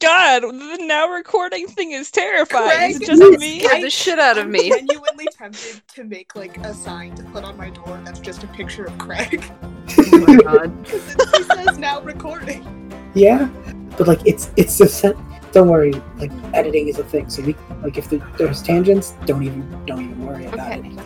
God, 0.00 0.42
the 0.42 0.78
now 0.86 1.08
recording 1.08 1.68
thing 1.68 1.92
is 1.92 2.10
terrifying. 2.10 2.90
Is 2.90 2.96
it 2.96 3.04
Craig, 3.04 3.06
just 3.06 3.22
me? 3.32 3.60
Scared 3.60 3.82
the 3.82 3.90
shit 3.90 4.18
out 4.18 4.38
of 4.38 4.48
me. 4.48 4.48
I'm 4.48 4.52
me. 4.52 4.70
genuinely 4.70 5.28
tempted 5.28 5.82
to 5.94 6.04
make 6.04 6.34
like 6.36 6.58
a 6.64 6.74
sign 6.74 7.14
to 7.16 7.24
put 7.24 7.44
on 7.44 7.56
my 7.56 7.70
door 7.70 8.00
that's 8.04 8.20
just 8.20 8.42
a 8.42 8.48
picture 8.48 8.84
of 8.84 8.98
Craig. 8.98 9.44
Oh 10.12 10.18
my 10.18 10.36
god. 10.44 10.84
Because 10.84 11.32
it 11.34 11.46
says 11.46 11.78
now 11.78 12.00
recording. 12.02 12.66
Yeah, 13.14 13.46
but 13.96 14.06
like 14.08 14.20
it's 14.26 14.50
it's 14.56 14.78
the 14.78 14.88
set. 14.88 15.16
Don't 15.52 15.68
worry, 15.68 15.92
like 16.16 16.32
editing 16.54 16.88
is 16.88 16.98
a 16.98 17.04
thing. 17.04 17.30
So 17.30 17.42
we 17.42 17.56
like 17.82 17.96
if 17.98 18.08
the, 18.10 18.18
there's 18.38 18.62
tangents, 18.62 19.14
don't 19.26 19.42
even 19.42 19.86
don't 19.86 20.02
even 20.04 20.26
worry 20.26 20.46
about 20.46 20.78
Okay. 20.78 20.80
it. 20.80 20.98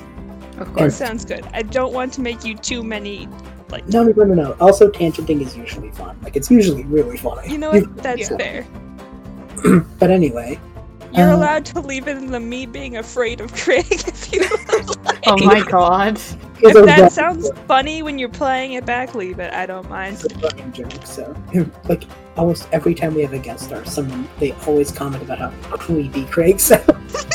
Of 0.59 0.75
That 0.75 0.93
sounds 0.93 1.25
good. 1.25 1.47
I 1.53 1.63
don't 1.63 1.93
want 1.93 2.13
to 2.15 2.21
make 2.21 2.45
you 2.45 2.57
too 2.57 2.83
many. 2.83 3.29
Like, 3.73 3.89
No, 3.89 4.05
no, 4.05 4.13
no, 4.15 4.25
no, 4.25 4.35
no. 4.35 4.53
Also, 4.61 4.89
tangenting 4.91 5.41
is 5.41 5.57
usually 5.57 5.91
fun. 5.93 6.17
Like 6.23 6.37
it's 6.37 6.51
usually 6.51 6.85
really 6.85 7.17
funny. 7.17 7.51
you 7.51 7.59
know 7.59 7.71
what? 7.73 7.97
That's 7.97 8.31
Yeah. 8.31 8.37
fair. 8.37 8.67
but 9.99 10.11
anyway, 10.11 10.61
You're 11.15 11.29
Um, 11.29 11.41
allowed 11.41 11.65
to 11.67 11.81
leave 11.81 12.09
it 12.09 12.17
in 12.17 12.31
the 12.31 12.41
me 12.41 12.65
being 12.65 12.97
afraid 12.97 13.41
of 13.43 13.53
Craig 13.55 13.85
if 13.91 14.33
you 14.33 14.41
would 14.51 14.97
like. 15.05 15.19
Oh 15.27 15.37
my 15.45 15.61
god. 15.63 16.19
If 16.65 16.73
that 16.75 16.87
running- 16.87 17.11
sounds 17.11 17.51
funny 17.67 18.03
when 18.03 18.19
you're 18.19 18.29
playing 18.31 18.75
it 18.75 18.87
back, 18.87 19.15
leave 19.15 19.39
it. 19.41 19.53
I 19.53 19.67
don't 19.67 19.89
mind. 19.91 20.15
it's 20.25 20.33
a 20.35 20.39
running 20.39 20.73
joke. 20.73 21.05
So 21.07 21.35
like 21.89 22.05
almost 22.37 22.67
every 22.73 22.95
time 22.95 23.15
we 23.15 23.21
have 23.23 23.33
a 23.35 23.39
guest 23.39 23.65
star, 23.65 23.85
someone 23.85 24.27
they 24.39 24.53
always 24.67 24.91
comment 24.91 25.23
about 25.23 25.39
how 25.39 25.51
creepy 25.77 26.25
Craig 26.27 26.59
sounds. 26.61 27.27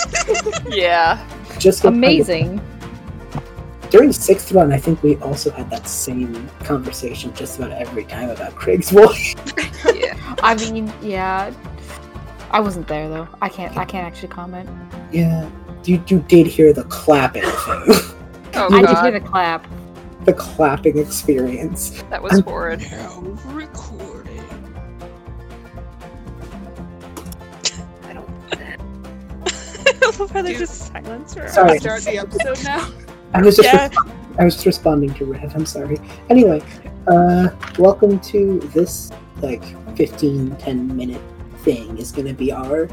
Yeah. 0.69 1.23
Just 1.59 1.83
like- 1.83 1.93
Amazing. 1.93 2.61
During 3.89 4.11
sixth 4.11 4.51
run, 4.51 4.71
I 4.71 4.77
think 4.77 5.01
we 5.03 5.15
also 5.17 5.49
had 5.51 5.69
that 5.69 5.87
same 5.87 6.47
conversation 6.59 7.33
just 7.33 7.57
about 7.57 7.71
every 7.71 8.03
time 8.05 8.29
about 8.29 8.55
Craig's 8.55 8.91
voice. 8.91 9.35
Yeah. 9.95 10.17
I 10.43 10.55
mean, 10.55 10.91
yeah. 11.01 11.53
I 12.51 12.59
wasn't 12.59 12.87
there 12.87 13.07
though. 13.09 13.27
I 13.41 13.49
can't. 13.49 13.75
I 13.77 13.85
can't 13.85 14.05
actually 14.05 14.27
comment. 14.29 14.69
Yeah, 15.11 15.49
you 15.85 16.03
you 16.07 16.19
did 16.27 16.45
hear 16.47 16.73
the 16.73 16.83
clapping 16.85 17.43
thing, 17.43 17.51
Oh 18.55 18.67
I 18.71 18.81
did 18.81 18.97
hear 18.99 19.11
the 19.11 19.19
clap. 19.25 19.65
the 20.25 20.33
clapping 20.33 20.97
experience. 20.97 22.01
That 22.09 22.21
was 22.21 22.39
horrid. 22.41 22.81
Now 22.91 23.19
recording. 23.45 24.43
I 28.03 28.13
don't. 28.13 28.29
I 28.51 30.17
love 30.19 30.31
how 30.31 30.41
they 30.41 30.51
Dude. 30.51 30.59
just 30.59 30.87
silence 30.91 31.33
her. 31.35 31.47
Sorry. 31.49 31.79
Start 31.79 32.01
the 32.03 32.17
episode 32.17 32.63
now. 32.63 32.89
I 33.33 33.41
was 33.41 33.55
just 33.55 33.67
Yeah. 33.71 33.89
I 34.39 34.45
was 34.45 34.53
just 34.55 34.65
responding 34.65 35.13
to 35.15 35.25
Rev. 35.25 35.55
I'm 35.55 35.65
sorry. 35.65 35.97
Anyway, 36.29 36.61
uh, 37.07 37.49
welcome 37.79 38.19
to 38.19 38.59
this 38.73 39.11
like 39.41 39.63
15 39.95 40.55
10 40.57 40.95
minute 40.95 41.21
thing 41.59 41.97
is 41.97 42.11
going 42.11 42.27
to 42.27 42.33
be 42.33 42.51
our 42.51 42.87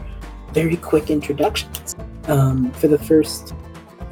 very 0.53 0.77
quick 0.77 1.11
introductions. 1.11 1.95
Um, 2.29 2.71
for 2.73 2.89
the 2.89 2.99
first 2.99 3.53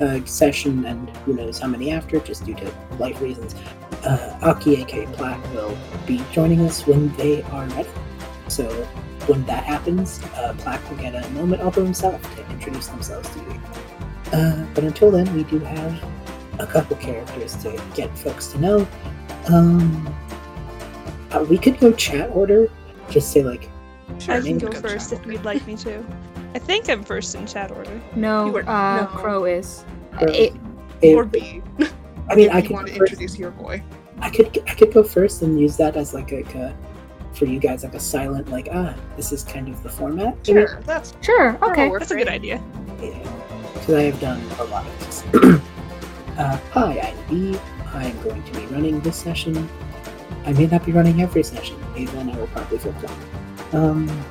uh, 0.00 0.22
session 0.26 0.84
and 0.84 1.08
who 1.18 1.32
knows 1.32 1.58
how 1.58 1.68
many 1.68 1.90
after, 1.90 2.20
just 2.20 2.44
due 2.44 2.54
to 2.56 2.74
life 2.98 3.20
reasons, 3.22 3.54
uh, 4.04 4.38
Aki 4.42 4.82
aka 4.82 5.06
Plaque 5.06 5.54
will 5.54 5.76
be 6.06 6.22
joining 6.32 6.60
us 6.60 6.86
when 6.86 7.14
they 7.16 7.42
are 7.44 7.66
ready. 7.68 7.88
So 8.48 8.68
when 9.26 9.44
that 9.46 9.64
happens, 9.64 10.20
uh, 10.36 10.54
Plaque 10.58 10.88
will 10.90 10.98
get 10.98 11.14
a 11.14 11.28
moment 11.30 11.62
all 11.62 11.70
to 11.72 11.82
himself 11.82 12.20
to 12.36 12.50
introduce 12.50 12.88
themselves 12.88 13.30
to 13.30 13.38
you. 13.38 13.60
Uh, 14.32 14.64
but 14.74 14.84
until 14.84 15.10
then, 15.10 15.32
we 15.34 15.44
do 15.44 15.58
have 15.58 16.02
a 16.58 16.66
couple 16.66 16.96
characters 16.96 17.54
to 17.62 17.82
get 17.94 18.16
folks 18.18 18.48
to 18.48 18.58
know. 18.58 18.88
Um, 19.48 20.14
uh, 21.32 21.44
we 21.48 21.58
could 21.58 21.78
go 21.80 21.92
chat 21.92 22.30
order. 22.30 22.70
Just 23.10 23.32
say 23.32 23.42
like, 23.42 23.68
I 24.28 24.40
can 24.40 24.58
go 24.58 24.68
go 24.68 24.80
first 24.80 25.10
chat 25.10 25.20
if 25.20 25.26
you'd 25.26 25.44
like 25.44 25.66
me 25.66 25.76
to. 25.76 26.04
I 26.54 26.58
think 26.58 26.88
I'm 26.88 27.02
first 27.02 27.34
in 27.34 27.46
chat 27.46 27.70
order. 27.70 28.00
No, 28.14 28.46
You 28.46 28.52
were- 28.52 28.68
uh, 28.68 29.00
no. 29.02 29.06
Crow 29.08 29.44
is. 29.44 29.84
Crow. 30.12 30.28
It, 30.28 30.52
A- 31.02 31.14
Or 31.14 31.24
B. 31.24 31.62
I 32.30 32.34
mean, 32.34 32.46
if 32.48 32.54
I 32.54 32.58
you 32.58 32.62
could 32.62 32.70
want 32.72 32.86
to 32.88 32.94
first, 32.94 33.12
introduce 33.12 33.38
your 33.38 33.50
boy. 33.50 33.82
I 34.18 34.30
could 34.30 34.62
I 34.68 34.74
could 34.74 34.92
go 34.92 35.02
first 35.02 35.42
and 35.42 35.58
use 35.58 35.76
that 35.78 35.96
as 35.96 36.14
like 36.14 36.30
a, 36.32 36.36
like 36.42 36.54
a 36.54 36.76
for 37.34 37.46
you 37.46 37.58
guys 37.58 37.82
like 37.82 37.94
a 37.94 37.98
silent 38.00 38.50
like 38.50 38.68
ah 38.72 38.94
this 39.16 39.32
is 39.32 39.42
kind 39.42 39.66
of 39.68 39.82
the 39.82 39.88
format. 39.88 40.36
maybe? 40.46 40.60
Sure, 40.66 40.80
that's 40.84 41.14
sure. 41.22 41.58
Okay. 41.64 41.90
That's 41.90 42.10
a 42.12 42.14
good 42.16 42.28
idea. 42.28 42.62
Because 43.82 43.96
I 43.96 44.02
have 44.02 44.20
done 44.20 44.40
a 44.60 44.64
lot 44.64 44.86
of 44.86 45.00
this. 45.00 45.24
uh, 46.38 46.56
hi, 46.70 47.00
I'm 47.00 47.28
B. 47.28 47.58
I'm 47.92 48.22
going 48.22 48.42
to 48.44 48.52
be 48.52 48.66
running 48.66 49.00
this 49.00 49.16
session. 49.16 49.68
I 50.46 50.52
may 50.52 50.66
not 50.66 50.86
be 50.86 50.92
running 50.92 51.20
every 51.20 51.42
session. 51.42 51.76
Ava 51.96 52.18
and 52.18 52.30
I 52.30 52.36
will 52.36 52.46
probably 52.48 52.78
flip 52.78 52.96
flop. 52.98 53.74
Um, 53.74 54.24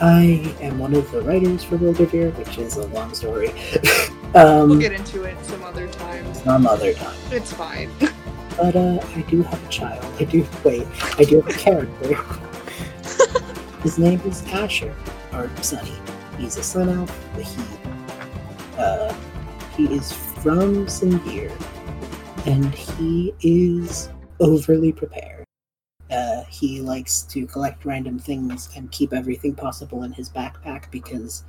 I 0.00 0.54
am 0.60 0.78
one 0.78 0.94
of 0.94 1.10
the 1.12 1.20
writers 1.20 1.62
for 1.62 1.76
Wilderveer, 1.76 2.30
which 2.38 2.56
is 2.56 2.76
a 2.76 2.86
long 2.86 3.12
story. 3.14 3.50
um, 4.34 4.70
we'll 4.70 4.80
get 4.80 4.92
into 4.92 5.24
it 5.24 5.36
some 5.44 5.62
other 5.62 5.86
time. 5.88 6.34
some 6.34 6.66
other 6.66 6.94
time. 6.94 7.16
It's 7.30 7.52
fine. 7.52 7.90
But 8.56 8.74
uh, 8.74 8.98
I 9.14 9.20
do 9.28 9.42
have 9.42 9.62
a 9.62 9.68
child. 9.68 10.02
I 10.18 10.24
do 10.24 10.46
wait. 10.64 10.86
I 11.18 11.24
do 11.24 11.42
have 11.42 11.54
a 11.54 11.58
character. 11.58 12.14
His 13.82 13.98
name 13.98 14.18
is 14.24 14.42
Asher, 14.46 14.96
or 15.34 15.50
Sunny. 15.60 15.92
He's 16.38 16.56
a 16.56 16.62
sun 16.62 16.88
elf. 16.88 17.28
But 17.34 17.42
he, 17.42 17.62
uh, 18.78 19.14
he 19.76 19.84
is 19.94 20.12
from 20.12 20.86
Sindir, 20.86 21.50
and 22.46 22.74
he 22.74 23.34
is 23.40 24.10
overly 24.40 24.92
prepared. 24.92 25.44
Uh, 26.10 26.44
he 26.44 26.80
likes 26.80 27.22
to 27.22 27.46
collect 27.46 27.84
random 27.84 28.18
things 28.18 28.68
and 28.76 28.90
keep 28.92 29.12
everything 29.12 29.54
possible 29.54 30.04
in 30.04 30.12
his 30.12 30.30
backpack 30.30 30.90
because 30.90 31.44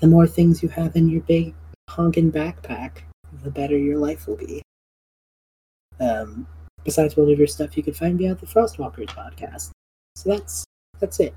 the 0.00 0.06
more 0.06 0.26
things 0.26 0.62
you 0.62 0.68
have 0.68 0.94
in 0.94 1.08
your 1.08 1.22
big 1.22 1.54
honkin' 1.88 2.30
backpack, 2.30 2.98
the 3.42 3.50
better 3.50 3.76
your 3.76 3.98
life 3.98 4.26
will 4.26 4.36
be. 4.36 4.62
Um, 6.00 6.46
besides 6.84 7.14
all 7.16 7.30
of 7.30 7.38
your 7.38 7.48
stuff, 7.48 7.76
you 7.76 7.82
can 7.82 7.94
find 7.94 8.16
me 8.16 8.26
at 8.26 8.38
the 8.38 8.46
Frostwalkers 8.46 9.08
podcast. 9.08 9.70
So 10.14 10.30
that's 10.30 10.64
that's 11.00 11.20
it. 11.20 11.34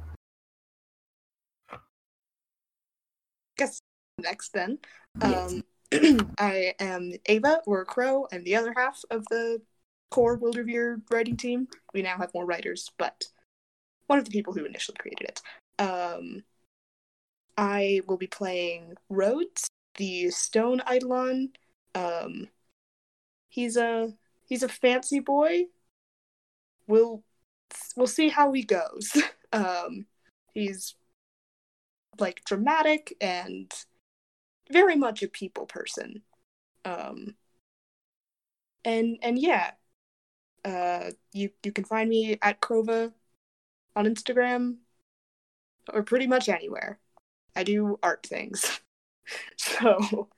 Guess 3.58 3.80
next 4.20 4.54
then. 4.54 4.80
Um, 5.20 5.64
I 6.38 6.74
am 6.80 7.14
Ava 7.26 7.62
or 7.66 7.84
Crow. 7.86 8.28
I'm 8.32 8.44
the 8.44 8.56
other 8.56 8.74
half 8.76 9.02
of 9.10 9.26
the 9.30 9.62
core 10.10 10.38
Wilderveer 10.38 11.02
writing 11.12 11.38
team. 11.38 11.68
We 11.94 12.02
now 12.02 12.18
have 12.18 12.34
more 12.34 12.46
writers, 12.46 12.90
but 12.98 13.26
one 14.08 14.20
of 14.20 14.26
the 14.26 14.32
people 14.32 14.54
who 14.54 14.66
initially 14.66 14.98
created 14.98 15.30
it. 15.30 15.42
Um, 15.82 16.44
I 17.58 18.02
will 18.08 18.18
be 18.18 18.28
playing 18.28 18.96
Rhodes, 19.10 19.68
the 19.98 20.30
Stone 20.32 20.82
Eidolon. 20.92 21.52
Um, 21.96 22.48
he's 23.50 23.78
a 23.78 24.14
he's 24.46 24.64
a 24.64 24.70
fancy 24.70 25.20
boy. 25.20 25.66
We'll 26.88 27.24
we'll 27.96 28.08
see 28.08 28.30
how 28.30 28.52
he 28.52 28.64
goes. 28.64 29.18
um, 29.54 30.06
he's 30.54 30.96
like 32.20 32.44
dramatic 32.46 33.16
and 33.22 33.72
very 34.72 34.96
much 34.96 35.22
a 35.24 35.28
people 35.28 35.66
person. 35.66 36.22
Um, 36.86 37.36
and 38.84 39.18
and 39.22 39.38
yeah, 39.38 39.72
uh, 40.66 41.12
you 41.34 41.50
you 41.64 41.72
can 41.72 41.84
find 41.84 42.09
me 42.09 42.38
at 42.42 42.62
Krova 42.62 43.14
on 43.96 44.06
Instagram 44.06 44.78
or 45.94 46.04
pretty 46.04 46.28
much 46.28 46.50
anywhere. 46.50 47.00
I 47.56 47.64
do 47.64 48.00
art 48.02 48.26
things, 48.26 48.81
so 49.58 50.30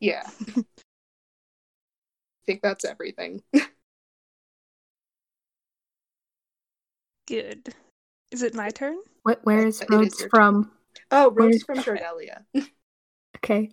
yeah. 0.00 0.22
I 0.56 0.64
think 2.46 2.62
that's 2.62 2.84
everything. 2.84 3.42
Good. 7.26 7.74
Is 8.32 8.42
it 8.42 8.54
my 8.54 8.70
turn? 8.70 8.96
Wh- 9.24 9.44
where 9.44 9.66
is 9.66 9.80
It 9.80 9.84
is 9.84 9.90
Rhodes 9.90 10.20
your 10.20 10.28
from? 10.30 10.72
Oh, 11.10 11.30
Rose 11.30 11.62
Where's- 11.66 11.84
from 11.84 11.96
Jordelia. 11.96 12.44
Okay. 13.44 13.70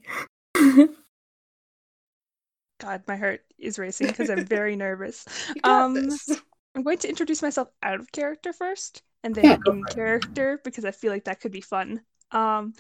God, 2.79 3.01
my 3.07 3.17
heart 3.17 3.41
is 3.57 3.79
racing 3.79 4.07
because 4.07 4.29
I'm 4.29 4.45
very 4.45 4.75
nervous. 4.87 5.25
Um, 5.63 5.93
this. 5.93 6.41
I'm 6.75 6.83
going 6.83 6.99
to 6.99 7.09
introduce 7.09 7.41
myself 7.41 7.69
out 7.81 7.99
of 7.99 8.11
character 8.11 8.53
first, 8.53 9.01
and 9.23 9.33
then 9.33 9.45
Yeah, 9.45 9.57
in 9.65 9.83
character 9.85 10.59
because 10.63 10.85
I 10.85 10.91
feel 10.91 11.11
like 11.11 11.25
that 11.25 11.41
could 11.41 11.51
be 11.51 11.61
fun. 11.61 12.01
Um, 12.31 12.73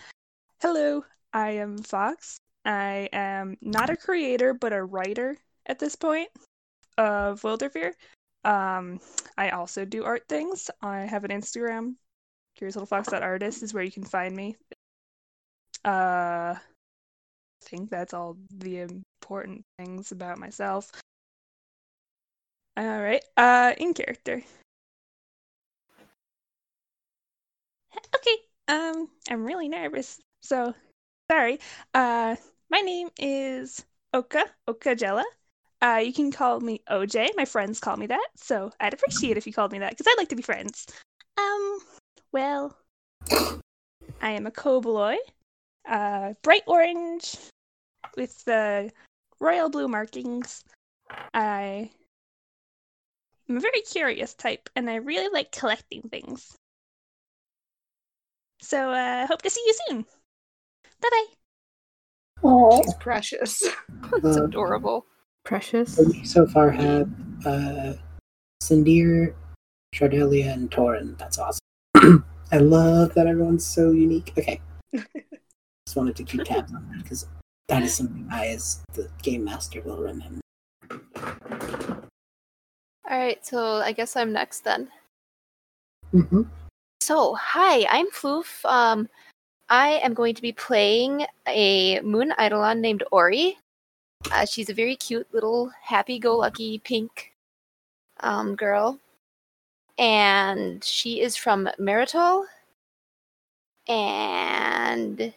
hello, 0.61 1.03
I 1.33 1.51
am 1.51 1.77
Fox. 1.79 2.39
I 2.63 3.09
am 3.11 3.57
not 3.61 3.89
a 3.89 3.97
creator, 3.97 4.53
but 4.53 4.73
a 4.73 4.83
writer 4.83 5.37
at 5.65 5.79
this 5.79 5.95
point 5.95 6.29
of 6.97 7.41
Wilderveer. 7.41 7.93
Um, 8.43 8.99
I 9.37 9.49
also 9.49 9.83
do 9.83 10.03
art 10.03 10.27
things. 10.29 10.69
I 10.81 10.99
have 11.01 11.23
an 11.23 11.31
Instagram, 11.31 11.95
curiouslittlefox.artist 12.59 13.63
is 13.63 13.73
where 13.73 13.83
you 13.83 13.91
can 13.91 14.03
find 14.03 14.35
me. 14.35 14.55
Uh, 15.83 16.55
think 17.67 17.89
that's 17.89 18.13
all 18.13 18.37
the 18.49 18.79
important 18.79 19.65
things 19.77 20.11
about 20.11 20.39
myself. 20.39 20.91
All 22.77 23.01
right. 23.01 23.23
Uh, 23.35 23.73
in 23.77 23.93
character. 23.93 24.41
Okay, 28.15 28.37
um, 28.67 29.09
I'm 29.29 29.43
really 29.43 29.67
nervous. 29.67 30.19
So, 30.41 30.73
sorry. 31.31 31.59
Uh, 31.93 32.35
my 32.69 32.79
name 32.81 33.09
is 33.17 33.83
Oka 34.13 34.43
Okajella. 34.67 35.23
Uh, 35.81 36.01
you 36.03 36.13
can 36.13 36.31
call 36.31 36.59
me 36.59 36.81
OJ. 36.89 37.29
My 37.35 37.45
friends 37.45 37.79
call 37.79 37.97
me 37.97 38.07
that, 38.07 38.27
so 38.35 38.71
I'd 38.79 38.93
appreciate 38.93 39.37
if 39.37 39.47
you 39.47 39.53
called 39.53 39.71
me 39.71 39.79
that 39.79 39.91
because 39.91 40.07
I'd 40.07 40.17
like 40.17 40.29
to 40.29 40.35
be 40.35 40.43
friends. 40.43 40.85
Um, 41.37 41.79
well, 42.31 42.77
I 44.21 44.31
am 44.31 44.47
a 44.47 44.51
Koboloy, 44.51 45.17
uh, 45.87 46.33
bright 46.43 46.63
orange 46.67 47.35
with 48.17 48.43
the 48.45 48.91
royal 49.39 49.69
blue 49.69 49.87
markings. 49.87 50.63
I 51.33 51.89
am 53.47 53.57
a 53.57 53.59
very 53.61 53.81
curious 53.81 54.33
type, 54.33 54.69
and 54.75 54.89
I 54.89 54.95
really 54.95 55.29
like 55.31 55.51
collecting 55.51 56.01
things. 56.09 56.57
So, 58.59 58.91
uh, 58.91 59.27
hope 59.27 59.41
to 59.43 59.49
see 59.49 59.63
you 59.65 59.75
soon. 59.87 60.05
Bye 60.99 61.09
bye. 61.11 61.25
Aw. 62.43 62.81
She's 62.81 62.93
precious. 62.95 63.63
That's 64.11 64.37
Uh, 64.37 64.43
adorable. 64.45 65.05
Precious. 65.45 65.95
So 65.95 66.03
we 66.03 66.25
so 66.25 66.45
far 66.47 66.71
have 66.71 67.09
uh, 67.45 67.93
Sindir, 68.61 69.33
Shardelia, 69.95 70.51
and 70.51 70.69
Torin. 70.69 71.17
That's 71.17 71.37
awesome. 71.37 71.61
I 72.51 72.57
love 72.57 73.13
that 73.13 73.27
everyone's 73.27 73.65
so 73.65 73.91
unique. 73.91 74.33
Okay. 74.37 74.59
Just 74.91 75.95
wanted 75.95 76.15
to 76.17 76.23
keep 76.23 76.43
tabs 76.43 76.73
on 76.73 76.85
that 76.91 77.03
because 77.03 77.27
that 77.67 77.83
is 77.83 77.95
something 77.95 78.27
I, 78.31 78.47
as 78.47 78.81
the 78.93 79.09
game 79.21 79.43
master, 79.43 79.81
will 79.81 79.97
remember. 79.97 80.41
All 83.09 83.17
right, 83.17 83.45
so 83.45 83.75
I 83.75 83.91
guess 83.91 84.15
I'm 84.15 84.33
next 84.33 84.63
then. 84.63 84.89
hmm 86.11 86.43
So, 87.01 87.35
hi, 87.35 87.85
I'm 87.89 88.07
Floof. 88.11 88.63
Um, 88.65 89.09
I 89.69 89.99
am 90.03 90.13
going 90.13 90.35
to 90.35 90.41
be 90.41 90.53
playing 90.53 91.25
a 91.47 91.99
Moon 92.01 92.33
Eidolon 92.39 92.81
named 92.81 93.03
Ori. 93.11 93.57
Uh, 94.31 94.45
she's 94.45 94.69
a 94.69 94.73
very 94.73 94.95
cute 94.95 95.27
little 95.33 95.71
happy-go-lucky 95.81 96.79
pink 96.79 97.33
um, 98.21 98.55
girl, 98.55 98.97
and 99.97 100.83
she 100.83 101.21
is 101.21 101.35
from 101.35 101.69
Meritol. 101.79 102.45
And 103.87 105.33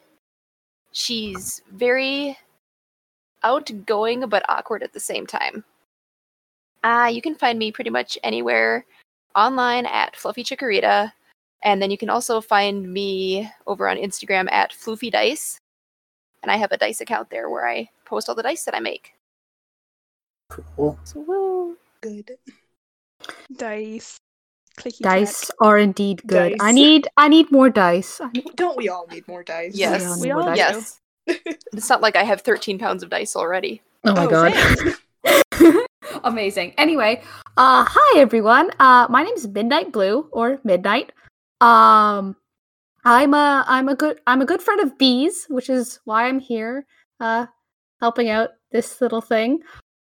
she's 0.92 1.62
very 1.72 2.36
outgoing 3.42 4.28
but 4.28 4.44
awkward 4.48 4.82
at 4.82 4.92
the 4.92 5.00
same 5.00 5.26
time. 5.26 5.64
Uh, 6.82 7.10
you 7.12 7.20
can 7.20 7.34
find 7.34 7.58
me 7.58 7.72
pretty 7.72 7.90
much 7.90 8.18
anywhere 8.22 8.84
online 9.34 9.86
at 9.86 10.16
Fluffy 10.16 10.42
Chikorita. 10.44 11.12
And 11.62 11.80
then 11.82 11.90
you 11.90 11.98
can 11.98 12.08
also 12.08 12.40
find 12.40 12.90
me 12.90 13.50
over 13.66 13.86
on 13.88 13.96
Instagram 13.96 14.50
at 14.50 14.72
Floofy 14.72 15.10
Dice. 15.10 15.58
And 16.42 16.50
I 16.50 16.56
have 16.56 16.72
a 16.72 16.78
dice 16.78 17.02
account 17.02 17.28
there 17.28 17.50
where 17.50 17.68
I 17.68 17.90
post 18.06 18.28
all 18.28 18.34
the 18.34 18.42
dice 18.42 18.64
that 18.64 18.74
I 18.74 18.80
make. 18.80 19.12
Cool. 20.48 20.98
So 21.04 21.20
woo. 21.20 21.76
Good. 22.00 22.38
Dice. 23.54 24.16
Clicky 24.76 25.00
Dice 25.00 25.50
are 25.60 25.78
indeed 25.78 26.22
good. 26.26 26.56
I 26.60 26.72
need 26.72 27.08
I 27.16 27.28
need 27.28 27.50
more 27.52 27.68
dice. 27.70 28.20
Need- 28.34 28.56
Don't 28.56 28.76
we 28.76 28.88
all 28.88 29.06
need 29.10 29.26
more 29.28 29.42
dice? 29.42 29.74
Yes. 29.74 30.04
all 30.06 30.20
We 30.20 30.28
more 30.32 30.40
all 30.42 30.46
dice. 30.54 30.56
do. 30.56 30.62
Yes. 30.62 31.00
it's 31.72 31.88
not 31.88 32.00
like 32.00 32.16
I 32.16 32.24
have 32.24 32.40
13 32.42 32.78
pounds 32.78 33.02
of 33.02 33.10
dice 33.10 33.36
already. 33.36 33.82
Oh 34.04 34.14
my 34.14 34.24
Oh, 34.24 34.30
god. 34.30 35.84
Amazing. 36.24 36.74
Anyway, 36.78 37.22
uh 37.56 37.84
hi 37.88 38.18
everyone. 38.20 38.70
Uh 38.78 39.06
my 39.10 39.22
name 39.22 39.34
is 39.34 39.46
Midnight 39.46 39.92
Blue 39.92 40.28
or 40.32 40.60
Midnight. 40.64 41.12
Um 41.60 42.36
I'm 43.04 43.34
a 43.34 43.64
I'm 43.68 43.88
a 43.88 43.94
good 43.94 44.20
I'm 44.26 44.40
a 44.40 44.46
good 44.46 44.62
friend 44.62 44.80
of 44.80 44.96
Bees, 44.98 45.46
which 45.48 45.68
is 45.68 46.00
why 46.04 46.26
I'm 46.28 46.38
here 46.40 46.86
uh 47.20 47.46
helping 48.00 48.30
out 48.30 48.50
this 48.72 49.00
little 49.00 49.20
thing. 49.20 49.60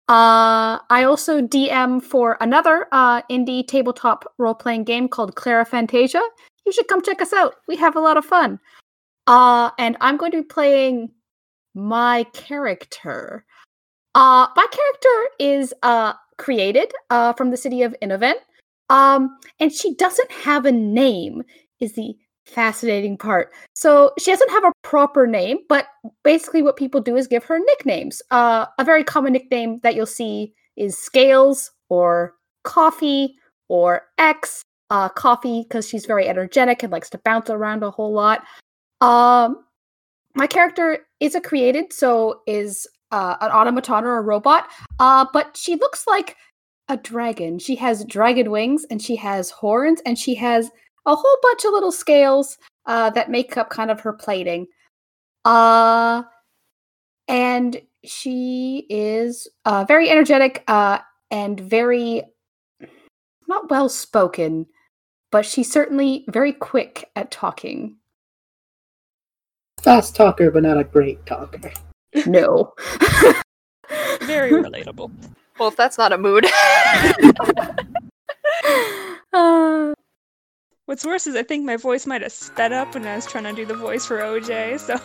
Uh 0.08 0.78
I 0.90 1.05
also 1.05 1.43
DM 1.43 2.02
for 2.02 2.38
another 2.40 2.87
uh 2.93 3.22
indie 3.31 3.66
tabletop 3.66 4.32
role-playing 4.38 4.84
game 4.84 5.08
called 5.08 5.34
Clara 5.37 5.64
Fantasia. 5.64 6.22
You 6.64 6.72
should 6.72 6.88
come 6.88 7.02
check 7.02 7.20
us 7.20 7.32
out. 7.32 7.56
We 7.66 7.76
have 7.76 7.96
a 7.96 8.00
lot 8.00 8.16
of 8.16 8.25
fun. 8.25 8.58
Uh 9.26 9.70
and 9.78 9.96
I'm 10.00 10.16
going 10.16 10.32
to 10.32 10.38
be 10.38 10.44
playing 10.44 11.10
my 11.75 12.25
character. 12.32 13.44
Uh, 14.14 14.49
my 14.56 14.66
character 14.70 15.31
is 15.38 15.72
uh, 15.82 16.12
created 16.38 16.93
uh, 17.11 17.32
from 17.34 17.50
the 17.50 17.56
city 17.56 17.82
of 17.82 17.94
Innovent, 18.00 18.38
um, 18.90 19.38
and 19.61 19.72
she 19.72 19.94
doesn't 19.94 20.31
have 20.32 20.66
a 20.66 20.72
name. 20.72 21.43
Is 21.81 21.94
the 21.94 22.16
fascinating 22.48 23.16
part. 23.16 23.52
So 23.74 24.12
she 24.18 24.30
doesn't 24.30 24.50
have 24.50 24.64
a 24.64 24.72
proper 24.82 25.26
name, 25.26 25.58
but 25.68 25.86
basically 26.24 26.62
what 26.62 26.76
people 26.76 27.00
do 27.00 27.16
is 27.16 27.26
give 27.26 27.44
her 27.44 27.58
nicknames. 27.58 28.22
Uh, 28.30 28.66
a 28.78 28.84
very 28.84 29.04
common 29.04 29.32
nickname 29.32 29.80
that 29.82 29.94
you'll 29.94 30.06
see 30.06 30.54
is 30.76 30.98
Scales 30.98 31.70
or 31.88 32.34
Coffee 32.64 33.36
or 33.68 34.02
X. 34.18 34.62
Uh, 34.90 35.06
coffee 35.06 35.64
because 35.68 35.86
she's 35.86 36.06
very 36.06 36.26
energetic 36.26 36.82
and 36.82 36.90
likes 36.90 37.10
to 37.10 37.18
bounce 37.18 37.50
around 37.50 37.82
a 37.82 37.90
whole 37.90 38.10
lot. 38.10 38.42
Um, 39.02 39.62
my 40.34 40.46
character 40.46 41.00
is 41.20 41.34
a 41.34 41.42
created, 41.42 41.92
so 41.92 42.40
is 42.46 42.86
uh, 43.12 43.36
an 43.42 43.50
automaton 43.50 44.04
or 44.04 44.16
a 44.16 44.22
robot, 44.22 44.68
uh, 44.98 45.26
but 45.32 45.56
she 45.58 45.76
looks 45.76 46.06
like 46.06 46.36
a 46.88 46.96
dragon. 46.96 47.58
She 47.58 47.76
has 47.76 48.04
dragon 48.04 48.50
wings 48.50 48.86
and 48.90 49.00
she 49.00 49.16
has 49.16 49.50
horns 49.50 50.00
and 50.06 50.18
she 50.18 50.34
has 50.36 50.70
a 51.08 51.16
whole 51.16 51.38
bunch 51.43 51.64
of 51.64 51.72
little 51.72 51.90
scales 51.90 52.58
uh, 52.87 53.10
that 53.10 53.31
make 53.31 53.56
up 53.56 53.70
kind 53.70 53.90
of 53.90 53.99
her 54.00 54.12
plating. 54.12 54.69
Uh, 55.44 56.22
and 57.26 57.81
she 58.05 58.87
is 58.90 59.49
uh, 59.64 59.84
very 59.88 60.08
energetic 60.10 60.62
uh, 60.69 60.99
and 61.31 61.58
very 61.58 62.22
not 63.49 63.70
well 63.70 63.88
spoken, 63.88 64.66
but 65.32 65.46
she's 65.46 65.72
certainly 65.72 66.26
very 66.28 66.52
quick 66.52 67.11
at 67.16 67.31
talking. 67.31 67.96
Fast 69.81 70.14
talker, 70.14 70.50
but 70.50 70.64
not 70.64 70.76
a 70.78 70.84
great 70.84 71.25
talker. 71.26 71.72
No. 72.26 72.72
Very 74.22 74.50
relatable. 74.50 75.11
Well, 75.58 75.69
if 75.69 75.76
that's 75.76 75.99
not 75.99 76.12
a 76.12 76.19
mood. 76.19 76.46
uh, 79.32 79.93
What's 80.88 81.05
worse 81.05 81.26
is 81.26 81.37
I 81.37 81.43
think 81.43 81.67
my 81.67 81.76
voice 81.76 82.06
might 82.06 82.23
have 82.23 82.32
sped 82.32 82.73
up 82.73 82.94
when 82.94 83.06
I 83.06 83.14
was 83.14 83.26
trying 83.26 83.44
to 83.44 83.52
do 83.52 83.67
the 83.67 83.75
voice 83.75 84.07
for 84.07 84.21
OJ. 84.21 84.80
So 84.80 84.99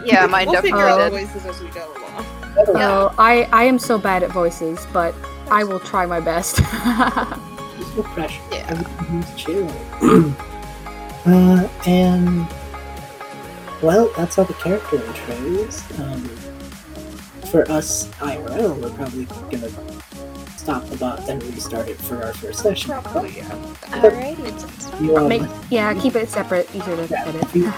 yeah, 0.06 0.24
mine 0.24 0.46
we'll 0.48 0.62
figure 0.62 0.78
out 0.78 1.10
did. 1.10 1.26
voices 1.26 1.44
as 1.44 1.60
we 1.60 1.68
go 1.68 1.92
along. 1.92 2.24
Oh, 2.68 3.14
I 3.18 3.42
I 3.52 3.64
am 3.64 3.78
so 3.78 3.98
bad 3.98 4.22
at 4.22 4.30
voices, 4.30 4.86
but 4.90 5.14
I 5.50 5.62
will 5.62 5.78
try 5.78 6.06
my 6.06 6.20
best. 6.20 6.56
There's 6.56 7.96
no 7.96 8.02
pressure. 8.02 8.40
Yeah. 8.50 8.64
Everything's 8.70 9.34
chill. 9.34 9.68
uh, 11.26 11.68
and 11.86 12.48
well, 13.82 14.10
that's 14.16 14.38
all 14.38 14.46
the 14.46 14.54
character 14.54 14.96
intros. 14.96 16.00
Um, 16.00 16.22
for 17.50 17.70
us 17.70 18.08
IRL, 18.20 18.80
we're 18.80 18.88
probably 18.94 19.26
gonna 19.50 19.70
stop 20.68 20.84
the 20.90 20.96
bot 20.98 21.26
then 21.26 21.38
restart 21.40 21.88
it 21.88 21.96
for 21.96 22.22
our 22.22 22.34
first 22.34 22.60
session. 22.60 22.90
Probably, 22.90 23.38
yeah. 23.38 23.48
Alrighty. 24.04 25.02
You 25.02 25.16
all 25.16 25.26
Make, 25.26 25.40
yeah, 25.70 25.94
keep 25.94 26.14
it 26.14 26.28
separate, 26.28 26.68
easier 26.74 26.94
to 26.94 27.06
Yeah, 27.06 27.24
edit. 27.26 27.54
you- 27.54 27.72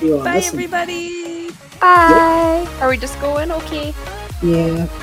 you 0.00 0.16
bye 0.24 0.36
listen- 0.36 0.54
everybody. 0.54 1.50
Bye. 1.78 2.66
Are 2.80 2.88
we 2.88 2.96
just 2.96 3.20
going? 3.20 3.52
Okay. 3.52 3.92
Yeah. 4.42 4.86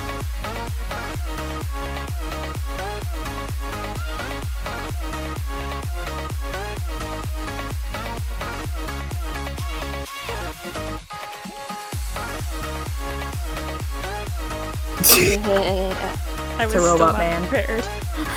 Yeah. 15.06 16.19
I 16.60 16.66
was 16.66 16.76
a 16.76 16.80
still 16.80 16.98
robot 16.98 17.14
not 17.14 17.20
man. 17.20 17.48
prepared. 17.48 17.86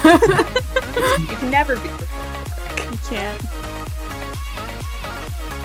You 1.18 1.26
can 1.36 1.50
never 1.50 1.76
be 1.76 1.88
You 1.88 2.98
can't. 3.08 3.42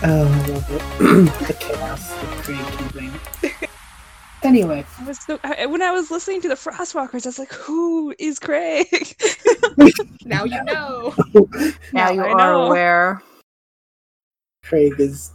Oh, 0.03 0.25
I 0.25 0.47
love 0.47 0.71
it. 0.71 1.47
the 1.47 1.53
chaos 1.59 2.09
that 2.11 2.43
Craig 2.43 2.57
can 2.57 2.87
bring. 2.89 3.11
Anyway, 4.43 4.85
I 4.99 5.03
was 5.05 5.19
so 5.19 5.39
I, 5.43 5.65
when 5.65 5.81
I 5.81 5.91
was 5.91 6.09
listening 6.11 6.41
to 6.41 6.47
the 6.47 6.55
Frostwalkers, 6.55 7.25
I 7.25 7.29
was 7.29 7.39
like, 7.39 7.51
"Who 7.53 8.13
is 8.19 8.39
Craig?" 8.39 8.87
Now 10.25 10.43
you 10.43 10.61
know. 10.63 11.13
now 11.93 12.11
you 12.11 12.21
I 12.21 12.29
are 12.31 12.37
know. 12.53 12.67
aware. 12.67 13.21
Craig 14.63 14.93
is 14.99 15.31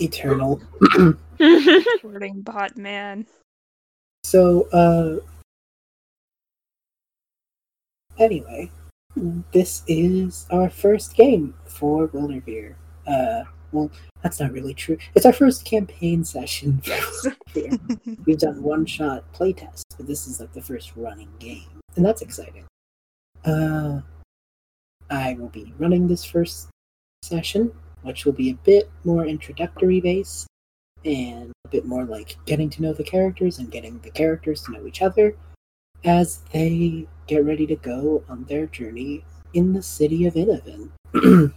eternal. 0.00 0.60
Wording 2.02 2.42
bot 2.42 2.76
man. 2.76 3.26
So, 4.24 4.68
uh, 4.72 5.16
anyway, 8.18 8.70
this 9.52 9.82
is 9.86 10.46
our 10.50 10.70
first 10.70 11.14
game 11.14 11.54
for 11.66 12.08
Wilderveer. 12.08 12.74
Uh, 13.06 13.44
well, 13.72 13.90
that's 14.22 14.40
not 14.40 14.52
really 14.52 14.74
true. 14.74 14.98
It's 15.14 15.26
our 15.26 15.32
first 15.32 15.64
campaign 15.64 16.24
session. 16.24 16.82
We've 18.24 18.38
done 18.38 18.62
one 18.62 18.86
shot 18.86 19.24
playtest, 19.32 19.82
but 19.96 20.06
this 20.06 20.26
is 20.26 20.40
like 20.40 20.52
the 20.52 20.62
first 20.62 20.92
running 20.96 21.30
game, 21.38 21.82
and 21.96 22.04
that's 22.04 22.22
exciting. 22.22 22.64
Uh, 23.44 24.00
I 25.10 25.34
will 25.34 25.48
be 25.48 25.74
running 25.78 26.06
this 26.06 26.24
first 26.24 26.68
session, 27.22 27.72
which 28.02 28.24
will 28.24 28.32
be 28.32 28.50
a 28.50 28.54
bit 28.54 28.90
more 29.04 29.26
introductory 29.26 30.00
based 30.00 30.46
and 31.04 31.50
a 31.64 31.68
bit 31.68 31.84
more 31.84 32.04
like 32.04 32.36
getting 32.46 32.70
to 32.70 32.82
know 32.82 32.92
the 32.92 33.02
characters 33.02 33.58
and 33.58 33.70
getting 33.70 33.98
the 34.00 34.10
characters 34.10 34.62
to 34.62 34.72
know 34.72 34.86
each 34.86 35.02
other 35.02 35.36
as 36.04 36.38
they 36.52 37.06
get 37.26 37.44
ready 37.44 37.66
to 37.66 37.76
go 37.76 38.24
on 38.28 38.44
their 38.44 38.66
journey 38.66 39.24
in 39.54 39.72
the 39.72 39.82
city 39.82 40.26
of 40.26 40.34
Innovin. 40.34 40.90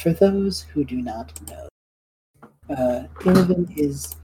For 0.00 0.12
those 0.12 0.62
who 0.62 0.84
do 0.84 0.96
not 0.96 1.40
know, 1.48 1.68
uh, 2.70 3.06
Innovin 3.20 3.76
is 3.76 4.16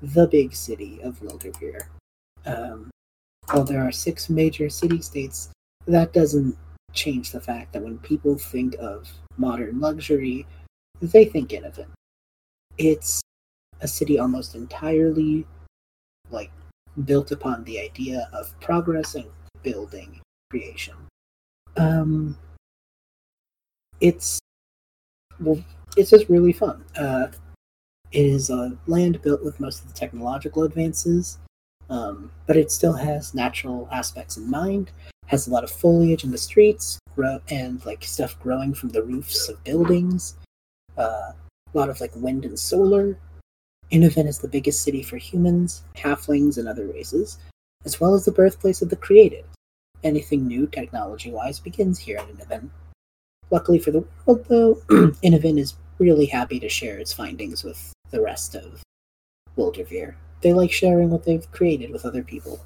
the 0.00 0.26
big 0.26 0.54
city 0.54 1.00
of 1.02 1.20
Wilderveer. 1.20 1.86
Um, 2.46 2.90
while 3.50 3.64
there 3.64 3.82
are 3.82 3.92
six 3.92 4.28
major 4.28 4.68
city 4.68 5.00
states, 5.00 5.50
that 5.86 6.12
doesn't 6.12 6.56
change 6.92 7.30
the 7.30 7.40
fact 7.40 7.72
that 7.72 7.82
when 7.82 7.98
people 7.98 8.36
think 8.36 8.74
of 8.78 9.08
modern 9.36 9.80
luxury, 9.80 10.46
they 11.00 11.24
think 11.24 11.50
Innovin. 11.50 11.88
It's 12.78 13.20
a 13.80 13.88
city 13.88 14.18
almost 14.18 14.54
entirely 14.54 15.46
like 16.30 16.50
built 17.04 17.32
upon 17.32 17.64
the 17.64 17.80
idea 17.80 18.28
of 18.32 18.58
progress 18.60 19.14
and 19.14 19.26
building 19.62 20.20
creation. 20.50 20.94
Um, 21.76 22.36
it's 24.00 24.38
well, 25.40 25.62
it's 25.96 26.10
just 26.10 26.28
really 26.28 26.52
fun. 26.52 26.84
Uh, 26.96 27.28
it 28.12 28.26
is 28.26 28.50
a 28.50 28.76
land 28.86 29.22
built 29.22 29.42
with 29.42 29.58
most 29.58 29.82
of 29.82 29.88
the 29.88 29.94
technological 29.94 30.64
advances, 30.64 31.38
um, 31.88 32.30
but 32.46 32.56
it 32.56 32.70
still 32.70 32.92
has 32.92 33.34
natural 33.34 33.88
aspects 33.90 34.36
in 34.36 34.50
mind. 34.50 34.90
Has 35.26 35.46
a 35.46 35.50
lot 35.50 35.64
of 35.64 35.70
foliage 35.70 36.24
in 36.24 36.30
the 36.30 36.38
streets, 36.38 36.98
grow 37.14 37.40
and 37.48 37.84
like 37.86 38.04
stuff 38.04 38.38
growing 38.40 38.74
from 38.74 38.90
the 38.90 39.02
roofs 39.02 39.48
of 39.48 39.62
buildings. 39.64 40.34
Uh, 40.98 41.32
a 41.74 41.78
lot 41.78 41.88
of 41.88 42.00
like 42.00 42.14
wind 42.16 42.44
and 42.44 42.58
solar. 42.58 43.16
Innovin 43.92 44.26
is 44.26 44.38
the 44.38 44.48
biggest 44.48 44.82
city 44.82 45.02
for 45.02 45.18
humans, 45.18 45.82
halflings, 45.94 46.56
and 46.56 46.66
other 46.66 46.86
races, 46.86 47.38
as 47.84 48.00
well 48.00 48.14
as 48.14 48.24
the 48.24 48.32
birthplace 48.32 48.80
of 48.80 48.88
the 48.88 48.96
creative. 48.96 49.44
Anything 50.02 50.46
new 50.46 50.66
technology 50.66 51.30
wise 51.30 51.60
begins 51.60 51.98
here 51.98 52.16
at 52.16 52.28
Innovin. 52.28 52.70
Luckily 53.50 53.78
for 53.78 53.90
the 53.90 54.04
world, 54.24 54.46
though, 54.48 54.74
Innovin 55.22 55.58
is 55.58 55.76
really 55.98 56.24
happy 56.24 56.58
to 56.58 56.70
share 56.70 56.98
its 56.98 57.12
findings 57.12 57.62
with 57.62 57.92
the 58.10 58.20
rest 58.20 58.54
of 58.54 58.82
Wilderveer. 59.56 60.14
They 60.40 60.54
like 60.54 60.72
sharing 60.72 61.10
what 61.10 61.24
they've 61.24 61.52
created 61.52 61.90
with 61.90 62.06
other 62.06 62.22
people. 62.22 62.64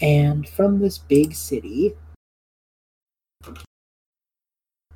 And 0.00 0.48
from 0.48 0.80
this 0.80 0.98
big 0.98 1.32
city, 1.32 1.94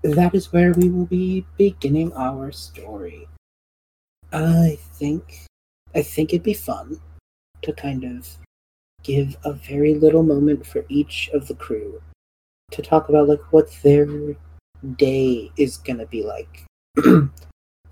that 0.02 0.34
is 0.34 0.52
where 0.52 0.72
we 0.72 0.88
will 0.88 1.06
be 1.06 1.46
beginning 1.56 2.12
our 2.14 2.50
story. 2.50 3.28
I 4.32 4.78
think 4.94 5.46
I 5.94 6.02
think 6.02 6.32
it'd 6.32 6.42
be 6.42 6.54
fun 6.54 7.00
to 7.62 7.72
kind 7.72 8.04
of 8.04 8.28
give 9.02 9.36
a 9.44 9.52
very 9.52 9.94
little 9.94 10.22
moment 10.22 10.66
for 10.66 10.84
each 10.88 11.30
of 11.32 11.48
the 11.48 11.54
crew 11.54 12.02
to 12.72 12.82
talk 12.82 13.08
about 13.08 13.28
like 13.28 13.52
what 13.52 13.70
their 13.82 14.06
day 14.96 15.50
is 15.56 15.78
gonna 15.78 16.06
be 16.06 16.22
like. 16.22 16.64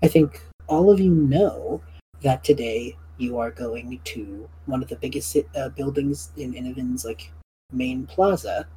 I 0.03 0.07
think 0.07 0.41
all 0.67 0.91
of 0.91 0.99
you 0.99 1.11
know 1.11 1.81
that 2.21 2.43
today 2.43 2.95
you 3.17 3.39
are 3.39 3.51
going 3.51 3.99
to 4.03 4.47
one 4.67 4.83
of 4.83 4.89
the 4.89 4.95
biggest 4.95 5.35
uh, 5.55 5.69
buildings 5.69 6.31
in 6.37 6.53
Innovin's 6.53 7.03
like 7.03 7.31
main 7.71 8.05
plaza, 8.05 8.67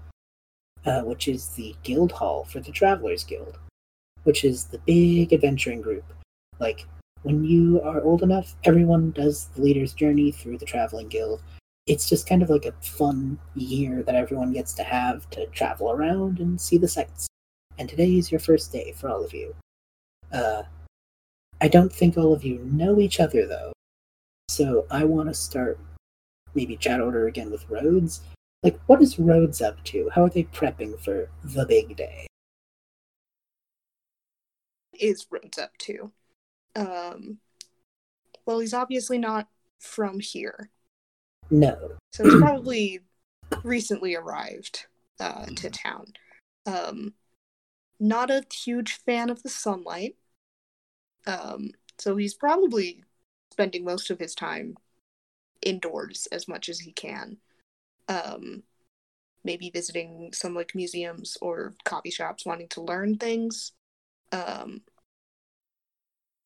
uh, 0.86 1.02
which 1.02 1.28
is 1.28 1.48
the 1.48 1.74
guild 1.82 2.12
hall 2.12 2.44
for 2.44 2.60
the 2.60 2.72
Travelers 2.72 3.24
Guild, 3.24 3.58
which 4.22 4.44
is 4.44 4.64
the 4.64 4.78
big 4.78 5.32
adventuring 5.34 5.82
group. 5.82 6.04
Like 6.58 6.86
when 7.22 7.44
you 7.44 7.80
are 7.82 8.00
old 8.02 8.22
enough, 8.22 8.54
everyone 8.64 9.10
does 9.12 9.46
the 9.54 9.62
leader's 9.62 9.92
journey 9.92 10.30
through 10.30 10.58
the 10.58 10.66
traveling 10.66 11.08
guild. 11.08 11.42
It's 11.86 12.08
just 12.08 12.28
kind 12.28 12.42
of 12.42 12.50
like 12.50 12.66
a 12.66 12.72
fun 12.82 13.38
year 13.54 14.02
that 14.02 14.14
everyone 14.14 14.52
gets 14.52 14.72
to 14.74 14.82
have 14.82 15.28
to 15.30 15.46
travel 15.46 15.90
around 15.90 16.38
and 16.38 16.60
see 16.60 16.78
the 16.78 16.88
sights. 16.88 17.26
And 17.78 17.88
today 17.88 18.16
is 18.16 18.30
your 18.30 18.40
first 18.40 18.72
day 18.72 18.92
for 18.96 19.08
all 19.08 19.24
of 19.24 19.34
you. 19.34 19.54
Uh, 20.32 20.62
I 21.60 21.68
don't 21.68 21.92
think 21.92 22.16
all 22.16 22.32
of 22.32 22.44
you 22.44 22.58
know 22.64 23.00
each 23.00 23.20
other 23.20 23.46
though, 23.46 23.72
so 24.48 24.86
I 24.90 25.04
want 25.04 25.28
to 25.28 25.34
start 25.34 25.78
maybe 26.54 26.76
chat 26.76 27.00
order 27.00 27.26
again 27.26 27.50
with 27.50 27.68
Rhodes. 27.68 28.20
Like, 28.62 28.78
what 28.86 29.02
is 29.02 29.18
Rhodes 29.18 29.60
up 29.60 29.82
to? 29.84 30.10
How 30.14 30.24
are 30.24 30.30
they 30.30 30.44
prepping 30.44 31.00
for 31.00 31.28
the 31.42 31.66
big 31.66 31.96
day? 31.96 32.26
is 35.00 35.26
Rhodes 35.30 35.58
up 35.58 35.76
to? 35.78 36.12
Um, 36.76 37.38
well, 38.46 38.60
he's 38.60 38.74
obviously 38.74 39.18
not 39.18 39.48
from 39.78 40.20
here, 40.20 40.70
No. 41.50 41.96
so 42.12 42.24
he's 42.24 42.40
probably 42.40 43.00
recently 43.62 44.14
arrived 44.14 44.86
uh, 45.18 45.46
to 45.46 45.70
town. 45.70 46.12
Um, 46.66 47.14
not 47.98 48.30
a 48.30 48.44
huge 48.52 48.98
fan 49.04 49.30
of 49.30 49.42
the 49.42 49.48
sunlight, 49.48 50.16
um, 51.26 51.70
so 51.98 52.16
he's 52.16 52.34
probably 52.34 53.04
spending 53.52 53.84
most 53.84 54.10
of 54.10 54.18
his 54.18 54.34
time 54.34 54.76
indoors 55.62 56.26
as 56.32 56.48
much 56.48 56.68
as 56.68 56.80
he 56.80 56.92
can. 56.92 57.36
Um, 58.08 58.62
maybe 59.44 59.70
visiting 59.70 60.30
some 60.32 60.54
like 60.54 60.74
museums 60.74 61.36
or 61.40 61.74
coffee 61.84 62.10
shops, 62.10 62.44
wanting 62.44 62.68
to 62.68 62.82
learn 62.82 63.16
things. 63.16 63.72
Um, 64.32 64.82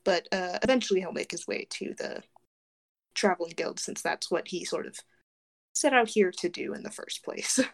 but 0.05 0.29
uh, 0.33 0.59
eventually 0.63 1.01
he'll 1.01 1.13
make 1.13 1.31
his 1.31 1.47
way 1.47 1.67
to 1.71 1.95
the 1.99 2.23
traveling 3.15 3.53
guild 3.57 3.79
since 3.81 4.03
that's 4.03 4.31
what 4.31 4.49
he 4.49 4.65
sort 4.65 4.87
of 4.87 4.97
set 5.75 5.93
out 5.93 6.09
here 6.09 6.31
to 6.31 6.49
do 6.49 6.73
in 6.75 6.83
the 6.83 6.91
first 6.91 7.25
place. 7.25 7.61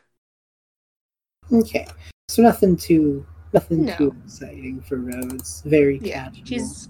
Okay. 1.52 1.84
So 2.28 2.42
nothing 2.42 2.76
too 2.76 3.26
nothing 3.52 3.84
No. 3.84 3.96
too 3.96 4.16
exciting 4.24 4.80
for 4.82 4.96
Rhodes. 4.98 5.62
Very 5.66 5.98
yeah, 5.98 6.26
casual. 6.26 6.44
he's 6.46 6.88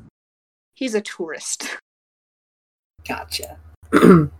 he's 0.74 0.94
a 0.94 1.00
tourist. 1.00 1.66
Gotcha. 3.08 3.58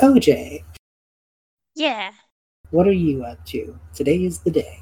OJ, 0.00 0.64
Yeah, 1.76 2.10
what 2.70 2.88
are 2.88 2.92
you 2.92 3.22
up 3.24 3.44
to? 3.46 3.78
Today 3.94 4.24
is 4.24 4.40
the 4.40 4.50
day. 4.50 4.80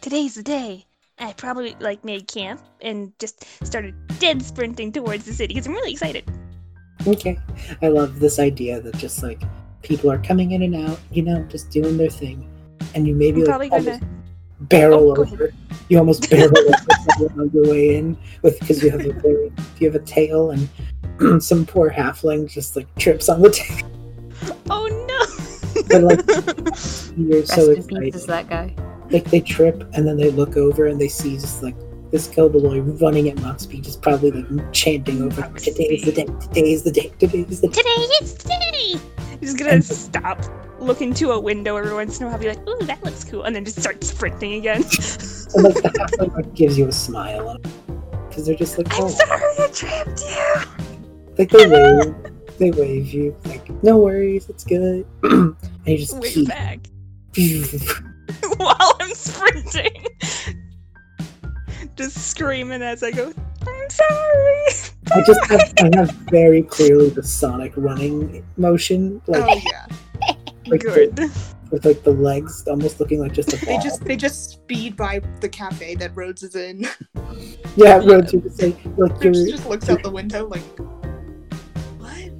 today's 0.00 0.36
the 0.36 0.44
day. 0.44 0.86
I 1.20 1.32
probably 1.34 1.76
like 1.80 2.04
made 2.04 2.26
camp 2.28 2.60
and 2.80 3.12
just 3.18 3.44
started 3.64 3.94
dead 4.18 4.42
sprinting 4.42 4.90
towards 4.92 5.24
the 5.26 5.32
city 5.34 5.54
because 5.54 5.66
I'm 5.66 5.74
really 5.74 5.92
excited. 5.92 6.24
Okay. 7.06 7.38
I 7.82 7.88
love 7.88 8.20
this 8.20 8.38
idea 8.38 8.80
that 8.80 8.96
just 8.96 9.22
like 9.22 9.42
people 9.82 10.10
are 10.10 10.18
coming 10.18 10.52
in 10.52 10.62
and 10.62 10.74
out, 10.74 10.98
you 11.10 11.22
know, 11.22 11.42
just 11.44 11.70
doing 11.70 11.96
their 11.96 12.10
thing. 12.10 12.48
And 12.94 13.06
you 13.06 13.14
maybe 13.14 13.42
I'm 13.42 13.46
like 13.46 13.48
probably 13.48 13.68
gonna. 13.68 13.90
almost 13.92 14.04
barrel 14.68 15.10
Oh, 15.18 15.22
over. 15.22 15.52
You 15.88 15.98
almost 15.98 16.28
barrel 16.30 16.58
over 16.58 16.76
someone 17.18 17.40
on 17.40 17.50
your 17.52 17.70
way 17.70 17.96
in 17.96 18.16
with 18.42 18.58
because 18.60 18.82
you 18.82 18.90
have 18.90 19.00
a 19.04 19.12
very 19.12 19.52
you 19.78 19.90
have 19.90 19.94
a 20.00 20.04
tail 20.04 20.50
and 20.52 21.42
some 21.42 21.66
poor 21.66 21.90
halfling 21.90 22.50
just 22.50 22.76
like 22.76 22.92
trips 22.96 23.28
on 23.28 23.42
the 23.42 23.50
tail. 23.60 23.90
Oh 24.70 24.86
no! 24.86 25.82
But, 25.88 26.02
like, 26.02 26.26
You're 27.16 27.40
Rest 27.40 27.54
so 27.54 27.70
in 27.70 27.76
peace 27.76 27.86
excited. 27.86 28.14
is 28.14 28.26
that 28.26 28.48
guy. 28.48 28.74
Like 29.10 29.24
they 29.30 29.40
trip 29.40 29.82
and 29.94 30.06
then 30.06 30.16
they 30.16 30.30
look 30.30 30.56
over 30.56 30.86
and 30.86 31.00
they 31.00 31.08
see 31.08 31.34
just 31.36 31.62
like 31.62 31.74
this 32.10 32.26
Kelbaloi 32.28 33.00
running 33.00 33.28
at 33.28 33.40
max 33.40 33.62
speed, 33.62 33.84
just 33.84 34.02
probably 34.02 34.32
like 34.32 34.72
chanting 34.72 35.22
over 35.22 35.42
today 35.56 35.84
is 35.84 36.02
the 36.02 36.12
day, 36.12 36.24
today 36.24 36.72
is 36.72 36.82
the 36.82 36.90
day, 36.90 37.12
today 37.18 37.46
is 37.48 37.60
the 37.60 37.68
day. 37.68 37.74
Today 37.74 37.90
is 38.20 38.34
today. 38.34 38.94
He's 39.40 39.54
gonna 39.54 39.80
stop, 39.80 40.44
look 40.80 41.00
into 41.00 41.30
a 41.30 41.40
window 41.40 41.76
every 41.76 41.94
once 41.94 42.18
in 42.20 42.26
a 42.26 42.28
while, 42.28 42.38
be 42.38 42.48
like, 42.48 42.68
"Ooh, 42.68 42.84
that 42.84 43.02
looks 43.04 43.24
cool," 43.24 43.44
and 43.44 43.54
then 43.54 43.64
just 43.64 43.80
start 43.80 44.02
sprinting 44.04 44.54
again. 44.54 44.82
And 45.52 45.64
like 45.64 45.74
the 45.82 45.88
halfling 45.88 46.54
gives 46.54 46.78
you 46.78 46.86
a 46.86 46.92
smile 46.92 47.58
because 48.28 48.46
they're 48.46 48.54
just 48.54 48.78
like, 48.78 48.86
I'm 48.94 49.02
oh, 49.02 49.08
sorry 49.08 49.42
I 49.58 49.66
tripped 49.72 50.20
you. 50.20 51.34
like 51.36 51.50
they 51.50 51.66
wave, 51.66 52.14
they 52.58 52.70
wave 52.70 53.12
you 53.12 53.36
like, 53.46 53.68
no 53.82 53.98
worries, 53.98 54.48
it's 54.48 54.62
good, 54.62 55.04
and 55.24 55.56
you 55.86 55.98
just 55.98 56.16
Wait 56.20 56.34
keep. 56.34 56.48
back 56.48 56.78
while 58.58 58.96
I'm 59.10 59.16
sprinting, 59.16 60.06
just 61.96 62.30
screaming 62.30 62.82
as 62.82 63.02
I 63.02 63.10
go. 63.10 63.32
I'm 63.66 63.90
sorry. 63.90 64.66
I 65.12 65.22
just 65.26 65.44
have, 65.50 65.72
I 65.78 65.90
have 65.96 66.10
very 66.30 66.62
clearly 66.62 67.08
the 67.08 67.22
Sonic 67.22 67.72
running 67.76 68.44
motion, 68.56 69.20
like 69.26 69.42
oh 69.42 69.60
yeah. 69.64 69.86
like 70.66 70.82
Good. 70.82 71.16
the, 71.16 71.54
with 71.72 71.84
like 71.84 72.04
the 72.04 72.12
legs 72.12 72.66
almost 72.68 73.00
looking 73.00 73.20
like 73.20 73.32
just 73.32 73.52
a 73.52 73.56
They 73.64 73.78
just 73.78 74.04
they 74.04 74.16
just 74.16 74.50
speed 74.50 74.96
by 74.96 75.20
the 75.40 75.48
cafe 75.48 75.96
that 75.96 76.14
Rhodes 76.14 76.44
is 76.44 76.54
in. 76.54 76.86
yeah, 77.76 77.96
Rhodes, 77.96 78.32
you 78.32 78.40
just 78.42 78.58
say 78.58 78.68
like 78.68 78.86
Rhodes 78.96 79.24
you're 79.24 79.56
just 79.56 79.66
looks 79.66 79.88
out 79.88 80.04
the 80.04 80.10
window 80.10 80.46
like, 80.46 80.62
what? 81.98 82.30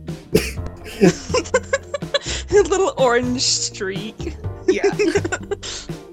A 2.53 2.62
little 2.69 2.95
orange 2.99 3.43
streak. 3.43 4.37
Yeah. 4.69 4.91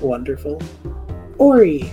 wonderful. 0.00 0.60
Ori, 1.38 1.90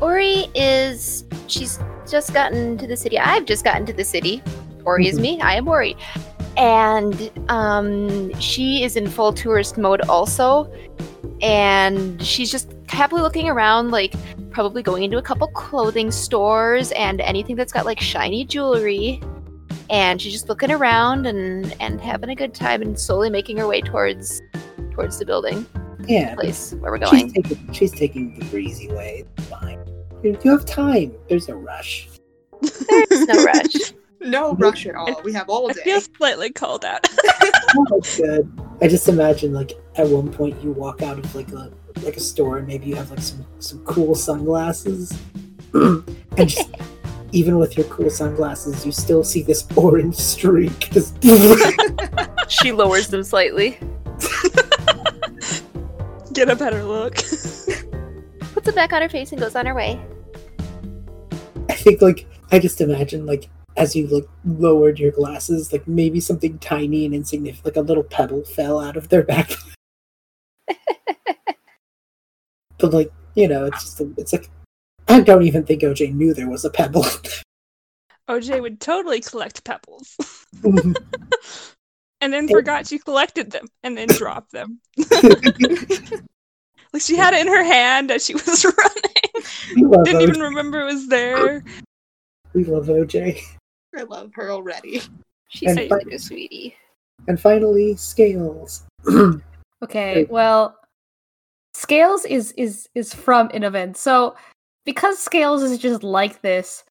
Ori 0.00 0.46
is 0.54 1.24
she's 1.46 1.78
just 2.10 2.32
gotten 2.34 2.76
to 2.78 2.86
the 2.86 2.96
city. 2.96 3.18
I've 3.18 3.44
just 3.46 3.64
gotten 3.64 3.86
to 3.86 3.92
the 3.92 4.04
city. 4.04 4.42
Ori 4.84 5.06
is 5.08 5.18
Mhm. 5.18 5.22
me. 5.22 5.40
I 5.40 5.54
am 5.54 5.68
Ori. 5.68 5.96
And 6.56 7.30
um 7.48 8.32
she 8.40 8.82
is 8.82 8.96
in 8.96 9.08
full 9.08 9.32
tourist 9.32 9.78
mode 9.78 10.00
also. 10.08 10.70
And 11.40 12.20
she's 12.22 12.50
just 12.50 12.72
happily 12.88 13.22
looking 13.22 13.48
around, 13.48 13.90
like 13.90 14.14
probably 14.50 14.82
going 14.82 15.02
into 15.02 15.18
a 15.18 15.22
couple 15.22 15.46
clothing 15.48 16.10
stores 16.10 16.92
and 16.92 17.20
anything 17.20 17.56
that's 17.56 17.72
got 17.72 17.86
like 17.86 18.00
shiny 18.00 18.44
jewelry. 18.44 19.20
And 19.88 20.20
she's 20.20 20.32
just 20.32 20.48
looking 20.48 20.70
around 20.70 21.26
and 21.26 21.74
and 21.80 22.00
having 22.00 22.30
a 22.30 22.34
good 22.34 22.54
time 22.54 22.82
and 22.82 22.98
slowly 22.98 23.30
making 23.30 23.56
her 23.58 23.66
way 23.66 23.80
towards 23.80 24.42
towards 24.92 25.18
the 25.18 25.24
building 25.24 25.64
yeah, 26.08 26.34
place 26.34 26.74
where 26.74 26.92
we're 26.92 27.06
she's 27.06 27.32
going. 27.32 27.32
taking 27.32 27.72
she's 27.72 27.92
taking 27.92 28.38
the 28.38 28.44
breezy 28.46 28.88
way. 28.88 29.24
Fine. 29.48 29.78
You 30.22 30.38
you 30.44 30.50
have 30.50 30.64
time. 30.64 31.12
There's 31.28 31.48
no 31.48 31.54
rush. 31.56 32.08
There's 32.60 33.26
no 33.26 33.44
rush. 33.44 33.92
No 34.20 34.54
rush 34.54 34.86
at 34.86 34.94
all. 34.94 35.20
We 35.24 35.32
have 35.32 35.48
all 35.48 35.68
day. 35.68 35.72
I 35.72 35.84
day. 35.84 35.90
feel 35.90 36.00
slightly 36.00 36.50
called 36.50 36.84
out. 36.84 37.06
Oh, 37.74 37.86
that's 37.90 38.18
good. 38.18 38.60
I 38.82 38.88
just 38.88 39.08
imagine 39.08 39.54
like 39.54 39.72
at 39.96 40.06
one 40.06 40.30
point 40.30 40.62
you 40.62 40.72
walk 40.72 41.00
out 41.00 41.18
of 41.18 41.34
like 41.34 41.50
a 41.52 41.72
like 42.02 42.18
a 42.18 42.20
store 42.20 42.58
and 42.58 42.66
maybe 42.66 42.84
you 42.84 42.94
have 42.96 43.10
like 43.10 43.20
some 43.20 43.46
some 43.60 43.82
cool 43.86 44.14
sunglasses, 44.14 45.18
and 45.72 46.04
just 46.36 46.70
even 47.32 47.56
with 47.58 47.78
your 47.78 47.86
cool 47.86 48.10
sunglasses, 48.10 48.84
you 48.84 48.92
still 48.92 49.24
see 49.24 49.40
this 49.42 49.66
orange 49.74 50.16
streak. 50.16 50.90
Just 50.90 51.16
she 52.48 52.72
lowers 52.72 53.08
them 53.08 53.24
slightly. 53.24 53.78
Get 56.32 56.48
a 56.48 56.56
better 56.56 56.82
look. 56.82 57.14
puts 58.52 58.68
it 58.68 58.74
back 58.74 58.92
on 58.92 59.02
her 59.02 59.08
face 59.08 59.32
and 59.32 59.40
goes 59.40 59.54
on 59.54 59.66
her 59.66 59.74
way. 59.74 60.00
I 61.68 61.74
think 61.74 62.00
like 62.00 62.26
I 62.50 62.58
just 62.58 62.80
imagine 62.80 63.26
like 63.26 63.48
as 63.76 63.96
you 63.96 64.06
like 64.06 64.28
lowered 64.44 64.98
your 64.98 65.10
glasses, 65.10 65.72
like 65.72 65.86
maybe 65.88 66.20
something 66.20 66.58
tiny 66.58 67.04
and 67.04 67.14
insignificant, 67.14 67.64
like 67.64 67.76
a 67.76 67.86
little 67.86 68.04
pebble 68.04 68.44
fell 68.44 68.80
out 68.80 68.96
of 68.96 69.08
their 69.08 69.22
back. 69.22 69.52
but 72.78 72.92
like 72.92 73.12
you 73.34 73.48
know, 73.48 73.66
it's 73.66 73.82
just 73.82 74.00
it's 74.16 74.32
like 74.32 74.48
I 75.08 75.20
don't 75.20 75.42
even 75.42 75.64
think 75.64 75.82
OJ 75.82 76.14
knew 76.14 76.32
there 76.32 76.48
was 76.48 76.64
a 76.64 76.70
pebble. 76.70 77.04
OJ 78.28 78.62
would 78.62 78.80
totally 78.80 79.20
collect 79.20 79.64
pebbles. 79.64 80.16
Mm-hmm. 80.62 80.92
And 82.22 82.32
then 82.32 82.48
forgot 82.48 82.86
she 82.86 82.98
collected 82.98 83.50
them 83.50 83.66
and 83.82 83.98
then 83.98 84.08
dropped 84.08 84.52
them. 84.52 84.80
Like 86.92 87.00
she 87.00 87.16
had 87.16 87.32
it 87.32 87.40
in 87.40 87.46
her 87.48 87.64
hand 87.64 88.10
as 88.10 88.22
she 88.26 88.34
was 88.46 88.64
running. 88.66 90.04
Didn't 90.04 90.20
OJ. 90.20 90.22
even 90.28 90.40
remember 90.40 90.80
it 90.82 90.92
was 90.92 91.08
there. 91.08 91.64
We 92.52 92.64
love 92.64 92.86
OJ. 92.88 93.40
I 93.96 94.02
love 94.02 94.30
her 94.34 94.50
already. 94.50 95.00
She's 95.48 95.70
And 95.70 95.78
such 95.88 96.04
fi- 96.04 96.14
a 96.14 96.18
sweetie. 96.18 96.76
And 97.28 97.40
finally, 97.40 97.96
scales. 97.96 98.84
Okay, 99.82 100.26
well, 100.30 100.76
Scales 101.74 102.24
is 102.26 102.52
is 102.52 102.88
is 102.94 103.12
from 103.12 103.50
an 103.54 103.64
event. 103.64 103.96
So 103.96 104.36
because 104.84 105.18
Scales 105.18 105.62
is 105.64 105.76
just 105.78 106.04
like 106.04 106.40
this, 106.42 106.84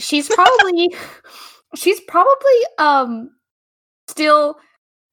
she's 0.00 0.28
probably 0.28 0.94
she's 1.76 2.00
probably 2.00 2.58
um 2.78 3.30
still 4.08 4.58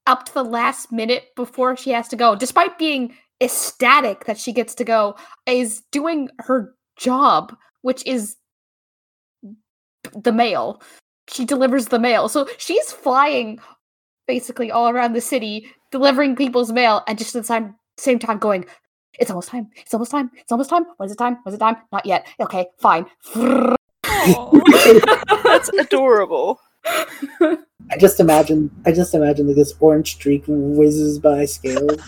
up 0.07 0.25
to 0.25 0.33
the 0.33 0.43
last 0.43 0.91
minute 0.91 1.27
before 1.35 1.75
she 1.75 1.91
has 1.91 2.07
to 2.09 2.15
go, 2.15 2.35
despite 2.35 2.77
being 2.77 3.15
ecstatic 3.41 4.25
that 4.25 4.37
she 4.37 4.51
gets 4.51 4.75
to 4.75 4.83
go, 4.83 5.15
is 5.45 5.81
doing 5.91 6.29
her 6.39 6.73
job, 6.97 7.55
which 7.81 8.05
is 8.05 8.35
the 10.15 10.31
mail. 10.31 10.81
She 11.29 11.45
delivers 11.45 11.87
the 11.87 11.99
mail. 11.99 12.29
So 12.29 12.47
she's 12.57 12.91
flying 12.91 13.59
basically 14.27 14.71
all 14.71 14.89
around 14.89 15.13
the 15.13 15.21
city, 15.21 15.67
delivering 15.91 16.35
people's 16.35 16.71
mail, 16.71 17.03
and 17.07 17.17
just 17.17 17.35
at 17.35 17.43
the 17.43 17.47
same, 17.47 17.75
same 17.97 18.19
time 18.19 18.37
going, 18.37 18.65
It's 19.19 19.29
almost 19.29 19.49
time. 19.49 19.69
It's 19.75 19.93
almost 19.93 20.11
time. 20.11 20.31
It's 20.35 20.51
almost 20.51 20.69
time. 20.69 20.85
When 20.97 21.07
is 21.07 21.13
it 21.13 21.17
time? 21.17 21.37
When 21.43 21.53
is 21.53 21.57
it 21.57 21.59
time? 21.59 21.77
Not 21.91 22.05
yet. 22.05 22.27
Okay, 22.39 22.67
fine. 22.79 23.05
That's 25.43 25.69
adorable. 25.69 26.59
I 26.85 27.97
just 27.99 28.19
imagine, 28.19 28.71
I 28.85 28.91
just 28.91 29.13
imagine 29.13 29.47
that 29.47 29.53
this 29.53 29.73
orange 29.79 30.13
streak 30.15 30.43
whizzes 30.47 31.19
by 31.19 31.45
scales. 31.45 32.01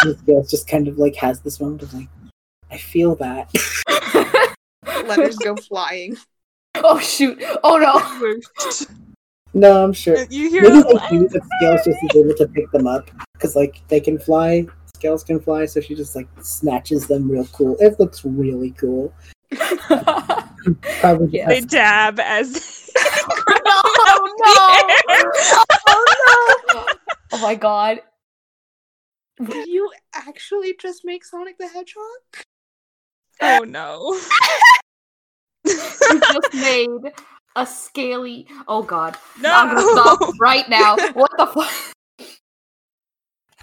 and 0.00 0.18
scales 0.18 0.50
just 0.50 0.68
kind 0.68 0.88
of 0.88 0.98
like 0.98 1.16
has 1.16 1.40
this 1.40 1.60
moment 1.60 1.82
of 1.82 1.94
like, 1.94 2.08
I 2.70 2.78
feel 2.78 3.14
that. 3.16 3.50
Letters 5.06 5.36
go 5.38 5.56
flying. 5.56 6.16
oh 6.76 6.98
shoot. 7.00 7.42
Oh 7.64 7.76
no. 7.76 8.40
no, 9.54 9.84
I'm 9.84 9.92
sure. 9.92 10.24
you 10.30 10.48
hear 10.50 10.62
Maybe 10.62 10.78
a 10.78 10.82
they 10.82 11.08
do, 11.10 11.28
but 11.28 11.42
scales 11.58 11.80
just 11.84 11.98
is 12.02 12.16
able 12.16 12.34
to 12.34 12.48
pick 12.48 12.70
them 12.70 12.86
up 12.86 13.10
because 13.34 13.56
like 13.56 13.82
they 13.88 14.00
can 14.00 14.18
fly. 14.18 14.66
Scales 14.96 15.24
can 15.24 15.40
fly, 15.40 15.66
so 15.66 15.80
she 15.80 15.94
just 15.94 16.14
like 16.14 16.28
snatches 16.42 17.06
them 17.08 17.30
real 17.30 17.46
cool. 17.52 17.76
It 17.80 17.98
looks 17.98 18.24
really 18.24 18.70
cool. 18.72 19.12
Probably 21.00 21.28
Yeah. 21.38 21.48
they 21.48 21.60
dab 21.60 22.20
as 22.20 22.81
oh 22.96 24.84
no. 25.08 25.24
Oh, 25.54 25.64
oh 25.88 26.56
no. 26.74 26.86
Oh 27.32 27.38
my 27.38 27.54
god. 27.54 28.00
Did 29.44 29.66
you 29.66 29.90
actually 30.14 30.74
just 30.78 31.04
make 31.04 31.24
Sonic 31.24 31.58
the 31.58 31.68
Hedgehog? 31.68 32.20
Oh 33.40 33.64
no. 33.64 34.18
I 35.66 36.20
just 36.32 36.54
made 36.54 37.12
a 37.56 37.66
scaly. 37.66 38.46
Oh 38.68 38.82
god. 38.82 39.16
I'm 39.44 39.68
gonna 39.68 39.80
No. 39.80 39.92
stop 39.92 40.34
right 40.40 40.68
now. 40.68 40.96
What 41.14 41.30
the 41.38 41.46
fuck? 41.46 41.72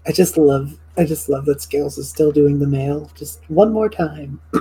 I 0.07 0.11
just 0.11 0.37
love 0.37 0.77
I 0.97 1.05
just 1.05 1.29
love 1.29 1.45
that 1.45 1.61
Scales 1.61 1.97
is 1.97 2.09
still 2.09 2.31
doing 2.31 2.59
the 2.59 2.67
mail. 2.67 3.11
Just 3.15 3.41
one 3.49 3.71
more 3.71 3.89
time. 3.89 4.41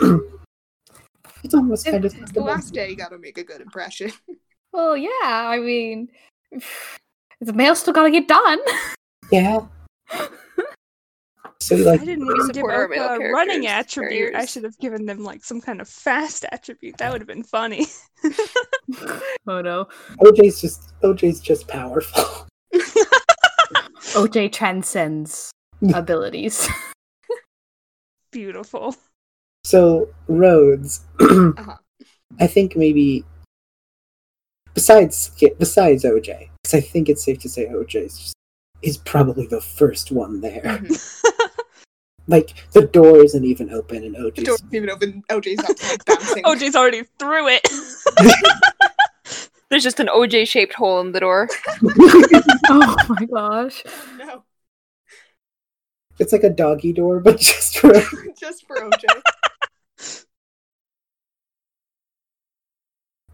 it's 1.43 1.55
almost 1.55 1.87
kind 1.87 2.05
of 2.05 2.15
It's 2.15 2.33
the 2.33 2.41
last 2.41 2.75
day. 2.75 2.91
You 2.91 2.97
gotta 2.97 3.19
make 3.19 3.39
a 3.39 3.45
good 3.45 3.61
impression. 3.61 4.13
Well, 4.73 4.97
yeah. 4.97 5.11
I 5.25 5.59
mean, 5.59 6.09
the 7.41 7.53
mail 7.53 7.75
still 7.75 7.93
gotta 7.93 8.11
get 8.11 8.29
done. 8.29 8.59
Yeah. 9.31 9.61
So 11.61 11.77
like, 11.77 12.01
I 12.01 12.05
didn't 12.05 12.27
We 12.27 12.35
even 12.35 12.47
give 12.47 12.55
support 12.57 12.73
our 12.75 12.85
Oka 12.85 12.91
male 12.97 13.09
a 13.09 13.33
running 13.33 13.63
characters, 13.63 13.99
attribute. 13.99 14.35
I 14.35 14.47
should 14.47 14.65
have 14.65 14.79
given 14.79 15.05
them 15.05 15.23
like 15.23 15.45
some 15.45 15.61
kind 15.61 15.81
of 15.81 15.89
fast 15.89 16.45
attribute. 16.51 16.97
That 16.99 17.13
would 17.13 17.21
have 17.21 17.29
been 17.29 17.43
funny. 17.43 17.87
Oh 19.47 19.61
no. 19.61 19.87
OJ's 20.21 20.61
just 20.63 20.93
OJ's 21.03 21.41
just 21.41 21.69
powerful. 21.69 22.47
OJ 24.15 24.51
transcends 24.51 25.51
abilities. 25.95 26.69
Beautiful. 28.33 28.95
So 29.65 30.09
Rhodes, 30.27 31.01
Uh-huh. 31.21 31.77
I 32.41 32.47
think 32.47 32.77
maybe 32.77 33.25
besides 34.79 35.33
besides 35.59 36.05
OJ, 36.05 36.51
because 36.63 36.75
I 36.75 36.81
think 36.81 37.09
it's 37.09 37.25
safe 37.25 37.39
to 37.41 37.49
say 37.49 37.67
OJ 37.67 38.07
is 38.07 38.17
just, 38.19 38.35
is 38.83 38.97
probably 38.97 39.47
the 39.47 39.61
first 39.61 40.13
one 40.13 40.41
there. 40.41 40.63
Mhm. 40.63 41.23
Like 42.31 42.53
the 42.73 42.83
door 42.83 43.25
isn't 43.25 43.43
even 43.43 43.73
open, 43.73 44.05
and 44.05 44.15
The 44.15 44.19
OJ's 44.31 44.45
door's 44.45 44.63
even 44.71 44.91
open. 44.91 45.23
OJ's 45.31 45.65
outside 45.65 46.05
bouncing. 46.07 46.43
OJ's 46.45 46.77
already 46.77 47.05
through 47.19 47.49
it. 47.49 47.67
There's 49.71 49.83
just 49.83 49.99
an 49.99 50.09
OJ 50.09 50.47
shaped 50.47 50.75
hole 50.75 51.01
in 51.01 51.13
the 51.13 51.21
door. 51.21 51.49
oh 52.69 52.97
my 53.09 53.25
gosh. 53.25 53.83
No, 54.19 54.45
it's 56.19 56.33
like 56.35 56.45
a 56.45 56.51
doggy 56.51 56.93
door, 56.93 57.21
but 57.21 57.39
just 57.41 57.79
for 57.79 57.95
just 58.39 58.67
for 58.67 58.77
OJ. 58.77 59.05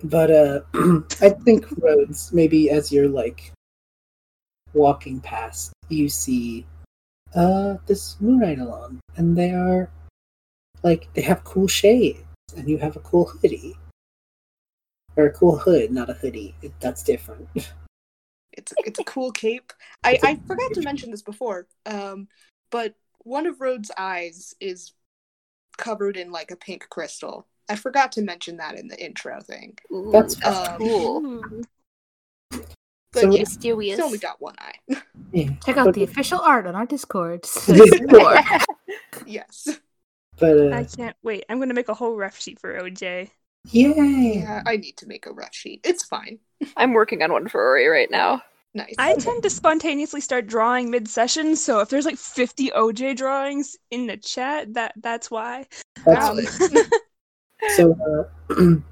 But 0.04 0.30
uh 0.30 0.60
I 1.20 1.30
think 1.30 1.66
Rhodes, 1.78 2.32
maybe 2.32 2.70
as 2.70 2.92
you're 2.92 3.08
like 3.08 3.52
walking 4.74 5.20
past, 5.20 5.72
you 5.88 6.08
see 6.08 6.66
uh 7.34 7.76
this 7.86 8.20
Moon 8.20 8.42
Eidolon. 8.44 9.00
And 9.16 9.36
they 9.36 9.52
are 9.52 9.90
like 10.82 11.08
they 11.14 11.22
have 11.22 11.42
cool 11.44 11.66
shades 11.66 12.20
and 12.56 12.68
you 12.68 12.78
have 12.78 12.96
a 12.96 13.00
cool 13.00 13.24
hoodie. 13.24 13.76
Or 15.16 15.26
a 15.26 15.32
cool 15.32 15.56
hood, 15.56 15.90
not 15.90 16.10
a 16.10 16.14
hoodie. 16.14 16.54
It, 16.62 16.72
that's 16.80 17.02
different. 17.02 17.48
It's 18.56 18.72
it's 18.78 19.00
a 19.00 19.04
cool 19.04 19.32
cape. 19.32 19.72
I 20.04 20.16
I 20.22 20.36
forgot 20.46 20.72
to 20.74 20.82
mention 20.82 21.10
this 21.10 21.22
before. 21.22 21.66
Um, 21.86 22.28
but 22.70 22.94
one 23.24 23.46
of 23.46 23.60
Rhodes' 23.60 23.90
eyes 23.98 24.54
is 24.60 24.92
covered 25.76 26.16
in 26.16 26.30
like 26.30 26.52
a 26.52 26.56
pink 26.56 26.86
crystal. 26.88 27.48
I 27.68 27.76
forgot 27.76 28.12
to 28.12 28.22
mention 28.22 28.56
that 28.58 28.78
in 28.78 28.88
the 28.88 29.02
intro 29.02 29.40
thing. 29.40 29.78
Ooh, 29.92 30.10
That's 30.12 30.42
Um, 30.44 30.78
cool. 30.78 31.44
But 32.50 33.20
So- 33.22 33.30
yeah, 33.30 33.40
Mysterious. 33.40 33.96
he's 33.98 34.04
only 34.04 34.18
got 34.18 34.40
one 34.40 34.54
eye. 34.58 34.74
Yeah. 35.32 35.50
Check 35.66 35.76
out 35.78 35.86
But- 35.86 35.94
the 35.96 36.04
official 36.04 36.40
art 36.40 36.66
on 36.66 36.76
our 36.76 36.86
Discord. 36.86 37.42
Discord. 37.66 38.38
yes. 39.26 39.68
But 40.38 40.58
uh, 40.58 40.70
I 40.76 40.84
can't 40.84 41.16
wait. 41.24 41.44
I'm 41.48 41.58
gonna 41.58 41.74
make 41.74 41.88
a 41.88 41.94
whole 41.94 42.14
ref 42.16 42.38
sheet 42.40 42.60
for 42.60 42.72
OJ. 42.80 43.30
yay! 43.70 44.38
Yeah, 44.40 44.62
I 44.66 44.76
need 44.76 44.96
to 44.98 45.06
make 45.06 45.26
a 45.26 45.32
rough 45.32 45.54
sheet. 45.54 45.80
It's 45.84 46.04
fine. 46.04 46.38
I'm 46.76 46.92
working 46.92 47.22
on 47.22 47.32
one 47.32 47.48
for 47.48 47.64
Ori 47.64 47.86
right 47.88 48.10
now. 48.10 48.42
Nice. 48.74 48.94
I 48.98 49.14
tend 49.16 49.42
to 49.44 49.50
spontaneously 49.50 50.20
start 50.20 50.46
drawing 50.48 50.90
mid-session, 50.90 51.54
so 51.56 51.78
if 51.80 51.88
there's 51.88 52.04
like 52.06 52.16
50 52.18 52.70
OJ 52.70 53.16
drawings 53.16 53.76
in 53.92 54.06
the 54.08 54.16
chat, 54.16 54.74
that 54.74 54.92
that's 54.96 55.30
why. 55.30 55.66
That's 56.04 56.60
Um, 56.60 56.76
so. 57.76 58.28
Uh, 58.50 58.76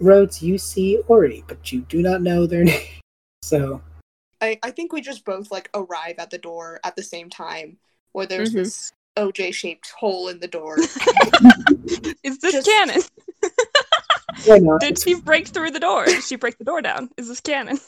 Rhodes, 0.00 0.42
you 0.42 0.58
see 0.58 0.98
Ori, 1.08 1.44
but 1.48 1.72
you 1.72 1.80
do 1.82 2.02
not 2.02 2.22
know 2.22 2.46
their 2.46 2.64
name. 2.72 2.86
So 3.42 3.82
I, 4.40 4.58
I 4.62 4.70
think 4.70 4.92
we 4.92 5.00
just 5.00 5.24
both 5.24 5.50
like 5.50 5.68
arrive 5.74 6.16
at 6.18 6.30
the 6.30 6.38
door 6.38 6.78
at 6.84 6.94
the 6.96 7.02
same 7.02 7.28
time 7.30 7.78
where 8.12 8.26
there's 8.26 8.50
Mhm. 8.50 8.54
this 8.64 8.92
OJ 9.16 9.52
shaped 9.52 9.90
hole 9.98 10.28
in 10.28 10.38
the 10.38 10.46
door. 10.46 10.78
Is 12.22 12.38
this 12.38 12.52
Just- 12.52 12.66
canon? 12.68 13.02
Did 14.80 14.98
she 15.00 15.14
break 15.20 15.48
through 15.48 15.72
the 15.72 15.80
door? 15.80 16.04
Did 16.04 16.22
she 16.22 16.36
break 16.36 16.56
the 16.58 16.64
door 16.64 16.80
down? 16.80 17.10
Is 17.16 17.26
this 17.26 17.40
canon? 17.40 17.80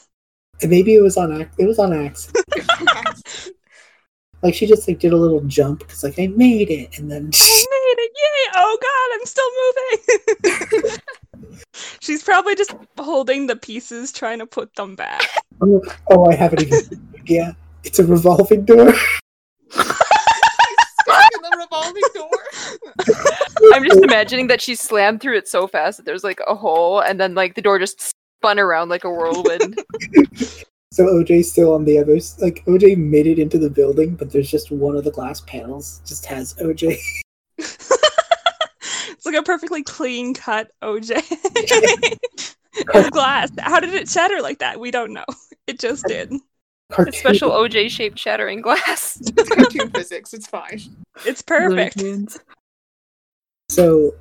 Maybe 0.61 0.93
it 0.95 1.01
was 1.01 1.15
on 1.15 1.31
ac- 1.41 1.49
it 1.57 1.65
was 1.65 1.79
on 1.79 1.93
accident. 1.93 2.45
Like 4.43 4.53
she 4.53 4.65
just 4.65 4.85
like 4.87 4.99
did 4.99 5.13
a 5.13 5.17
little 5.17 5.41
jump 5.41 5.79
because 5.79 6.03
like 6.03 6.19
I 6.19 6.27
made 6.27 6.69
it, 6.69 6.99
and 6.99 7.09
then 7.09 7.29
I 7.33 7.65
made 7.71 7.95
it! 8.03 8.11
Yay! 8.15 8.40
Oh 8.53 8.77
god, 8.81 9.09
I'm 9.13 9.25
still 9.25 9.51
moving! 10.83 10.99
She's 11.99 12.23
probably 12.23 12.55
just 12.55 12.75
holding 12.97 13.47
the 13.47 13.55
pieces, 13.55 14.11
trying 14.11 14.39
to 14.39 14.45
put 14.45 14.75
them 14.75 14.95
back. 14.95 15.21
oh, 15.61 15.81
oh 16.09 16.29
I 16.29 16.35
haven't 16.35 16.63
even 16.63 17.13
yeah, 17.25 17.53
it's 17.83 17.99
a 17.99 18.05
revolving 18.05 18.65
door. 18.65 18.93
Stuck 19.69 21.31
in 21.33 21.41
the 21.41 21.57
revolving 21.57 22.03
door. 22.13 22.29
I'm 23.73 23.83
just 23.83 24.03
imagining 24.03 24.47
that 24.47 24.61
she 24.61 24.75
slammed 24.75 25.21
through 25.21 25.37
it 25.37 25.47
so 25.47 25.67
fast 25.67 25.97
that 25.97 26.05
there's 26.05 26.23
like 26.23 26.39
a 26.47 26.55
hole, 26.55 26.99
and 26.99 27.19
then 27.19 27.35
like 27.35 27.55
the 27.55 27.61
door 27.61 27.79
just 27.79 28.13
spun 28.39 28.59
around 28.59 28.89
like 28.89 29.03
a 29.03 29.09
whirlwind. 29.09 29.79
So 30.93 31.05
OJ's 31.05 31.49
still 31.49 31.73
on 31.73 31.85
the 31.85 31.97
others. 31.99 32.37
Like 32.41 32.65
OJ 32.65 32.97
made 32.97 33.25
it 33.25 33.39
into 33.39 33.57
the 33.57 33.69
building, 33.69 34.15
but 34.15 34.29
there's 34.29 34.51
just 34.51 34.71
one 34.71 34.97
of 34.97 35.05
the 35.05 35.11
glass 35.11 35.39
panels 35.39 36.01
just 36.05 36.25
has 36.25 36.53
OJ. 36.55 36.97
It's 39.21 39.27
like 39.27 39.35
a 39.35 39.43
perfectly 39.43 39.83
clean 39.83 40.33
cut 40.33 40.71
OJ. 40.81 41.11
it's 42.73 43.09
glass. 43.11 43.51
How 43.59 43.79
did 43.79 43.93
it 43.93 44.09
shatter 44.09 44.41
like 44.41 44.57
that? 44.57 44.79
We 44.79 44.89
don't 44.89 45.13
know. 45.13 45.25
It 45.67 45.79
just 45.79 46.07
did. 46.07 46.33
Cartoon. 46.91 47.09
It's 47.09 47.19
special 47.19 47.51
OJ 47.51 47.91
shaped 47.91 48.17
shattering 48.17 48.61
glass. 48.61 49.21
It's 49.21 49.47
cartoon 49.55 49.91
physics. 49.91 50.33
It's 50.33 50.47
fine. 50.47 50.81
It's 51.23 51.43
perfect. 51.43 52.01
So, 53.69 54.15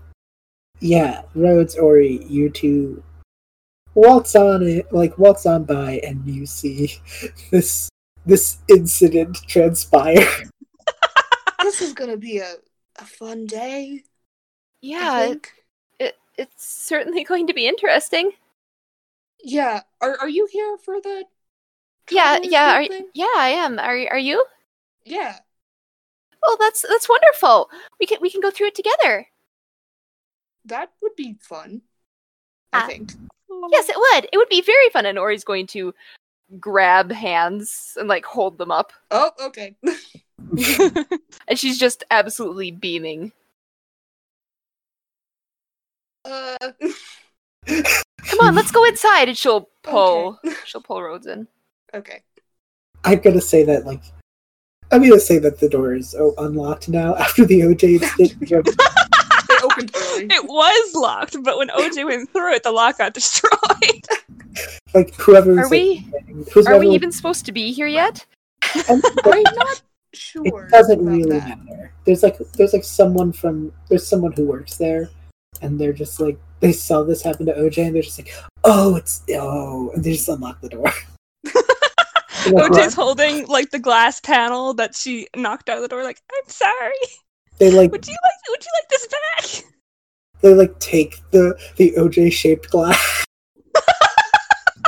yeah, 0.80 1.22
Rhodes, 1.34 1.76
Ori, 1.76 2.22
you 2.28 2.50
two 2.50 3.02
waltz 3.94 4.36
on 4.36 4.62
it, 4.62 4.92
like 4.92 5.16
waltz 5.16 5.46
on 5.46 5.64
by, 5.64 5.98
and 6.04 6.26
you 6.26 6.44
see 6.44 6.92
this 7.50 7.88
this 8.26 8.58
incident 8.68 9.38
transpire. 9.48 10.28
This 11.62 11.80
is 11.80 11.94
gonna 11.94 12.18
be 12.18 12.36
a, 12.36 12.56
a 12.98 13.04
fun 13.06 13.46
day. 13.46 14.02
I 14.82 14.86
yeah, 14.86 15.26
think. 15.26 15.52
it, 15.98 16.16
it's 16.36 16.64
certainly 16.66 17.24
going 17.30 17.46
to 17.46 17.54
be 17.54 17.66
interesting. 17.68 18.32
Yeah. 19.42 19.82
Are 20.00 20.18
are 20.20 20.28
you 20.28 20.46
here 20.50 20.76
for 20.78 21.00
the 21.00 21.24
Yeah, 22.10 22.38
yeah, 22.42 22.74
are, 22.76 22.82
yeah, 23.14 23.34
I 23.36 23.48
am. 23.50 23.78
Are 23.78 23.96
are 24.12 24.18
you? 24.18 24.44
Yeah. 25.04 25.38
Oh, 26.42 26.56
that's 26.60 26.82
that's 26.88 27.08
wonderful. 27.08 27.70
We 27.98 28.06
can 28.06 28.18
we 28.20 28.30
can 28.30 28.40
go 28.40 28.50
through 28.50 28.68
it 28.68 28.74
together. 28.74 29.28
That 30.64 30.92
would 31.02 31.16
be 31.16 31.36
fun. 31.40 31.82
I 32.72 32.80
Ah. 32.80 32.86
think. 32.86 33.12
Yes, 33.72 33.88
it 33.88 33.96
would. 33.96 34.28
It 34.32 34.36
would 34.36 34.48
be 34.48 34.62
very 34.62 34.88
fun. 34.90 35.06
And 35.06 35.18
Ori's 35.18 35.44
going 35.44 35.66
to 35.68 35.92
grab 36.58 37.10
hands 37.12 37.96
and 37.98 38.08
like 38.08 38.24
hold 38.24 38.58
them 38.58 38.70
up, 38.70 38.92
Oh, 39.10 39.30
okay. 39.40 39.76
and 41.48 41.58
she's 41.58 41.78
just 41.78 42.04
absolutely 42.10 42.70
beaming. 42.70 43.32
Uh 46.24 46.56
Come 47.66 48.40
on, 48.40 48.54
let's 48.54 48.70
go 48.70 48.84
inside. 48.84 49.28
And 49.28 49.36
she'll 49.36 49.68
pull. 49.82 50.38
Okay. 50.44 50.54
She'll 50.64 50.82
pull 50.82 51.02
Rhodes 51.02 51.26
in. 51.26 51.46
okay. 51.94 52.22
I'm 53.04 53.18
gonna 53.20 53.40
say 53.40 53.64
that, 53.64 53.86
like, 53.86 54.02
I'm 54.92 55.02
gonna 55.02 55.18
say 55.18 55.38
that 55.38 55.58
the 55.58 55.68
door 55.68 55.94
is 55.94 56.14
oh, 56.18 56.34
unlocked 56.38 56.88
now 56.88 57.14
after 57.16 57.44
the 57.44 57.60
OJ 57.60 58.02
incident. 58.02 58.76
It 59.52 59.64
opened 59.64 59.90
early. 59.94 60.26
It 60.30 60.44
was 60.44 60.94
locked, 60.94 61.36
but 61.42 61.58
when 61.58 61.68
OJ 61.68 62.04
went 62.06 62.30
through 62.32 62.54
it, 62.54 62.62
the 62.62 62.70
lock 62.70 62.98
got 62.98 63.14
destroyed. 63.14 63.50
like 64.94 65.14
whoever 65.16 65.58
Are 65.60 65.68
we? 65.68 66.06
who's 66.52 66.66
Are 66.66 66.78
we 66.78 66.88
even 66.90 67.10
supposed 67.12 67.44
to 67.46 67.52
be 67.52 67.72
here 67.72 67.86
yet? 67.88 68.24
I'm 68.88 69.00
not 69.00 69.82
sure. 70.14 70.66
it 70.66 70.70
doesn't 70.70 71.00
about 71.00 71.10
really 71.10 71.30
that. 71.30 71.64
matter. 71.66 71.92
There's 72.04 72.22
like 72.22 72.38
there's 72.56 72.72
like 72.72 72.84
someone 72.84 73.32
from 73.32 73.72
there's 73.88 74.06
someone 74.06 74.32
who 74.32 74.46
works 74.46 74.76
there, 74.76 75.10
and 75.62 75.80
they're 75.80 75.92
just 75.92 76.20
like 76.20 76.38
they 76.60 76.72
saw 76.72 77.02
this 77.02 77.22
happen 77.22 77.46
to 77.46 77.54
OJ, 77.54 77.86
and 77.86 77.94
they're 77.94 78.02
just 78.02 78.18
like, 78.18 78.32
oh, 78.64 78.96
it's 78.96 79.22
oh, 79.30 79.90
and 79.94 80.04
they 80.04 80.12
just 80.12 80.28
unlock 80.28 80.60
the 80.60 80.68
door. 80.68 80.92
OJ's 82.44 82.94
holding 82.94 83.46
like 83.46 83.70
the 83.70 83.78
glass 83.78 84.20
panel 84.20 84.74
that 84.74 84.94
she 84.94 85.28
knocked 85.36 85.68
out 85.68 85.76
of 85.76 85.82
the 85.82 85.88
door. 85.88 86.04
Like, 86.04 86.22
I'm 86.32 86.48
sorry. 86.48 86.92
they 87.58 87.70
like 87.70 87.90
Would 87.92 88.06
you 88.06 88.16
like? 88.22 88.50
Would 88.50 88.64
you 88.64 88.70
like 88.80 88.88
this 88.88 89.06
back? 89.06 89.70
they 90.40 90.54
like 90.54 90.78
take 90.78 91.18
the 91.30 91.58
the 91.76 91.92
OJ 91.98 92.32
shaped 92.32 92.70
glass. 92.70 93.24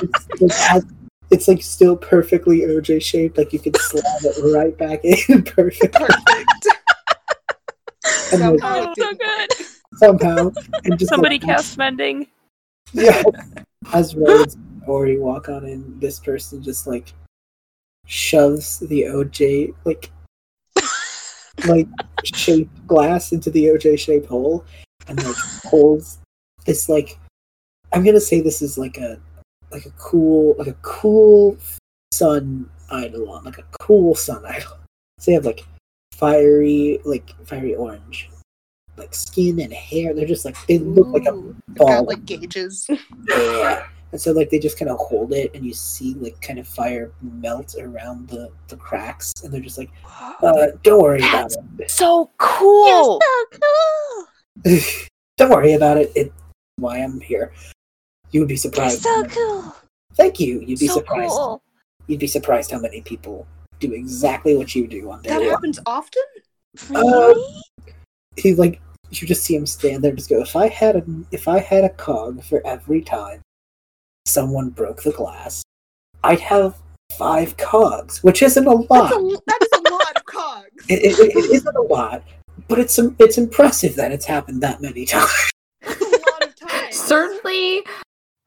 it's, 0.02 0.26
it's, 0.40 0.86
it's 1.30 1.48
like 1.48 1.62
still 1.62 1.96
perfectly 1.96 2.60
OJ 2.60 3.02
shaped, 3.02 3.38
like 3.38 3.52
you 3.52 3.58
can 3.58 3.74
slide 3.74 4.02
it 4.22 4.54
right 4.54 4.76
back 4.76 5.04
in 5.04 5.42
perfect 5.44 5.94
Perfect. 5.94 6.66
And 8.32 8.40
Somehow 8.40 8.56
Oh, 8.62 8.94
so 8.98 9.14
good. 9.14 9.50
Work. 10.00 10.20
somehow, 10.20 10.50
and 10.84 10.98
just 10.98 11.10
Somebody 11.10 11.38
like, 11.38 11.46
cast 11.46 11.78
mending. 11.78 12.26
Yeah. 12.92 13.22
As 13.92 14.14
Rhodes 14.14 14.54
and 14.54 14.82
Ori 14.86 15.18
walk 15.18 15.48
on 15.48 15.64
in, 15.64 15.98
this 15.98 16.20
person 16.20 16.62
just 16.62 16.86
like 16.86 17.12
shoves 18.06 18.78
the 18.80 19.02
OJ 19.02 19.74
like 19.84 20.10
like 21.66 21.88
shaped 22.24 22.86
glass 22.86 23.32
into 23.32 23.50
the 23.50 23.66
OJ 23.66 23.98
shaped 23.98 24.26
hole 24.26 24.64
and 25.08 25.22
like 25.22 25.36
holds 25.64 26.18
this 26.66 26.88
like 26.88 27.18
I'm 27.92 28.04
gonna 28.04 28.20
say 28.20 28.40
this 28.40 28.62
is 28.62 28.78
like 28.78 28.98
a 28.98 29.20
like 29.70 29.86
a 29.86 29.90
cool 29.90 30.54
like 30.58 30.68
a 30.68 30.76
cool 30.82 31.56
sun 32.12 32.68
idol 32.90 33.30
on 33.30 33.44
like 33.44 33.58
a 33.58 33.64
cool 33.80 34.14
sun 34.14 34.44
idol. 34.44 34.78
So 35.18 35.30
they 35.30 35.34
have 35.34 35.46
like 35.46 35.64
fiery 36.12 37.00
like 37.04 37.30
fiery 37.46 37.74
orange 37.74 38.30
like 38.96 39.14
skin 39.14 39.60
and 39.60 39.72
hair. 39.72 40.14
They're 40.14 40.26
just 40.26 40.44
like 40.44 40.56
they 40.66 40.78
look 40.78 41.08
like 41.08 41.26
a 41.26 41.32
ball. 41.32 41.88
got 41.88 42.06
like 42.06 42.24
gauges. 42.24 42.88
Yeah. 43.28 43.86
And 44.12 44.20
so 44.20 44.32
like 44.32 44.50
they 44.50 44.58
just 44.58 44.78
kind 44.78 44.90
of 44.90 44.98
hold 44.98 45.32
it 45.32 45.54
and 45.54 45.64
you 45.64 45.72
see 45.72 46.12
like 46.20 46.38
kind 46.42 46.58
of 46.58 46.68
fire 46.68 47.12
melt 47.22 47.74
around 47.80 48.28
the, 48.28 48.50
the 48.68 48.76
cracks 48.76 49.32
and 49.42 49.50
they're 49.50 49.62
just 49.62 49.78
like, 49.78 49.90
uh, 50.42 50.66
don't 50.82 51.02
worry 51.02 51.20
about 51.20 51.50
it." 51.78 51.90
So 51.90 52.30
cool. 52.36 53.18
so 53.22 53.58
cool. 54.64 54.72
don't 55.38 55.50
worry 55.50 55.72
about 55.72 55.96
it. 55.96 56.12
It's 56.14 56.30
why 56.76 56.98
I'm 56.98 57.20
here. 57.20 57.54
You 58.32 58.40
would 58.40 58.48
be 58.48 58.54
You're 58.54 58.58
surprised. 58.58 59.00
so 59.02 59.24
cool. 59.24 59.74
Thank 60.16 60.38
you. 60.40 60.60
You'd 60.60 60.78
be 60.78 60.88
so 60.88 60.94
surprised. 60.96 61.32
cool. 61.32 61.62
You'd 62.06 62.20
be 62.20 62.26
surprised 62.26 62.70
how 62.70 62.80
many 62.80 63.00
people 63.00 63.46
do 63.80 63.92
exactly 63.94 64.56
what 64.56 64.74
you 64.74 64.86
do 64.86 65.10
on 65.10 65.22
day 65.22 65.30
That 65.30 65.40
one. 65.40 65.48
happens 65.50 65.78
often? 65.86 66.22
Really? 66.90 67.62
He 68.36 68.54
like 68.54 68.80
you 69.10 69.26
just 69.26 69.44
see 69.44 69.54
him 69.54 69.66
stand 69.66 70.02
there 70.02 70.10
and 70.10 70.18
just 70.18 70.30
go, 70.30 70.40
if 70.40 70.56
I 70.56 70.68
had 70.68 70.96
a 70.96 71.04
if 71.30 71.48
I 71.48 71.58
had 71.58 71.84
a 71.84 71.90
cog 71.90 72.42
for 72.42 72.66
every 72.66 73.02
time 73.02 73.42
someone 74.26 74.70
broke 74.70 75.02
the 75.02 75.12
glass, 75.12 75.62
I'd 76.24 76.40
have 76.40 76.76
five 77.18 77.56
cogs, 77.56 78.22
which 78.22 78.42
isn't 78.42 78.66
a 78.66 78.70
lot. 78.70 78.88
That's 78.88 79.16
a, 79.16 79.38
that 79.46 79.58
is 79.62 79.68
a 79.74 79.90
lot 79.90 80.16
of 80.16 80.24
cogs. 80.24 80.86
it, 80.88 81.18
it, 81.18 81.36
it 81.36 81.50
isn't 81.50 81.76
a 81.76 81.82
lot, 81.82 82.22
but 82.68 82.78
it's 82.78 82.98
it's 83.18 83.38
impressive 83.38 83.96
that 83.96 84.12
it's 84.12 84.24
happened 84.24 84.62
that 84.62 84.80
many 84.80 85.04
times. 85.06 85.50
That's 85.82 86.00
a 86.00 86.30
lot 86.30 86.46
of 86.46 86.56
time. 86.56 86.92
Certainly 86.92 87.82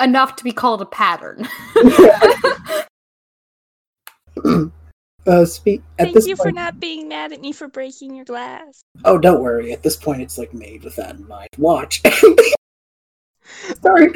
enough 0.02 0.36
to 0.38 0.43
be 0.43 0.52
called 0.52 0.82
a 0.82 0.86
pattern. 0.86 1.48
uh, 5.27 5.45
speak 5.45 5.81
at 5.99 6.05
Thank 6.05 6.15
this 6.15 6.27
you 6.27 6.35
for 6.35 6.51
not 6.51 6.79
being 6.79 7.07
mad 7.07 7.31
at 7.33 7.41
me 7.41 7.51
for 7.51 7.67
breaking 7.67 8.15
your 8.15 8.25
glass. 8.25 8.83
Oh, 9.03 9.17
don't 9.17 9.41
worry. 9.41 9.73
At 9.73 9.83
this 9.83 9.95
point, 9.95 10.21
it's 10.21 10.38
like 10.38 10.53
made 10.53 10.83
with 10.83 10.95
that 10.97 11.15
in 11.15 11.27
mind. 11.27 11.49
Watch. 11.57 12.01
Sorry. 13.81 14.09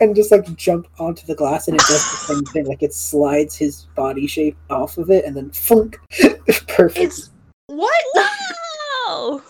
And 0.00 0.14
just 0.14 0.30
like 0.30 0.54
jump 0.56 0.86
onto 0.98 1.26
the 1.26 1.34
glass, 1.34 1.68
and 1.68 1.74
it 1.74 1.80
does 1.80 1.88
the 2.10 2.34
same 2.34 2.44
thing. 2.44 2.66
Like 2.66 2.82
it 2.82 2.92
slides 2.94 3.56
his 3.56 3.82
body 3.96 4.26
shape 4.26 4.56
off 4.70 4.98
of 4.98 5.10
it, 5.10 5.24
and 5.24 5.36
then 5.36 5.50
funk. 5.50 5.98
Perfect. 6.68 6.98
It's 6.98 7.30
what? 7.66 8.04
Wow! 8.14 9.42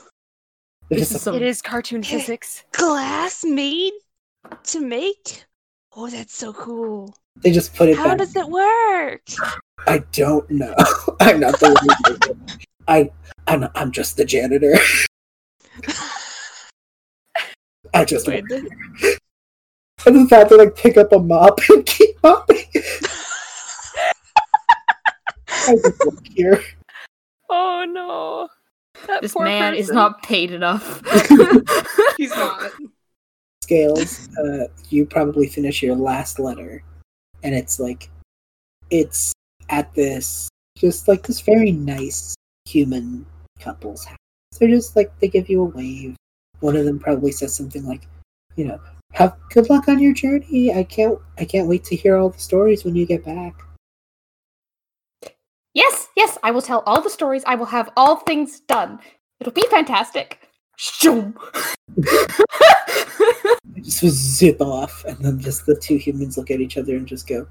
They're 0.88 0.98
This 0.98 1.08
just 1.08 1.16
is 1.16 1.22
some- 1.22 1.34
It 1.34 1.42
is 1.42 1.60
cartoon 1.62 2.02
physics. 2.02 2.64
Glass 2.72 3.44
made 3.44 3.92
to 4.64 4.80
make? 4.80 5.44
Oh, 5.96 6.08
that's 6.08 6.34
so 6.36 6.52
cool. 6.52 7.16
They 7.42 7.50
just 7.52 7.74
put 7.74 7.88
it 7.88 7.96
How 7.96 8.08
back. 8.08 8.18
does 8.18 8.36
it 8.36 8.48
work? 8.48 9.22
I 9.86 9.98
don't 10.12 10.48
know. 10.50 10.74
I'm 11.20 11.40
not 11.40 11.58
the 11.60 12.26
one. 12.26 12.40
I 12.88 13.10
I'm 13.46 13.68
I'm 13.74 13.92
just 13.92 14.16
the 14.16 14.24
janitor. 14.24 14.74
I 17.94 18.04
just 18.04 18.26
Wait, 18.26 18.44
work 18.50 18.60
here. 18.98 19.18
I 20.06 20.10
just 20.10 20.30
have 20.30 20.48
to 20.48 20.56
like 20.56 20.76
pick 20.76 20.96
up 20.96 21.12
a 21.12 21.18
mop 21.18 21.60
and 21.68 21.84
keep 21.86 22.20
mopping. 22.22 22.64
I 25.48 25.74
just 25.82 26.04
work 26.04 26.26
here. 26.26 26.62
Oh 27.50 27.84
no. 27.88 28.48
That 29.06 29.22
this 29.22 29.32
poor 29.32 29.44
man 29.44 29.74
is 29.74 29.90
not 29.90 30.22
paid 30.22 30.50
enough. 30.50 31.02
He's 32.16 32.30
not. 32.30 32.72
Scales, 33.62 34.28
uh, 34.38 34.68
you 34.90 35.04
probably 35.06 35.48
finish 35.48 35.82
your 35.82 35.96
last 35.96 36.38
letter, 36.38 36.82
and 37.42 37.54
it's 37.54 37.78
like, 37.78 38.10
it's 38.90 39.32
at 39.68 39.92
this 39.94 40.48
just 40.76 41.08
like 41.08 41.26
this 41.26 41.40
very 41.40 41.72
nice 41.72 42.34
human 42.66 43.26
couple's 43.58 44.04
house. 44.04 44.18
They're 44.58 44.68
just 44.68 44.94
like 44.94 45.18
they 45.20 45.28
give 45.28 45.48
you 45.48 45.62
a 45.62 45.64
wave. 45.64 46.16
One 46.60 46.76
of 46.76 46.84
them 46.84 46.98
probably 46.98 47.32
says 47.32 47.54
something 47.54 47.84
like, 47.86 48.06
you 48.56 48.64
know, 48.64 48.80
have 49.12 49.36
good 49.50 49.68
luck 49.70 49.88
on 49.88 49.98
your 49.98 50.12
journey. 50.12 50.72
I 50.72 50.84
can't 50.84 51.18
I 51.38 51.44
can't 51.44 51.68
wait 51.68 51.84
to 51.84 51.96
hear 51.96 52.16
all 52.16 52.30
the 52.30 52.38
stories 52.38 52.84
when 52.84 52.94
you 52.94 53.06
get 53.06 53.24
back. 53.24 53.54
yes, 55.74 56.08
yes, 56.16 56.38
I 56.42 56.50
will 56.50 56.62
tell 56.62 56.82
all 56.86 57.00
the 57.00 57.10
stories. 57.10 57.42
I 57.46 57.54
will 57.54 57.66
have 57.66 57.90
all 57.96 58.16
things 58.16 58.60
done. 58.60 58.98
It'll 59.40 59.52
be 59.52 59.66
fantastic. 59.70 60.40
Shoom. 60.78 61.34
I 63.46 63.56
just 63.80 64.00
zip 64.00 64.60
off, 64.60 65.04
and 65.04 65.18
then 65.18 65.40
just 65.40 65.66
the 65.66 65.76
two 65.76 65.96
humans 65.96 66.36
look 66.36 66.50
at 66.50 66.60
each 66.60 66.76
other 66.76 66.96
and 66.96 67.06
just 67.06 67.26
go, 67.26 67.46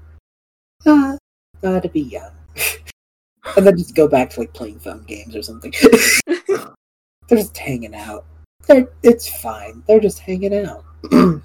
ah, 0.86 1.16
gotta 1.62 1.88
be 1.88 2.02
young. 2.02 2.32
and 3.56 3.66
then 3.66 3.76
just 3.76 3.94
go 3.94 4.08
back 4.08 4.30
to 4.30 4.40
like 4.40 4.52
playing 4.52 4.78
phone 4.78 5.04
games 5.04 5.36
or 5.36 5.42
something. 5.42 5.72
They're 6.26 7.38
just 7.38 7.56
hanging 7.56 7.94
out. 7.94 8.24
They're, 8.66 8.88
it's 9.02 9.28
fine. 9.40 9.82
They're 9.86 10.00
just 10.00 10.20
hanging 10.20 10.54
out. 10.54 10.84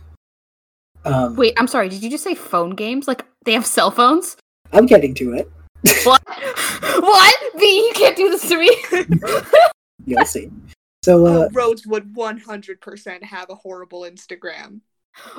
um, 1.05 1.35
Wait, 1.35 1.53
I'm 1.57 1.67
sorry. 1.67 1.89
Did 1.89 2.03
you 2.03 2.09
just 2.09 2.23
say 2.23 2.35
phone 2.35 2.71
games? 2.71 3.07
Like 3.07 3.25
they 3.45 3.53
have 3.53 3.65
cell 3.65 3.91
phones? 3.91 4.37
I'm 4.73 4.85
getting 4.85 5.13
to 5.15 5.33
it. 5.33 5.51
What? 6.03 6.21
what? 6.27 7.59
V, 7.59 7.65
you 7.65 7.91
can't 7.95 8.15
do 8.15 8.29
this 8.29 8.47
to 8.47 8.59
me. 8.59 8.75
You'll 10.05 10.25
see. 10.25 10.49
So, 11.03 11.25
uh, 11.25 11.29
Uh, 11.45 11.49
Rhodes 11.51 11.87
would 11.87 12.13
100% 12.13 13.23
have 13.23 13.49
a 13.49 13.55
horrible 13.55 14.01
Instagram. 14.01 14.81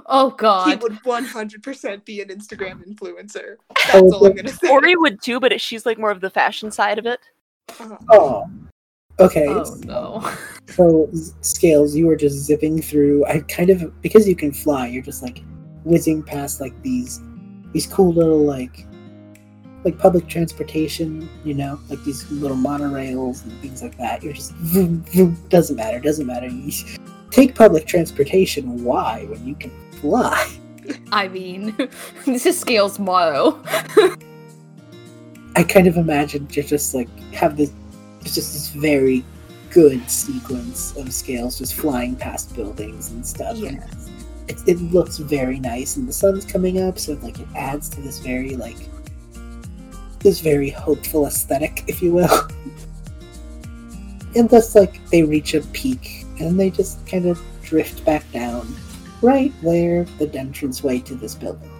oh 0.06 0.30
God, 0.30 0.68
He 0.68 0.76
would 0.76 0.98
100% 1.04 2.04
be 2.04 2.20
an 2.20 2.28
Instagram 2.28 2.84
influencer. 2.86 3.56
Oh, 3.70 3.74
That's 3.92 4.12
all 4.12 4.26
I'm 4.26 4.34
gonna 4.34 4.48
say. 4.50 4.68
Ori 4.68 4.96
would 4.96 5.22
too, 5.22 5.38
but 5.40 5.58
she's 5.60 5.86
like 5.86 5.98
more 5.98 6.10
of 6.10 6.20
the 6.20 6.30
fashion 6.30 6.70
side 6.70 6.98
of 6.98 7.06
it. 7.06 7.20
Uh, 7.80 7.96
oh, 8.10 8.44
okay. 9.20 9.46
Oh 9.48 9.76
no. 9.84 10.30
So 10.68 11.10
scales, 11.42 11.94
you 11.94 12.08
are 12.08 12.16
just 12.16 12.36
zipping 12.38 12.80
through. 12.80 13.26
I 13.26 13.40
kind 13.40 13.68
of 13.68 14.00
because 14.00 14.26
you 14.26 14.34
can 14.34 14.52
fly, 14.52 14.86
you're 14.86 15.02
just 15.02 15.22
like 15.22 15.42
whizzing 15.84 16.22
past 16.22 16.60
like 16.60 16.80
these 16.82 17.20
these 17.72 17.86
cool 17.86 18.12
little 18.12 18.42
like 18.42 18.86
like 19.84 19.98
public 19.98 20.28
transportation, 20.28 21.28
you 21.44 21.54
know, 21.54 21.78
like 21.88 22.02
these 22.04 22.30
little 22.30 22.56
monorails 22.56 23.44
and 23.44 23.52
things 23.60 23.82
like 23.82 23.96
that. 23.98 24.22
You're 24.22 24.32
just 24.32 24.52
vroom, 24.54 25.02
vroom, 25.04 25.36
doesn't 25.48 25.76
matter, 25.76 25.98
doesn't 25.98 26.26
matter. 26.26 26.46
You 26.46 26.72
take 27.30 27.54
public 27.54 27.86
transportation. 27.86 28.84
Why 28.84 29.24
when 29.28 29.46
you 29.46 29.54
can 29.54 29.70
fly? 30.00 30.50
I 31.12 31.28
mean, 31.28 31.76
this 32.26 32.46
is 32.46 32.58
Scale's 32.58 32.98
motto. 32.98 33.60
I 35.54 35.62
kind 35.64 35.86
of 35.86 35.96
imagined 35.96 36.54
you're 36.56 36.64
just 36.64 36.94
like 36.94 37.08
have 37.32 37.56
this 37.56 37.72
it's 38.20 38.34
just 38.34 38.52
this 38.52 38.68
very 38.68 39.24
good 39.70 40.08
sequence 40.08 40.96
of 40.96 41.12
scales 41.12 41.58
just 41.58 41.74
flying 41.74 42.14
past 42.14 42.54
buildings 42.54 43.10
and 43.10 43.26
stuff. 43.26 43.56
and 43.62 43.82
it, 44.48 44.56
it 44.66 44.80
looks 44.92 45.18
very 45.18 45.58
nice 45.58 45.96
and 45.96 46.08
the 46.08 46.12
sun's 46.12 46.44
coming 46.44 46.80
up 46.80 46.98
so 46.98 47.14
like 47.22 47.38
it 47.38 47.48
adds 47.54 47.88
to 47.88 48.00
this 48.00 48.18
very 48.18 48.56
like 48.56 48.76
this 50.22 50.40
very 50.40 50.70
hopeful 50.70 51.26
aesthetic 51.26 51.84
if 51.86 52.02
you 52.02 52.12
will. 52.12 52.48
And 54.34 54.48
thus 54.48 54.74
like 54.74 55.04
they 55.10 55.22
reach 55.22 55.54
a 55.54 55.60
peak 55.60 56.24
and 56.40 56.58
they 56.58 56.70
just 56.70 57.06
kind 57.06 57.26
of 57.26 57.40
drift 57.62 58.04
back 58.04 58.30
down 58.32 58.66
right 59.20 59.52
where 59.60 60.04
the 60.18 60.26
entranceway 60.26 61.00
to 61.00 61.14
this 61.14 61.34
building. 61.34 61.70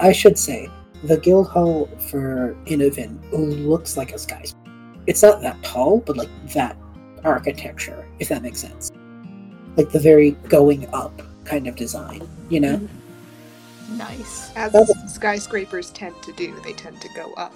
I 0.00 0.12
should 0.12 0.38
say 0.38 0.70
the 1.02 1.18
guild 1.18 1.48
hall 1.48 1.86
for 2.08 2.56
Innovin 2.66 3.18
looks 3.32 3.96
like 3.96 4.12
a 4.12 4.18
skyscraper. 4.18 4.70
It's 5.06 5.22
not 5.22 5.42
that 5.42 5.62
tall 5.62 5.98
but 5.98 6.16
like 6.16 6.30
that 6.52 6.76
architecture 7.24 8.06
if 8.20 8.28
that 8.28 8.42
makes 8.42 8.60
sense. 8.60 8.92
Like 9.76 9.90
the 9.90 9.98
very 9.98 10.32
going 10.48 10.86
up 10.94 11.20
kind 11.44 11.66
of 11.66 11.74
design, 11.74 12.26
you 12.48 12.60
know? 12.60 12.76
Mm-hmm. 12.76 13.03
Nice. 13.90 14.54
As 14.56 14.74
skyscrapers 15.12 15.90
tend 15.90 16.20
to 16.22 16.32
do, 16.32 16.58
they 16.60 16.72
tend 16.72 17.00
to 17.00 17.08
go 17.14 17.32
up. 17.34 17.54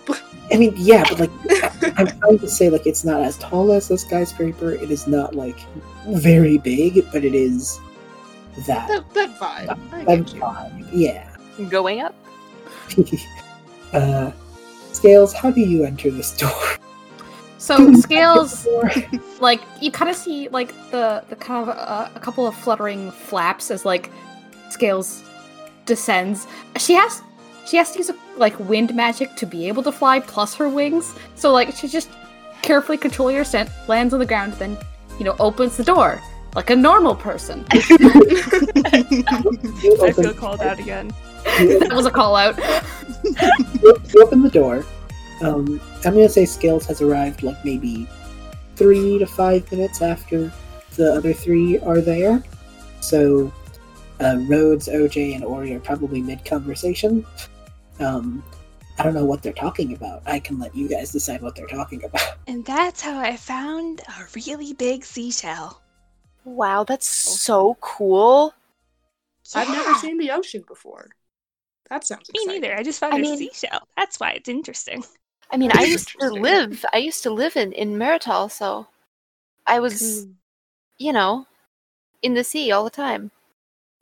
I 0.52 0.56
mean, 0.56 0.74
yeah, 0.76 1.04
but 1.08 1.20
like, 1.20 1.84
I- 1.84 1.94
I'm 1.96 2.18
trying 2.20 2.38
to 2.40 2.48
say, 2.48 2.70
like, 2.70 2.86
it's 2.86 3.04
not 3.04 3.22
as 3.22 3.38
tall 3.38 3.72
as 3.72 3.90
a 3.90 3.98
skyscraper. 3.98 4.72
It 4.72 4.90
is 4.90 5.06
not, 5.06 5.34
like, 5.34 5.58
very 6.08 6.58
big, 6.58 7.04
but 7.12 7.24
it 7.24 7.34
is 7.34 7.80
that. 8.66 8.88
that, 8.88 9.14
that 9.14 9.38
vibe. 9.38 9.78
I 9.92 10.04
that 10.04 10.26
get 10.26 10.34
you. 10.34 10.40
vibe. 10.40 10.88
Yeah. 10.92 11.36
Going 11.68 12.00
up. 12.00 12.14
uh, 13.92 14.30
Scales, 14.92 15.32
how 15.32 15.50
do 15.50 15.60
you 15.60 15.84
enter 15.84 16.10
this 16.10 16.36
door? 16.36 16.50
So 17.58 17.92
Scales, 18.00 18.66
like 19.40 19.60
you 19.80 19.90
kind 19.90 20.10
of 20.10 20.16
see 20.16 20.48
like 20.48 20.68
the 20.90 21.24
the 21.28 21.36
kind 21.36 21.68
of 21.68 21.76
uh, 21.76 22.08
a 22.14 22.20
couple 22.20 22.46
of 22.46 22.54
fluttering 22.54 23.10
flaps 23.10 23.70
as 23.70 23.84
like 23.84 24.10
Scales 24.70 25.22
descends. 25.88 26.46
She 26.78 26.94
has 26.94 27.22
she 27.66 27.76
has 27.76 27.90
to 27.92 27.98
use 27.98 28.10
like 28.36 28.56
wind 28.60 28.94
magic 28.94 29.34
to 29.36 29.46
be 29.46 29.66
able 29.68 29.82
to 29.82 29.90
fly, 29.92 30.20
plus 30.20 30.54
her 30.54 30.68
wings. 30.68 31.14
So 31.34 31.52
like 31.52 31.74
she 31.74 31.88
just 31.88 32.08
carefully 32.62 32.96
controlling 32.98 33.34
her 33.36 33.44
scent, 33.44 33.68
lands 33.88 34.14
on 34.14 34.20
the 34.20 34.26
ground, 34.26 34.52
then 34.54 34.78
you 35.18 35.24
know 35.24 35.34
opens 35.40 35.76
the 35.76 35.84
door 35.84 36.20
like 36.54 36.70
a 36.70 36.76
normal 36.76 37.14
person. 37.14 37.64
I 38.90 40.12
feel 40.14 40.34
called 40.34 40.60
out 40.62 40.78
again. 40.78 41.10
you, 41.60 41.78
that 41.80 41.92
was 41.92 42.06
a 42.06 42.10
call 42.10 42.36
out. 42.36 42.56
you- 42.58 43.96
you 44.14 44.22
open 44.22 44.42
the 44.42 44.50
door. 44.50 44.84
Um, 45.42 45.80
I'm 46.04 46.14
gonna 46.14 46.28
say 46.28 46.44
Scales 46.46 46.86
has 46.86 47.00
arrived, 47.00 47.42
like, 47.42 47.62
maybe 47.64 48.08
three 48.76 49.18
to 49.18 49.26
five 49.26 49.70
minutes 49.70 50.02
after 50.02 50.50
the 50.96 51.14
other 51.14 51.32
three 51.32 51.78
are 51.80 52.00
there. 52.00 52.42
So, 53.00 53.52
uh, 54.20 54.36
Rhodes, 54.46 54.88
OJ, 54.88 55.34
and 55.34 55.44
Ori 55.44 55.74
are 55.74 55.80
probably 55.80 56.20
mid 56.20 56.44
conversation. 56.44 57.24
Um, 58.00 58.42
I 58.98 59.04
don't 59.04 59.14
know 59.14 59.24
what 59.24 59.42
they're 59.42 59.52
talking 59.52 59.94
about. 59.94 60.22
I 60.26 60.40
can 60.40 60.58
let 60.58 60.74
you 60.74 60.88
guys 60.88 61.12
decide 61.12 61.40
what 61.40 61.54
they're 61.54 61.66
talking 61.66 62.04
about. 62.04 62.22
And 62.48 62.64
that's 62.64 63.02
how 63.02 63.18
I 63.18 63.36
found 63.36 64.00
a 64.08 64.24
really 64.34 64.72
big 64.72 65.04
seashell. 65.04 65.82
Wow, 66.44 66.84
that's 66.84 67.06
so 67.06 67.76
cool. 67.82 68.54
I've 69.54 69.68
never 69.68 69.94
seen 69.94 70.16
the 70.18 70.30
ocean 70.30 70.64
before. 70.66 71.08
That 71.90 72.06
sounds 72.06 72.30
Me 72.32 72.40
exciting. 72.42 72.62
neither. 72.62 72.76
I 72.76 72.82
just 72.82 73.00
found 73.00 73.14
I 73.14 73.18
a 73.18 73.20
mean- 73.20 73.36
seashell. 73.38 73.80
That's 73.98 74.18
why 74.18 74.30
it's 74.32 74.48
interesting. 74.48 75.04
I 75.50 75.56
mean, 75.58 75.70
I 75.74 75.84
used 75.84 76.08
to 76.20 76.28
live. 76.30 76.84
I 76.92 76.98
used 76.98 77.22
to 77.22 77.30
live 77.30 77.56
in 77.56 77.72
in 77.72 77.96
Merital, 77.98 78.48
so 78.48 78.86
I 79.66 79.80
was, 79.80 80.26
you 80.98 81.12
know, 81.12 81.46
in 82.22 82.34
the 82.34 82.44
sea 82.44 82.70
all 82.72 82.84
the 82.84 82.90
time. 82.90 83.30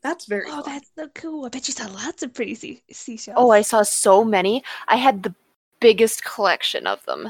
That's 0.03 0.27
very 0.27 0.45
Oh, 0.51 0.63
fun. 0.63 0.75
that's 0.75 0.91
so 0.97 1.09
cool. 1.15 1.47
I 1.47 1.49
bet 1.49 1.67
you 1.69 1.75
saw 1.75 1.87
lots 1.87 2.23
of 2.23 2.33
pretty 2.35 2.55
sea- 2.55 2.83
seashells. 2.93 3.37
Oh, 3.39 3.51
I 3.51 3.63
saw 3.63 3.83
so 3.83 4.25
many. 4.25 4.63
I 4.89 4.97
had 4.97 5.23
the 5.23 5.35
biggest 5.81 6.25
collection 6.25 6.87
of 6.87 7.05
them. 7.07 7.27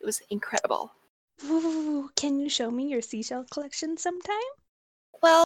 It 0.00 0.06
was 0.06 0.22
incredible. 0.30 0.92
Ooh, 1.44 2.10
can 2.16 2.38
you 2.38 2.48
show 2.48 2.70
me 2.70 2.88
your 2.88 3.02
seashell 3.02 3.44
collection 3.50 3.96
sometime? 3.96 4.36
Well, 5.22 5.44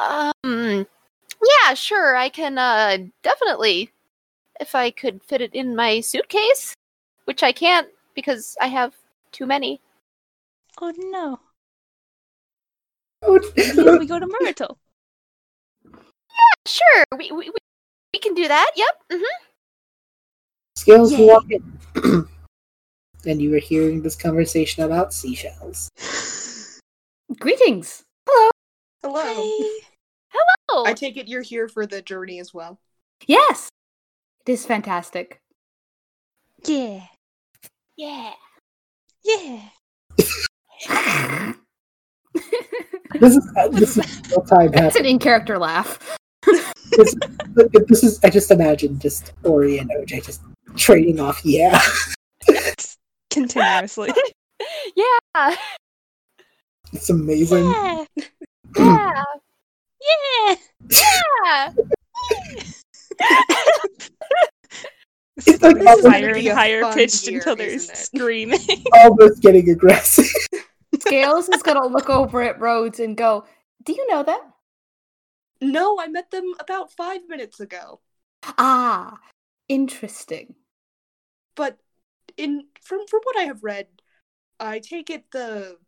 um, 0.00 0.32
Yeah, 0.44 1.74
sure. 1.74 2.16
I 2.16 2.28
can 2.28 2.58
uh 2.58 2.98
definitely 3.22 3.90
if 4.60 4.74
I 4.74 4.90
could 4.90 5.22
fit 5.22 5.40
it 5.40 5.54
in 5.54 5.74
my 5.76 6.00
suitcase, 6.00 6.74
which 7.24 7.42
I 7.42 7.52
can't 7.52 7.88
because 8.14 8.56
I 8.60 8.68
have 8.68 8.94
too 9.32 9.46
many. 9.46 9.80
Oh 10.80 10.92
no. 10.96 11.40
Oh, 13.22 13.40
Maybe 13.56 13.82
we 13.98 14.06
go 14.06 14.18
to 14.20 14.26
Myrtle. 14.40 14.78
Sure, 16.66 17.04
we 17.16 17.30
we, 17.32 17.50
we- 17.50 17.52
we 18.12 18.18
can 18.20 18.34
do 18.34 18.48
that. 18.48 18.70
Yep. 18.76 18.88
hmm 19.12 19.22
Scales 20.76 21.12
Yay. 21.12 21.26
walk 21.26 21.44
in. 21.50 21.78
and 23.26 23.42
you 23.42 23.54
are 23.54 23.58
hearing 23.60 24.00
this 24.02 24.16
conversation 24.16 24.84
about 24.84 25.12
seashells. 25.12 25.90
Greetings. 27.38 28.04
Hello. 28.28 28.50
Hello. 29.02 29.70
Hello. 30.30 30.84
I 30.86 30.94
take 30.94 31.16
it 31.16 31.28
you're 31.28 31.42
here 31.42 31.68
for 31.68 31.86
the 31.86 32.00
journey 32.02 32.38
as 32.40 32.54
well. 32.54 32.78
Yes, 33.26 33.68
it 34.46 34.52
is 34.52 34.64
fantastic. 34.66 35.40
Yeah. 36.64 37.02
yeah. 37.96 38.32
Yeah. 39.24 39.60
This 43.18 43.34
is 43.34 43.48
uh, 43.56 43.68
this 43.68 43.96
is 43.96 44.22
real 44.30 44.42
time 44.42 44.70
That's 44.72 44.94
happening. 44.94 45.00
an 45.06 45.06
in-character 45.12 45.58
laugh. 45.58 46.16
This, 46.92 47.14
this 47.88 48.04
is 48.04 48.20
I 48.24 48.30
just 48.30 48.50
imagine 48.50 48.98
just 48.98 49.32
Ori 49.44 49.78
and 49.78 49.90
OJ 49.90 50.24
just 50.24 50.40
trading 50.76 51.20
off. 51.20 51.40
Yeah, 51.44 51.80
Continuously. 53.30 54.10
Yeah. 54.96 55.54
it's 56.92 57.10
amazing. 57.10 57.70
Yeah. 57.70 58.04
Yeah. 58.78 59.22
Yeah. 60.00 60.54
Yeah. 60.90 61.72
It's 62.30 62.82
like 63.20 63.46
This 65.36 65.48
is 65.48 65.62
almost, 65.62 66.06
higher 66.06 66.28
and 66.30 66.34
be 66.36 66.48
higher 66.48 66.92
pitched 66.94 67.28
year, 67.28 67.38
until 67.40 67.56
they're 67.56 67.66
isn't 67.68 67.90
it? 67.94 67.96
screaming. 67.98 68.60
almost 68.94 69.42
getting 69.42 69.68
aggressive. 69.68 70.24
Scales 71.00 71.48
is 71.50 71.62
gonna 71.62 71.86
look 71.86 72.08
over 72.08 72.40
at 72.42 72.58
Rhodes 72.58 72.98
and 73.00 73.14
go, 73.16 73.44
"Do 73.84 73.92
you 73.92 74.06
know 74.08 74.22
them?" 74.22 74.40
No, 75.60 75.98
I 76.00 76.06
met 76.08 76.30
them 76.30 76.54
about 76.60 76.92
five 76.92 77.28
minutes 77.28 77.60
ago. 77.60 78.00
Ah, 78.58 79.18
interesting. 79.68 80.54
But 81.54 81.78
in 82.36 82.66
from 82.82 83.06
from 83.06 83.20
what 83.24 83.38
I 83.38 83.44
have 83.44 83.64
read, 83.64 83.88
I 84.60 84.78
take 84.78 85.10
it 85.10 85.30
the 85.30 85.78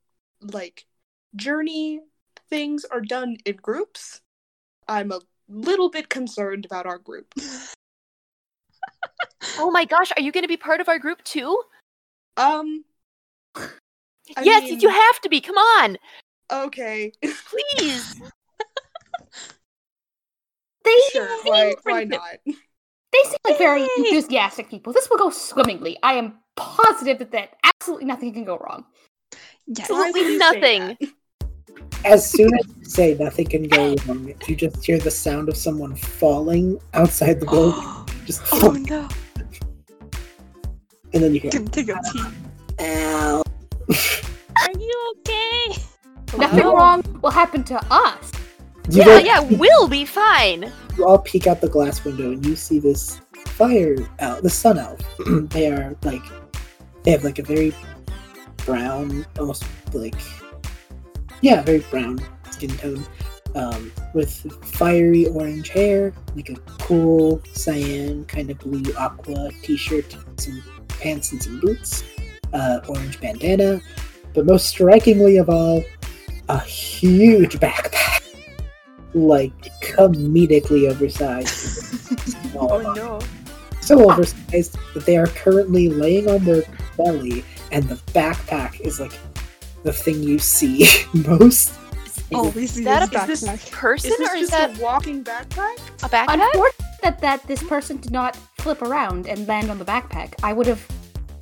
like 0.40 0.86
journey 1.36 2.00
things 2.48 2.84
are 2.84 3.00
done 3.00 3.36
in 3.44 3.56
groups. 3.56 4.20
I'm 4.86 5.12
a 5.12 5.20
little 5.48 5.90
bit 5.90 6.08
concerned 6.08 6.64
about 6.64 6.86
our 6.86 6.98
group. 6.98 7.34
Oh 9.60 9.70
my 9.72 9.84
gosh, 9.84 10.12
are 10.16 10.22
you 10.22 10.30
going 10.30 10.44
to 10.44 10.48
be 10.48 10.56
part 10.56 10.80
of 10.80 10.88
our 10.88 10.98
group 11.00 11.22
too? 11.24 11.60
Um 12.36 12.84
I 13.56 14.42
yes, 14.42 14.70
mean- 14.70 14.80
you 14.80 14.88
have 14.88 15.20
to 15.22 15.28
be. 15.28 15.40
Come 15.40 15.56
on, 15.56 15.98
okay. 16.50 17.12
please. 17.22 18.20
They 20.88 21.18
sure, 21.18 21.28
why 21.44 21.70
seem- 21.70 21.78
why 21.84 22.04
not? 22.04 22.22
They 22.46 23.22
seem 23.24 23.36
like 23.46 23.58
very 23.58 23.88
enthusiastic 23.98 24.68
people. 24.70 24.92
This 24.92 25.08
will 25.10 25.18
go 25.18 25.30
swimmingly. 25.30 25.98
I 26.02 26.14
am 26.14 26.38
positive 26.56 27.18
that, 27.20 27.30
that 27.32 27.56
absolutely 27.64 28.06
nothing 28.06 28.32
can 28.34 28.44
go 28.44 28.58
wrong. 28.58 28.84
Yes. 29.66 29.90
Absolutely 29.90 30.36
nothing. 30.38 30.96
As 32.04 32.28
soon 32.30 32.50
as 32.58 32.66
you 32.76 32.84
say 32.84 33.16
nothing 33.18 33.46
can 33.46 33.64
go 33.68 33.94
wrong, 34.06 34.32
you 34.46 34.56
just 34.56 34.84
hear 34.84 34.98
the 34.98 35.10
sound 35.10 35.48
of 35.48 35.56
someone 35.56 35.94
falling 35.96 36.78
outside 36.94 37.40
the 37.40 37.46
building. 37.50 37.84
Just 38.26 38.42
oh 38.52 38.72
no. 38.72 39.08
and 41.14 41.22
then 41.22 41.34
you 41.34 41.40
hear, 41.40 41.50
Can 41.50 41.66
take 41.68 41.88
a 41.88 41.98
tea. 42.12 42.22
"Ow!" 42.80 43.42
Are 44.56 44.78
you 44.78 45.14
okay? 45.18 45.80
Nothing 46.36 46.58
No. 46.58 46.74
wrong 46.74 47.02
will 47.22 47.30
happen 47.30 47.64
to 47.64 47.80
us. 47.90 48.30
You 48.90 49.02
Yeah, 49.02 49.18
yeah, 49.18 49.40
we'll 49.40 49.88
be 49.88 50.04
fine. 50.04 50.72
you 50.96 51.06
all 51.06 51.18
peek 51.18 51.46
out 51.46 51.60
the 51.60 51.68
glass 51.68 52.04
window 52.04 52.32
and 52.32 52.44
you 52.44 52.56
see 52.56 52.78
this 52.78 53.20
fire 53.46 53.96
elf, 54.18 54.42
the 54.42 54.50
sun 54.50 54.78
elf. 54.78 55.00
they 55.50 55.70
are 55.70 55.94
like, 56.04 56.22
they 57.02 57.10
have 57.10 57.24
like 57.24 57.38
a 57.38 57.42
very 57.42 57.74
brown, 58.64 59.26
almost 59.38 59.64
like, 59.92 60.14
yeah, 61.42 61.62
very 61.62 61.80
brown 61.90 62.18
skin 62.50 62.70
tone, 62.78 63.04
um, 63.54 63.92
with 64.14 64.30
fiery 64.64 65.26
orange 65.26 65.68
hair, 65.68 66.12
like 66.34 66.48
a 66.48 66.56
cool 66.78 67.42
cyan 67.52 68.24
kind 68.24 68.50
of 68.50 68.58
blue 68.58 68.82
aqua 68.96 69.50
t-shirt, 69.62 70.16
some 70.38 70.62
pants 70.88 71.32
and 71.32 71.42
some 71.42 71.60
boots, 71.60 72.04
uh, 72.52 72.80
orange 72.88 73.20
bandana, 73.20 73.80
but 74.34 74.46
most 74.46 74.66
strikingly 74.66 75.36
of 75.36 75.48
all, 75.48 75.84
a 76.48 76.60
huge 76.60 77.58
backpack 77.60 78.17
like 79.14 79.52
comedically 79.82 80.88
oversized. 80.90 81.84
Oh 82.60 82.92
no. 82.94 83.20
So 83.80 84.10
oversized 84.10 84.76
that 84.94 85.04
they 85.06 85.16
are 85.16 85.26
currently 85.28 85.88
laying 85.88 86.28
on 86.28 86.44
their 86.44 86.62
belly, 86.96 87.44
and 87.70 87.84
the 87.88 87.94
backpack 88.12 88.80
is 88.80 88.98
like 88.98 89.12
the 89.84 89.92
thing 89.92 90.22
you 90.22 90.38
see 90.38 90.86
most. 91.14 91.72
Oh, 92.32 92.48
we 92.50 92.66
see 92.66 92.80
Is 92.80 92.84
that 92.86 93.10
this 93.10 93.20
a 93.20 93.22
is 93.22 93.26
this 93.42 93.44
backpack. 93.44 93.70
person 93.72 94.10
Is 94.12 94.18
this 94.18 94.30
or 94.30 94.34
is 94.36 94.40
just 94.50 94.52
that 94.52 94.78
a 94.78 94.82
walking 94.82 95.22
backpack? 95.22 95.76
a 96.02 96.08
backpack? 96.08 96.34
Unfortunate 96.34 96.74
that, 97.02 97.20
that 97.20 97.42
this 97.46 97.62
person 97.62 97.98
did 97.98 98.12
not 98.12 98.34
flip 98.58 98.82
around 98.82 99.26
and 99.28 99.46
land 99.46 99.70
on 99.70 99.78
the 99.78 99.84
backpack. 99.84 100.34
I 100.42 100.52
would 100.52 100.66
have 100.66 100.84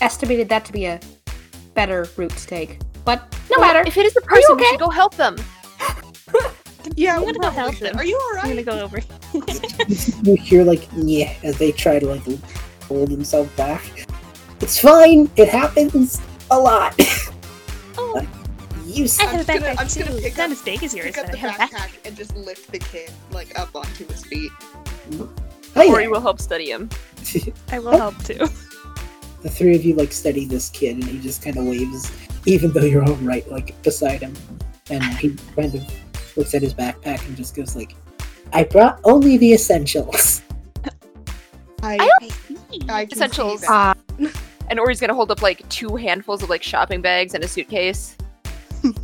estimated 0.01 0.49
that 0.51 0.65
to 0.67 0.73
be 0.73 0.85
a 0.87 1.01
better 1.75 2.07
route 2.17 2.31
to 2.37 2.47
take. 2.47 2.79
But 3.05 3.23
no 3.51 3.57
Well, 3.59 3.61
matter. 3.73 3.89
If 3.89 3.97
it 3.97 4.05
is 4.07 4.17
a 4.17 4.21
person, 4.21 4.57
we 4.57 4.67
should 4.67 4.81
go 4.81 4.91
help 4.91 5.15
them. 5.17 5.37
Yeah, 6.95 7.17
I'm 7.17 7.23
gonna 7.25 7.39
go 7.39 7.51
help 7.51 7.75
should. 7.75 7.89
them. 7.89 7.97
Are 7.97 8.05
you 8.05 8.17
alright? 8.29 8.45
I'm 8.45 8.51
gonna 8.51 8.63
go 8.63 8.81
over. 8.81 9.01
you 10.23 10.37
hear 10.37 10.65
like 10.65 10.89
yeah 10.95 11.35
as 11.43 11.59
they 11.59 11.73
try 11.73 11.99
to 11.99 12.07
like 12.07 12.23
hold 12.85 13.11
themselves 13.11 13.51
back. 13.57 13.83
It's 14.61 14.79
fine. 14.81 15.31
It 15.37 15.49
happens 15.49 16.21
a 16.51 16.59
lot. 16.59 16.99
Oh, 17.99 18.21
you 18.85 19.05
s- 19.05 19.19
I 19.19 19.25
I'm 19.25 19.29
have 19.37 19.41
a 19.41 19.45
just 19.45 19.49
gonna- 19.49 19.61
backpack 19.75 19.81
I'm 19.81 19.87
just 19.87 19.97
too. 19.97 20.05
gonna 20.05 20.17
pick 20.17 20.27
It's 20.27 20.37
not 20.37 20.45
up- 20.47 20.53
as 20.53 20.63
big 20.63 20.85
as 20.85 20.95
yours, 20.95 21.07
Pick 21.07 21.19
up 21.19 21.25
but 21.27 21.29
I 21.31 21.33
the 21.33 21.39
have 21.39 21.55
a 21.55 21.63
backpack. 21.63 21.71
backpack 21.89 22.07
and 22.07 22.15
just 22.17 22.37
lift 22.37 22.71
the 22.71 22.79
kid 22.79 23.11
like 23.31 23.59
up 23.59 23.75
onto 23.75 24.07
his 24.07 24.23
feet. 24.27 24.51
Oh, 25.15 25.31
Hi 25.75 25.87
Or 25.87 26.03
you 26.03 26.11
will 26.11 26.21
help 26.21 26.39
study 26.39 26.71
him. 26.71 26.91
I 27.73 27.79
will 27.79 27.89
oh. 27.95 27.97
help 27.97 28.19
too. 28.23 28.35
the 29.43 29.49
three 29.49 29.75
of 29.75 29.83
you 29.83 29.95
like 29.95 30.13
study 30.13 30.45
this 30.45 30.69
kid, 30.69 30.97
and 30.97 31.05
he 31.05 31.19
just 31.21 31.43
kind 31.43 31.57
of 31.57 31.65
waves, 31.65 32.13
even 32.45 32.71
though 32.73 32.85
you're 32.85 33.03
all 33.03 33.15
right 33.17 33.51
like 33.51 33.81
beside 33.83 34.21
him, 34.21 34.35
and 34.91 35.03
he 35.05 35.35
kind 35.57 35.75
of 35.75 35.83
looks 36.37 36.55
at 36.55 36.63
his 36.63 36.75
backpack 36.75 37.27
and 37.27 37.37
just 37.37 37.55
goes 37.55 37.77
like, 37.77 37.95
"I 38.53 38.65
brought 38.65 39.01
only 39.05 39.37
the 39.37 39.53
essentials." 39.53 40.43
I 41.83 41.97
I 42.01 42.09
I 42.21 42.29
see. 42.29 42.57
I 42.89 43.05
can 43.07 43.13
Essentials. 43.13 43.61
See. 43.61 43.67
Uh, 43.69 43.95
And 44.69 44.81
Ori's 44.81 45.01
gonna 45.01 45.15
hold 45.15 45.31
up 45.31 45.43
like 45.43 45.69
two 45.69 45.95
handfuls 45.97 46.43
of 46.43 46.51
like 46.51 46.63
shopping 46.63 47.01
bags 47.01 47.35
and 47.35 47.45
a 47.45 47.49
suitcase. 47.49 48.17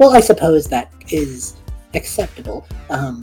Well, 0.00 0.14
I 0.16 0.20
suppose 0.20 0.66
that 0.68 0.90
is 1.10 1.56
acceptable. 1.92 2.66
Um, 2.88 3.22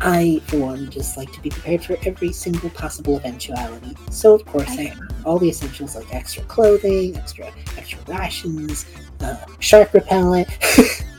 I, 0.00 0.40
for 0.46 0.56
one, 0.56 0.90
just 0.90 1.18
like 1.18 1.30
to 1.32 1.40
be 1.42 1.50
prepared 1.50 1.84
for 1.84 1.98
every 2.06 2.32
single 2.32 2.70
possible 2.70 3.18
eventuality. 3.18 3.94
So, 4.10 4.34
of 4.34 4.46
course, 4.46 4.70
I 4.70 4.84
have 4.84 4.98
all 5.26 5.38
the 5.38 5.50
essentials 5.50 5.94
like 5.94 6.14
extra 6.14 6.42
clothing, 6.44 7.14
extra 7.18 7.52
extra 7.76 7.98
rations, 8.08 8.86
uh, 9.20 9.36
shark 9.58 9.92
repellent. 9.92 10.48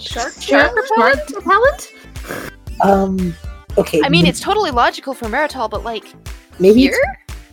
Shark 0.00 0.32
shark 0.40 0.74
repellent? 0.76 1.30
repellent? 1.34 1.92
um, 2.82 3.34
okay. 3.76 4.00
I 4.04 4.08
mean, 4.08 4.24
m- 4.26 4.30
it's 4.30 4.40
totally 4.40 4.70
logical 4.70 5.12
for 5.14 5.26
Maritol, 5.26 5.68
but 5.68 5.82
like 5.84 6.04
maybe 6.60 6.80
here, 6.80 7.02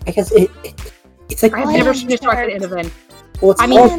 I 0.07 0.11
guess 0.11 0.31
it, 0.31 0.51
it 0.63 0.93
it's 1.29 1.41
like 1.43 1.53
I've 1.53 1.67
never 1.69 1.93
seen 1.93 2.11
a 2.11 2.17
shark 2.17 2.37
shark. 2.37 2.49
in 2.51 2.61
Inoven. 2.61 2.91
well, 3.41 3.51
it's 3.51 3.61
I 3.61 3.67
mean- 3.67 3.79
all, 3.79 3.89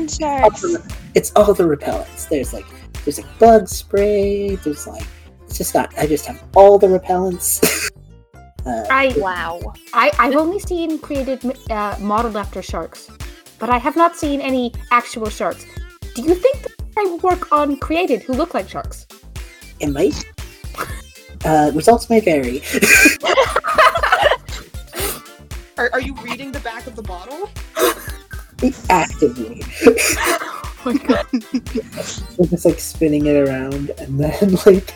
all 0.44 0.50
the, 0.50 0.94
it's 1.14 1.32
all 1.34 1.52
the 1.54 1.64
repellents. 1.64 2.28
There's 2.28 2.52
like 2.52 2.66
there's 3.04 3.18
like 3.18 3.38
bug 3.38 3.68
spray. 3.68 4.54
There's 4.56 4.86
like 4.86 5.04
it's 5.44 5.58
just 5.58 5.72
got. 5.72 5.96
I 5.98 6.06
just 6.06 6.26
have 6.26 6.42
all 6.54 6.78
the 6.78 6.86
repellents. 6.86 7.90
uh, 8.66 8.84
I, 8.90 9.12
wow. 9.16 9.74
I, 9.92 10.10
I've 10.18 10.36
only 10.36 10.60
seen 10.60 10.98
created 10.98 11.44
uh, 11.70 11.96
modeled 12.00 12.36
after 12.36 12.62
sharks, 12.62 13.10
but 13.58 13.70
I 13.70 13.78
have 13.78 13.96
not 13.96 14.14
seen 14.16 14.40
any 14.40 14.72
actual 14.92 15.30
sharks. 15.30 15.66
Do 16.14 16.22
you 16.22 16.34
think 16.34 16.62
that 16.62 16.72
I 16.98 17.04
will 17.04 17.18
work 17.18 17.52
on 17.52 17.76
created 17.76 18.22
who 18.22 18.32
look 18.32 18.54
like 18.54 18.68
sharks? 18.68 19.06
It 19.80 19.88
might. 19.88 20.24
Uh, 21.44 21.70
results 21.74 22.08
may 22.08 22.20
vary. 22.20 22.62
Are, 25.78 25.90
are 25.92 26.00
you 26.00 26.14
reading 26.22 26.52
the 26.52 26.60
back 26.60 26.86
of 26.86 26.96
the 26.96 27.02
bottle? 27.02 27.50
Actively. 28.88 29.62
oh 29.86 30.82
my 30.86 30.94
god. 30.94 31.26
They're 31.30 32.46
just 32.46 32.64
like 32.64 32.80
spinning 32.80 33.26
it 33.26 33.36
around, 33.36 33.90
and 33.98 34.18
then 34.18 34.54
like 34.64 34.94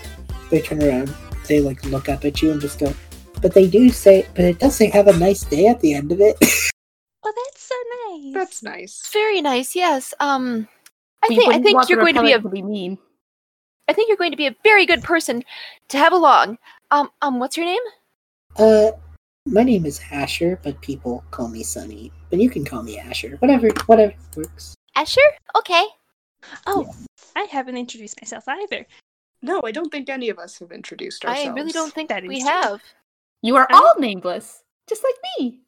they 0.50 0.62
turn 0.62 0.82
around. 0.82 1.14
they 1.48 1.60
like 1.60 1.84
look 1.84 2.08
up 2.08 2.24
at 2.24 2.40
you 2.40 2.50
and 2.50 2.62
just 2.62 2.78
go, 2.78 2.94
but 3.42 3.52
they 3.52 3.68
do 3.68 3.90
say, 3.90 4.26
but 4.34 4.46
it 4.46 4.58
does 4.58 4.74
say 4.74 4.88
have 4.88 5.06
a 5.06 5.18
nice 5.18 5.44
day 5.44 5.66
at 5.66 5.80
the 5.80 5.92
end 5.92 6.12
of 6.12 6.20
it. 6.22 6.38
Oh, 7.22 7.32
that's 7.44 7.62
so 7.62 7.74
nice. 8.08 8.32
That's 8.34 8.62
nice. 8.62 9.10
Very 9.12 9.42
nice. 9.42 9.76
Yes. 9.76 10.14
Um, 10.18 10.66
I 11.22 11.28
You 11.30 11.36
think 11.40 11.52
I 11.54 11.58
think 11.60 11.88
you're 11.88 11.98
going 12.00 12.14
to 12.14 12.22
be 12.22 12.32
a 12.32 12.40
to 12.40 12.48
be 12.48 12.62
mean. 12.62 12.98
I 13.88 13.92
think 13.92 14.08
you're 14.08 14.16
going 14.16 14.30
to 14.30 14.36
be 14.36 14.46
a 14.46 14.56
very 14.62 14.86
good 14.86 15.02
person 15.02 15.44
to 15.88 15.98
have 15.98 16.12
along. 16.12 16.58
Um, 16.90 17.10
um, 17.22 17.38
what's 17.40 17.56
your 17.56 17.66
name? 17.66 17.82
uh, 18.56 18.92
my 19.46 19.62
name 19.62 19.86
is 19.86 20.00
Asher, 20.10 20.60
but 20.62 20.80
people 20.80 21.24
call 21.30 21.48
me 21.48 21.62
Sunny. 21.62 22.12
But 22.30 22.40
you 22.40 22.50
can 22.50 22.64
call 22.64 22.82
me 22.82 22.98
Asher. 22.98 23.36
Whatever, 23.40 23.68
whatever 23.86 24.14
works. 24.36 24.74
Asher. 24.94 25.20
Okay. 25.56 25.84
Oh, 26.66 26.88
I 27.36 27.42
haven't 27.44 27.76
introduced 27.76 28.20
myself 28.22 28.44
either. 28.48 28.86
No, 29.42 29.60
I 29.64 29.72
don't 29.72 29.90
think 29.90 30.08
any 30.08 30.28
of 30.28 30.38
us 30.38 30.58
have 30.58 30.72
introduced 30.72 31.24
ourselves. 31.24 31.48
I 31.48 31.52
really 31.52 31.72
don't 31.72 31.92
think 31.92 32.08
That 32.10 32.24
we 32.26 32.40
true. 32.40 32.48
have. 32.50 32.82
You 33.42 33.56
are 33.56 33.66
I- 33.70 33.74
all 33.76 33.94
nameless, 33.98 34.62
just 34.88 35.02
like 35.02 35.14
me. 35.38 35.60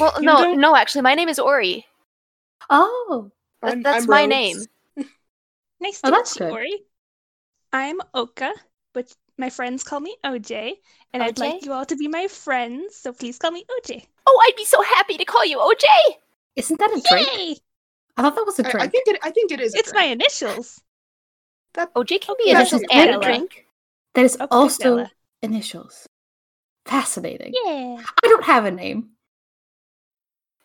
Well, 0.00 0.14
You 0.18 0.26
no, 0.26 0.36
don't- 0.42 0.60
no. 0.60 0.76
Actually, 0.76 1.02
my 1.02 1.14
name 1.14 1.28
is 1.28 1.38
Ori. 1.38 1.86
Oh, 2.70 3.30
That- 3.62 3.68
I'm- 3.68 3.82
that's 3.82 4.04
I'm 4.04 4.10
my 4.10 4.20
Rose. 4.22 4.28
name. 4.28 4.56
Nice 5.80 6.00
Oh, 6.04 6.08
to 6.08 6.12
that's 6.16 6.38
meet 6.38 6.46
you, 6.46 6.50
good. 6.50 6.54
Ori. 6.56 6.82
I'm 7.72 8.00
Oka, 8.14 8.52
but 8.94 9.14
my 9.36 9.50
friends 9.50 9.84
call 9.84 10.00
me 10.00 10.16
OJ, 10.24 10.72
and 11.12 11.22
I'd 11.22 11.38
like 11.38 11.64
you 11.64 11.72
all 11.72 11.84
to 11.86 11.96
be 11.96 12.08
my 12.08 12.26
friends, 12.26 12.96
so 12.96 13.12
please 13.12 13.38
call 13.38 13.50
me 13.52 13.64
OJ. 13.78 14.04
Oh, 14.26 14.40
I'd 14.46 14.56
be 14.56 14.64
so 14.64 14.82
happy 14.82 15.16
to 15.16 15.24
call 15.24 15.44
you 15.44 15.58
OJ. 15.58 15.84
isn't 16.56 16.78
that 16.78 16.90
a 16.90 17.00
drink? 17.08 17.28
Yay! 17.36 17.56
I 18.16 18.22
thought 18.22 18.34
that 18.34 18.46
was 18.46 18.58
a 18.58 18.62
drink. 18.64 18.80
I 18.80 18.88
think 18.88 19.06
it. 19.06 19.20
I 19.22 19.30
think 19.30 19.52
it 19.52 19.60
is. 19.60 19.74
a 19.74 19.78
It's 19.78 19.94
my 19.94 20.04
initials. 20.04 20.80
That 21.74 21.92
OJ 21.94 22.20
can 22.22 22.34
be 22.42 22.50
initials 22.50 22.80
just 22.82 22.92
and 22.92 23.10
a 23.10 23.12
Bella. 23.20 23.24
drink. 23.24 23.66
that 24.14 24.24
is 24.24 24.34
Okay, 24.36 24.46
also 24.50 24.82
Bella. 24.96 25.12
initials. 25.42 26.08
Fascinating. 26.86 27.52
Yeah. 27.64 28.02
I 28.24 28.28
don't 28.28 28.44
have 28.44 28.64
a 28.64 28.70
name. 28.70 29.10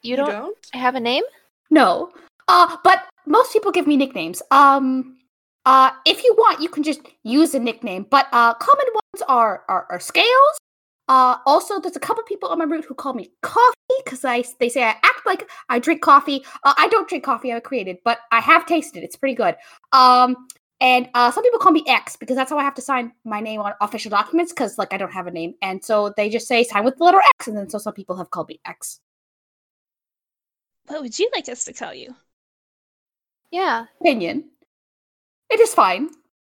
You 0.02 0.16
don't, 0.18 0.56
have 0.74 0.96
a 0.96 1.00
name? 1.00 1.24
No. 1.70 2.12
Uh, 2.48 2.76
but 2.84 3.06
most 3.26 3.54
people 3.54 3.72
give 3.72 3.88
me 3.88 3.98
nicknames. 3.98 4.42
Um, 4.52 5.18
uh, 5.66 5.92
if 6.06 6.24
you 6.24 6.36
want, 6.38 6.62
you 6.62 6.70
can 6.70 6.84
just 6.84 7.02
use 7.24 7.54
a 7.54 7.60
nickname. 7.60 8.06
But 8.10 8.28
uh, 8.32 8.54
common 8.56 8.86
ones 8.94 9.24
are 9.28 9.64
are, 9.68 9.88
are 9.90 10.00
scales. 10.00 10.60
Uh, 11.10 11.38
also, 11.46 11.80
there's 11.80 11.96
a 11.96 12.00
couple 12.00 12.24
people 12.24 12.50
on 12.50 12.58
my 12.58 12.66
route 12.66 12.86
who 12.86 12.94
call 12.94 13.14
me 13.14 13.30
coffee 13.42 13.74
because 14.04 14.24
I 14.24 14.44
they 14.60 14.70
say 14.70 14.84
I 14.84 14.90
act 14.90 15.26
like 15.26 15.50
I 15.70 15.80
drink 15.80 16.02
coffee. 16.02 16.44
Uh, 16.64 16.74
I 16.78 16.88
don't 16.90 17.08
drink 17.08 17.24
coffee. 17.24 17.54
I 17.54 17.60
created, 17.60 17.98
but 18.04 18.20
I 18.32 18.40
have 18.40 18.66
tasted. 18.66 19.04
it. 19.04 19.06
It's 19.06 19.16
pretty 19.16 19.36
good. 19.36 19.56
Um, 19.92 20.48
and 20.82 21.10
uh, 21.14 21.32
some 21.32 21.44
people 21.44 21.60
call 21.60 21.72
me 21.72 21.84
X 21.88 22.18
because 22.18 22.36
that's 22.36 22.52
how 22.52 22.58
I 22.58 22.64
have 22.64 22.76
to 22.76 22.82
sign 22.82 23.14
my 23.24 23.40
name 23.40 23.62
on 23.62 23.74
official 23.80 24.10
documents 24.10 24.52
because 24.52 24.78
like 24.78 24.94
I 24.94 24.98
don't 24.98 25.14
have 25.14 25.28
a 25.28 25.32
name, 25.32 25.56
and 25.62 25.84
so 25.84 26.14
they 26.18 26.30
just 26.30 26.48
say 26.48 26.64
sign 26.64 26.84
with 26.84 26.98
the 26.98 27.04
letter 27.04 27.22
X, 27.40 27.48
and 27.48 27.58
then 27.58 27.70
so 27.70 27.78
some 27.78 27.94
people 27.94 28.18
have 28.18 28.32
called 28.32 28.50
me 28.50 28.60
X. 28.66 29.00
What 30.88 31.02
would 31.02 31.18
you 31.18 31.30
like 31.34 31.48
us 31.48 31.64
to 31.66 31.74
call 31.74 31.94
you? 31.94 32.16
Yeah. 33.54 33.86
opinion. 34.02 34.50
It 35.50 35.60
is 35.60 35.74
fine. 35.74 36.10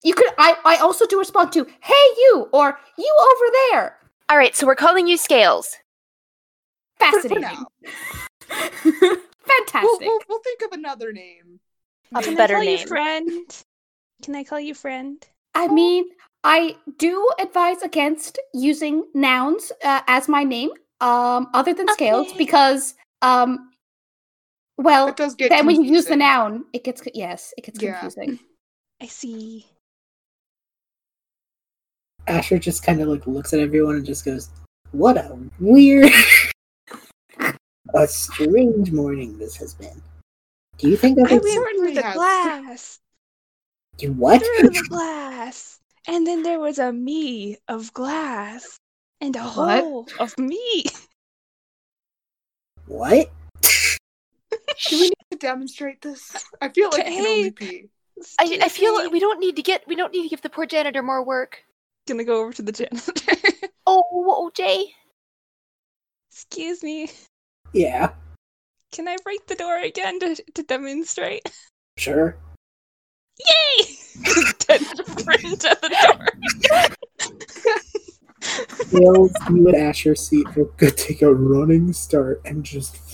You 0.03 0.13
could. 0.13 0.29
I. 0.37 0.55
I 0.65 0.77
also 0.77 1.05
do 1.05 1.19
respond 1.19 1.51
to 1.53 1.65
"Hey 1.81 2.05
you" 2.23 2.49
or 2.51 2.79
"You 2.97 3.13
over 3.31 3.45
there." 3.71 3.97
All 4.29 4.37
right. 4.37 4.55
So 4.55 4.65
we're 4.65 4.75
calling 4.75 5.07
you 5.07 5.17
Scales. 5.17 5.75
For- 6.99 7.11
for 7.11 7.29
Fascinating. 7.29 7.65
Fantastic. 9.47 9.83
We'll, 9.83 9.99
we'll, 10.01 10.19
we'll 10.27 10.39
think 10.39 10.61
of 10.65 10.71
another 10.71 11.13
name. 11.13 11.59
A 12.15 12.21
Can 12.21 12.35
better 12.35 12.55
I 12.55 12.57
call 12.57 12.69
you 12.71 12.77
name. 12.77 12.87
friend? 12.87 13.63
Can 14.23 14.35
I 14.35 14.43
call 14.43 14.59
you 14.59 14.73
friend? 14.73 15.23
I 15.53 15.67
mean, 15.67 16.05
I 16.43 16.75
do 16.97 17.29
advise 17.39 17.81
against 17.81 18.39
using 18.53 19.05
nouns 19.13 19.71
uh, 19.83 20.01
as 20.07 20.27
my 20.27 20.43
name, 20.43 20.71
um, 21.01 21.47
other 21.53 21.73
than 21.73 21.87
scales, 21.89 22.31
because, 22.33 22.95
um, 23.21 23.69
well, 24.77 25.07
That 25.07 25.17
does 25.17 25.35
get. 25.35 25.49
then 25.49 25.65
when 25.65 25.83
you 25.83 25.91
use 25.91 26.05
the 26.05 26.15
noun, 26.15 26.65
it 26.73 26.83
gets 26.83 27.01
yes, 27.13 27.53
it 27.57 27.65
gets 27.65 27.81
Yeah. 27.81 27.99
confusing. 27.99 28.39
I 29.01 29.07
see. 29.07 29.65
Asher 32.27 32.57
just 32.59 32.83
kind 32.83 33.01
of 33.01 33.07
like 33.07 33.25
looks 33.27 33.53
at 33.53 33.59
everyone 33.59 33.95
and 33.95 34.05
just 34.05 34.25
goes, 34.25 34.49
"What 34.91 35.17
a 35.17 35.37
weird, 35.59 36.11
a 37.93 38.07
strange 38.07 38.91
morning 38.91 39.37
this 39.37 39.55
has 39.57 39.73
been." 39.73 40.01
Do 40.77 40.89
you 40.89 40.97
think 40.97 41.17
that 41.17 41.31
I 41.31 41.35
it's 41.35 41.43
went 41.45 41.55
certainly 41.55 41.93
through 41.93 41.95
the 41.95 42.07
has. 42.07 42.15
glass. 42.15 42.99
you 43.99 44.13
what? 44.13 44.41
Through 44.43 44.69
the 44.69 44.85
glass. 44.89 45.79
And 46.07 46.25
then 46.27 46.43
there 46.43 46.59
was 46.59 46.79
a 46.79 46.91
me 46.93 47.57
of 47.67 47.93
glass. 47.93 48.77
And 49.19 49.35
a 49.35 49.41
What? 49.41 49.79
hole 49.83 50.07
of 50.19 50.37
me. 50.37 50.85
what? 52.87 53.31
Do 54.89 54.97
we 54.99 55.03
need 55.03 55.13
to 55.31 55.37
demonstrate 55.37 56.01
this? 56.01 56.31
I 56.61 56.69
feel 56.69 56.89
like 56.91 57.01
it 57.01 57.05
can 57.07 57.25
only 57.25 57.49
be. 57.51 57.89
I, 58.39 58.59
I 58.63 58.69
feel 58.69 58.95
like 58.95 59.11
we 59.11 59.19
don't 59.19 59.39
need 59.39 59.55
to 59.57 59.61
get 59.61 59.87
we 59.87 59.95
don't 59.95 60.11
need 60.11 60.23
to 60.23 60.29
give 60.29 60.41
the 60.41 60.49
poor 60.49 60.65
janitor 60.65 61.03
more 61.03 61.23
work. 61.23 61.63
gonna 62.07 62.23
go 62.23 62.41
over 62.41 62.53
to 62.53 62.61
the 62.61 62.71
janitor. 62.71 63.13
Oh, 63.89 64.51
OJ. 64.53 64.87
Excuse 66.29 66.83
me. 66.83 67.09
Yeah, 67.71 68.09
Can 68.91 69.07
I 69.07 69.15
break 69.23 69.47
the 69.47 69.55
door 69.55 69.77
again 69.77 70.19
to, 70.19 70.35
to 70.55 70.63
demonstrate? 70.63 71.49
sure. 71.97 72.37
Yay! 73.39 73.85
Dead 74.67 74.81
sprint 74.81 75.63
at 75.65 75.81
the 75.81 75.89
door. 76.03 77.37
Scales, 78.41 79.31
you 79.49 79.67
and 79.67 79.75
Asher 79.77 80.15
see 80.15 80.43
are 80.55 80.63
gonna 80.77 80.91
take 80.91 81.21
a 81.21 81.33
running 81.33 81.93
start 81.93 82.41
and 82.45 82.63
just 82.63 82.97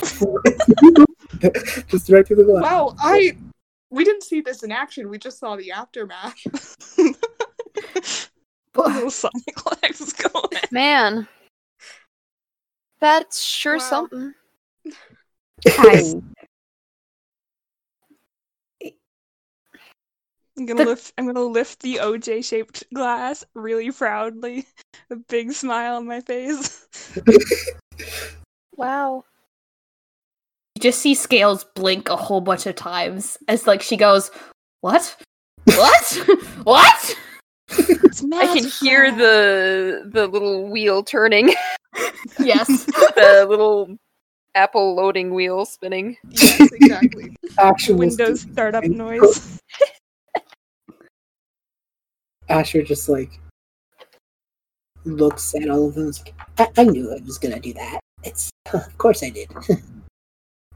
just 1.88 2.08
right 2.10 2.26
through 2.26 2.36
the 2.36 2.44
glass. 2.44 2.62
Wow, 2.62 2.94
I. 2.98 3.36
We 3.90 4.04
didn't 4.04 4.22
see 4.22 4.40
this 4.40 4.62
in 4.62 4.70
action. 4.70 5.08
We 5.10 5.18
just 5.18 5.38
saw 5.40 5.56
the 5.56 5.72
aftermath. 5.72 6.36
Little 8.76 9.10
Sonic 9.10 9.82
legs 9.82 10.12
going. 10.12 10.62
Man. 10.70 11.26
That's 13.00 13.40
sure 13.42 13.78
Wow. 13.78 13.80
something. 13.80 14.34
I- 15.68 16.14
I'm 20.58 20.66
gonna 20.66 20.84
The- 20.84 20.90
lift. 20.90 21.12
I'm 21.16 21.26
gonna 21.26 21.40
lift 21.42 21.80
the 21.80 21.96
OJ 21.96 22.44
shaped 22.44 22.84
glass 22.92 23.44
really 23.54 23.90
proudly, 23.90 24.66
a 25.10 25.16
big 25.16 25.52
smile 25.52 25.96
on 25.96 26.06
my 26.06 26.20
face. 26.20 26.86
Wow. 28.76 29.24
You 30.80 30.90
just 30.90 31.00
see 31.00 31.14
scales 31.14 31.64
blink 31.74 32.08
a 32.08 32.16
whole 32.16 32.40
bunch 32.40 32.66
of 32.66 32.74
times 32.74 33.36
as 33.48 33.66
like 33.66 33.82
she 33.82 33.96
goes, 33.96 34.30
"What? 34.80 35.16
What? 35.64 36.38
what?" 36.64 37.16
It's 37.68 38.24
I 38.32 38.46
can 38.46 38.64
hear 38.64 39.10
the 39.10 40.08
the 40.10 40.26
little 40.26 40.70
wheel 40.70 41.02
turning, 41.02 41.52
yes. 42.40 42.84
the 42.86 43.46
little 43.48 43.96
Apple 44.54 44.94
loading 44.94 45.34
wheel 45.34 45.66
spinning. 45.66 46.16
Yes, 46.30 46.72
exactly. 46.72 47.36
Actual 47.58 47.96
Windows 47.96 48.40
startup 48.40 48.84
and- 48.84 48.96
noise. 48.96 49.58
Asher 52.48 52.82
just 52.82 53.08
like 53.08 53.38
looks 55.04 55.54
at 55.54 55.70
all 55.70 55.86
of 55.88 55.94
them. 55.94 56.04
and 56.04 56.10
is 56.10 56.24
like, 56.24 56.34
I, 56.58 56.82
I 56.82 56.84
knew 56.84 57.12
I 57.12 57.20
was 57.24 57.38
gonna 57.38 57.60
do 57.60 57.72
that. 57.74 58.00
It's 58.24 58.50
of 58.72 58.98
course 58.98 59.22
I 59.22 59.30
did. 59.30 59.50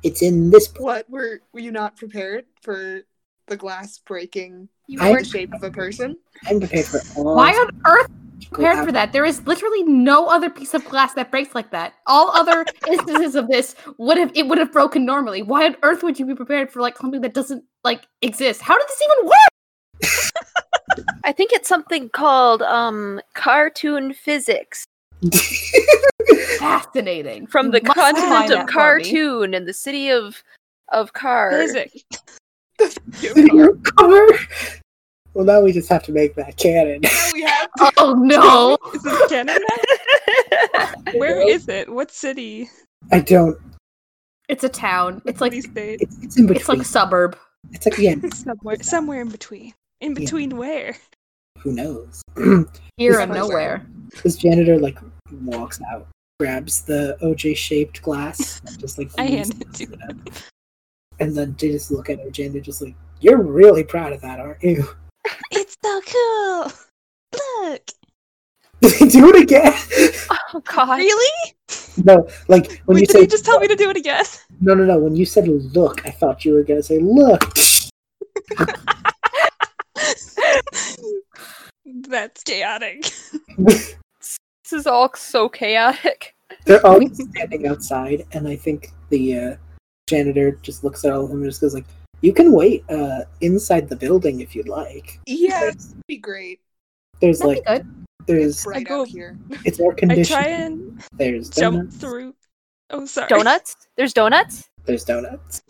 It's 0.04 0.22
in 0.22 0.50
this 0.50 0.68
book. 0.68 0.82
What 0.82 1.10
were 1.10 1.40
were 1.52 1.60
you 1.60 1.72
not 1.72 1.96
prepared 1.96 2.44
for 2.62 3.00
the 3.46 3.56
glass 3.56 3.98
breaking 3.98 4.68
You 4.86 5.00
I- 5.00 5.06
the 5.08 5.12
weren't 5.14 5.26
shape 5.26 5.52
of 5.52 5.62
a 5.62 5.70
person? 5.70 6.16
I'm 6.46 6.60
prepared 6.60 6.86
for 6.86 7.00
all. 7.16 7.36
Why 7.36 7.50
on 7.52 7.70
earth 7.86 8.10
prepared 8.50 8.84
for 8.84 8.92
that? 8.92 9.12
There 9.12 9.24
is 9.24 9.44
literally 9.46 9.82
no 9.82 10.26
other 10.26 10.50
piece 10.50 10.74
of 10.74 10.84
glass 10.84 11.14
that 11.14 11.30
breaks 11.30 11.54
like 11.54 11.70
that. 11.70 11.94
All 12.06 12.30
other 12.30 12.64
instances 12.88 13.34
of 13.34 13.48
this 13.48 13.74
would 13.98 14.18
have 14.18 14.30
it 14.34 14.46
would 14.46 14.58
have 14.58 14.72
broken 14.72 15.04
normally. 15.04 15.42
Why 15.42 15.66
on 15.66 15.76
earth 15.82 16.02
would 16.02 16.18
you 16.18 16.26
be 16.26 16.34
prepared 16.34 16.70
for 16.70 16.80
like 16.80 16.98
something 16.98 17.22
that 17.22 17.34
doesn't 17.34 17.64
like 17.82 18.06
exist? 18.22 18.60
How 18.60 18.78
did 18.78 18.86
this 18.88 19.02
even 19.02 19.26
work? 19.26 20.44
I 21.24 21.32
think 21.32 21.52
it's 21.52 21.68
something 21.68 22.10
called 22.10 22.62
um 22.62 23.20
cartoon 23.34 24.12
physics 24.12 24.86
Fascinating. 26.58 27.46
from 27.46 27.70
the 27.70 27.80
must 27.82 27.94
continent 27.94 28.44
of 28.44 28.48
that 28.50 28.66
for 28.66 28.72
cartoon 28.72 29.54
and 29.54 29.66
the 29.66 29.72
city 29.72 30.10
of 30.10 30.42
of 30.92 31.12
Car. 31.12 31.50
Physics. 31.50 32.02
Your 33.20 33.76
cover. 33.76 34.26
Well, 35.34 35.44
now 35.44 35.60
we 35.62 35.72
just 35.72 35.88
have 35.88 36.02
to 36.04 36.12
make 36.12 36.34
that 36.36 36.56
canon. 36.56 37.00
We 37.32 37.42
have. 37.42 37.68
Oh 37.96 38.14
no! 38.16 38.78
Is 38.94 39.02
this 39.02 39.28
canon 39.30 39.58
now? 40.72 40.92
Where 41.14 41.40
is 41.48 41.68
it? 41.68 41.88
What 41.92 42.10
city? 42.12 42.68
I 43.12 43.20
don't. 43.20 43.56
It's 44.48 44.62
a 44.64 44.68
town. 44.68 45.22
It's 45.26 45.40
like 45.40 45.52
City 45.52 45.62
state? 45.70 46.00
It's, 46.02 46.18
it's 46.22 46.36
in 46.38 46.46
between. 46.46 46.60
it's 46.60 46.68
like 46.68 46.78
a 46.80 46.84
suburb. 46.84 47.36
It's 47.72 47.86
like 47.86 47.98
yeah. 47.98 48.14
Somewhere, 48.34 48.76
somewhere 48.82 49.20
in 49.22 49.28
between. 49.30 49.72
In 50.00 50.12
Yeah. 50.12 50.18
between 50.20 50.56
where? 50.56 50.96
who 51.60 51.72
knows? 51.72 52.20
Here 52.98 53.12
This 53.12 53.20
and 53.20 53.32
nowhere. 53.32 53.86
this 54.22 54.36
janitor 54.36 54.78
like 54.78 54.98
walks 55.32 55.80
out, 55.90 56.06
grabs 56.38 56.82
the 56.82 57.16
OJ 57.22 57.56
shaped 57.56 58.02
glass, 58.02 58.60
and 58.66 58.78
just 58.78 58.98
like 58.98 59.10
I 59.18 59.24
hand 59.24 59.60
it 59.60 59.72
to 59.74 59.86
him. 59.86 60.24
And 61.20 61.36
then 61.36 61.54
they 61.58 61.70
just 61.70 61.90
look 61.90 62.10
at 62.10 62.18
OJ 62.18 62.46
and 62.46 62.54
they're 62.54 62.60
just 62.62 62.82
like, 62.82 62.94
You're 63.20 63.42
really 63.42 63.84
proud 63.84 64.12
of 64.12 64.20
that, 64.22 64.40
aren't 64.40 64.62
you? 64.62 64.84
It's 65.50 65.74
so 65.82 66.00
cool. 66.02 66.72
Look. 67.32 67.86
Did 68.82 68.92
they 69.00 69.08
do 69.08 69.28
it 69.30 69.42
again? 69.42 69.72
Oh 70.56 70.60
god. 70.60 70.98
Really? 70.98 71.54
no, 72.04 72.28
like 72.46 72.80
when 72.84 72.94
Wait, 72.94 73.00
you 73.00 73.06
did 73.06 73.12
said 73.12 73.20
he 73.22 73.26
just 73.26 73.44
tell 73.44 73.58
me 73.58 73.66
to 73.66 73.74
do 73.74 73.90
it 73.90 73.96
again? 73.96 74.24
No 74.60 74.74
no 74.74 74.84
no, 74.84 74.98
when 74.98 75.16
you 75.16 75.26
said 75.26 75.48
look, 75.48 76.06
I 76.06 76.10
thought 76.10 76.44
you 76.44 76.54
were 76.54 76.62
gonna 76.62 76.82
say 76.82 77.00
look. 77.00 77.42
That's 82.08 82.42
chaotic. 82.44 83.12
This 84.64 84.72
is 84.72 84.86
all 84.86 85.10
so 85.14 85.48
chaotic. 85.48 86.34
They're 86.64 86.84
all 86.86 87.00
standing 87.12 87.66
outside, 87.66 88.24
and 88.32 88.48
I 88.48 88.56
think 88.56 88.90
the 89.10 89.38
uh, 89.38 89.56
janitor 90.08 90.52
just 90.62 90.84
looks 90.84 91.04
at 91.04 91.12
all 91.12 91.24
of 91.24 91.28
them 91.30 91.42
and 91.42 91.50
just 91.50 91.60
goes 91.60 91.74
like, 91.74 91.84
"You 92.22 92.32
can 92.32 92.52
wait 92.52 92.82
uh, 92.90 93.24
inside 93.42 93.88
the 93.88 93.96
building 93.96 94.40
if 94.40 94.54
you'd 94.56 94.68
like. 94.68 95.20
Yeah, 95.26 95.60
There's, 95.60 95.76
that'd 95.88 96.06
be 96.06 96.16
great. 96.16 96.60
there's 97.20 97.40
That'd 97.40 97.56
like 97.56 97.64
be 97.66 97.84
good. 97.84 98.06
there's 98.26 98.64
Right 98.66 98.86
go- 98.86 99.02
out 99.02 99.08
here. 99.08 99.38
it's 99.64 99.78
air 99.80 99.94
I 100.10 100.22
try 100.22 100.46
and 100.46 101.02
There's 101.12 101.50
jump 101.50 101.76
donuts. 101.76 101.96
through. 101.98 102.34
Oh, 102.90 103.04
sorry. 103.06 103.28
Donuts? 103.28 103.76
There's 103.96 104.12
donuts? 104.12 104.68
There's 104.84 105.04
donuts. 105.04 105.62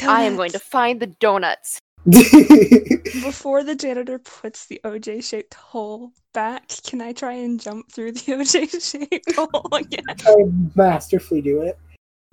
I 0.00 0.24
am 0.24 0.36
going 0.36 0.50
to 0.52 0.58
find 0.58 1.00
the 1.00 1.06
donuts. 1.06 1.78
Before 2.10 3.62
the 3.62 3.76
janitor 3.76 4.18
puts 4.18 4.66
the 4.66 4.80
OJ 4.84 5.22
shaped 5.22 5.54
hole 5.54 6.10
back, 6.34 6.68
can 6.84 7.00
I 7.00 7.12
try 7.12 7.34
and 7.34 7.60
jump 7.60 7.92
through 7.92 8.12
the 8.12 8.20
OJ 8.32 9.08
shaped 9.08 9.34
hole 9.36 9.68
again? 9.72 10.04
Try 10.16 10.32
and 10.32 10.74
masterfully 10.74 11.40
do 11.40 11.62
it. 11.62 11.78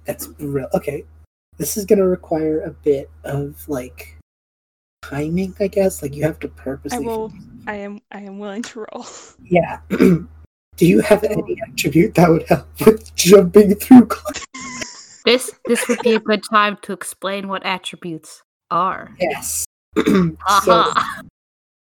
That's 0.05 0.25
brilliant. 0.25 0.73
Okay, 0.73 1.03
this 1.57 1.77
is 1.77 1.85
gonna 1.85 2.07
require 2.07 2.61
a 2.61 2.71
bit 2.71 3.11
of 3.23 3.67
like 3.69 4.17
timing, 5.03 5.55
I 5.59 5.67
guess. 5.67 6.01
Like 6.01 6.15
you 6.15 6.23
have 6.23 6.39
to 6.39 6.47
purposely. 6.47 6.97
I 6.97 7.01
will. 7.01 7.31
I 7.67 7.75
am. 7.75 7.99
I 8.11 8.21
am 8.21 8.39
willing 8.39 8.63
to 8.63 8.85
roll. 8.91 9.05
Yeah. 9.43 9.79
Do 9.89 10.87
you 10.87 11.01
have 11.01 11.23
any 11.23 11.57
attribute 11.67 12.15
that 12.15 12.29
would 12.29 12.47
help 12.47 12.67
with 12.85 13.13
jumping 13.15 13.75
through? 13.75 14.07
This 15.25 15.51
this 15.65 15.87
would 15.87 15.99
be 15.99 16.15
a 16.15 16.19
good 16.19 16.41
time 16.49 16.77
to 16.83 16.93
explain 16.93 17.49
what 17.49 17.65
attributes 17.65 18.43
are. 18.71 19.15
Yes. 19.19 19.65
so, 20.63 20.93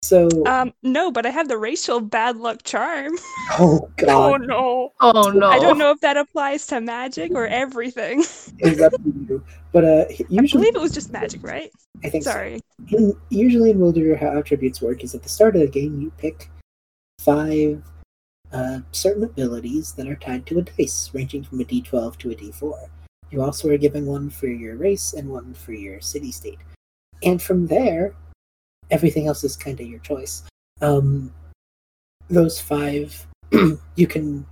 so 0.02 0.30
Um, 0.46 0.74
no, 0.84 1.12
but 1.12 1.26
I 1.26 1.30
have 1.30 1.48
the 1.48 1.58
racial 1.58 2.00
bad 2.00 2.38
luck 2.38 2.64
charm. 2.64 3.14
oh 3.60 3.90
god, 3.98 4.10
Oh 4.10 4.38
no! 4.38 4.94
oh 5.02 5.32
no. 5.32 5.48
I 5.48 5.60
don't 5.60 5.78
know 5.78 5.92
if 5.92 6.00
that 6.02 6.18
applies 6.18 6.68
to 6.68 6.82
magic 6.82 7.32
or 7.34 7.48
everything. 7.48 8.20
it's 8.60 8.82
up 8.82 8.92
to 8.92 9.02
you. 9.06 9.44
But 9.72 9.86
uh, 9.86 10.06
usually 10.10 10.26
I 10.40 10.42
usually 10.42 10.62
believe 10.62 10.76
it 10.76 10.82
was 10.82 10.94
just 10.94 11.12
magic, 11.12 11.44
right? 11.44 11.72
I 12.04 12.10
think 12.10 12.24
so. 12.24 12.32
Sorry. 12.32 12.62
in, 12.90 13.16
usually 13.30 13.72
in 13.72 13.80
Wilder, 13.80 14.16
how 14.16 14.38
attributes 14.38 14.82
work 14.82 15.04
is 15.04 15.16
at 15.16 15.24
the 15.24 15.30
start 15.30 15.56
of 15.56 15.62
the 15.62 15.68
game, 15.68 16.02
you 16.02 16.12
pick 16.18 16.50
five 17.20 17.82
uh, 18.52 18.80
certain 18.92 19.24
abilities 19.24 19.94
that 19.94 20.08
are 20.08 20.16
tied 20.16 20.46
to 20.46 20.60
a 20.60 20.62
dice, 20.62 21.10
ranging 21.14 21.44
from 21.44 21.60
a 21.60 21.64
d12 21.64 22.18
to 22.18 22.32
a 22.32 22.36
d4. 22.36 22.88
You 23.32 23.42
also 23.42 23.70
are 23.70 23.78
given 23.78 24.06
one 24.06 24.30
for 24.30 24.48
your 24.48 24.76
race 24.76 25.14
and 25.14 25.28
one 25.28 25.54
for 25.56 25.74
your 25.74 26.00
city 26.02 26.32
state. 26.32 26.60
And 27.26 27.42
from 27.42 27.68
there, 27.68 28.14
everything 28.92 29.28
else 29.28 29.44
is 29.44 29.56
kind 29.56 29.80
of 29.80 29.88
your 29.88 30.00
choice. 30.00 30.44
Um, 30.82 31.34
those 32.30 32.60
five, 32.60 33.26
you 33.96 34.08
can. 34.08 34.46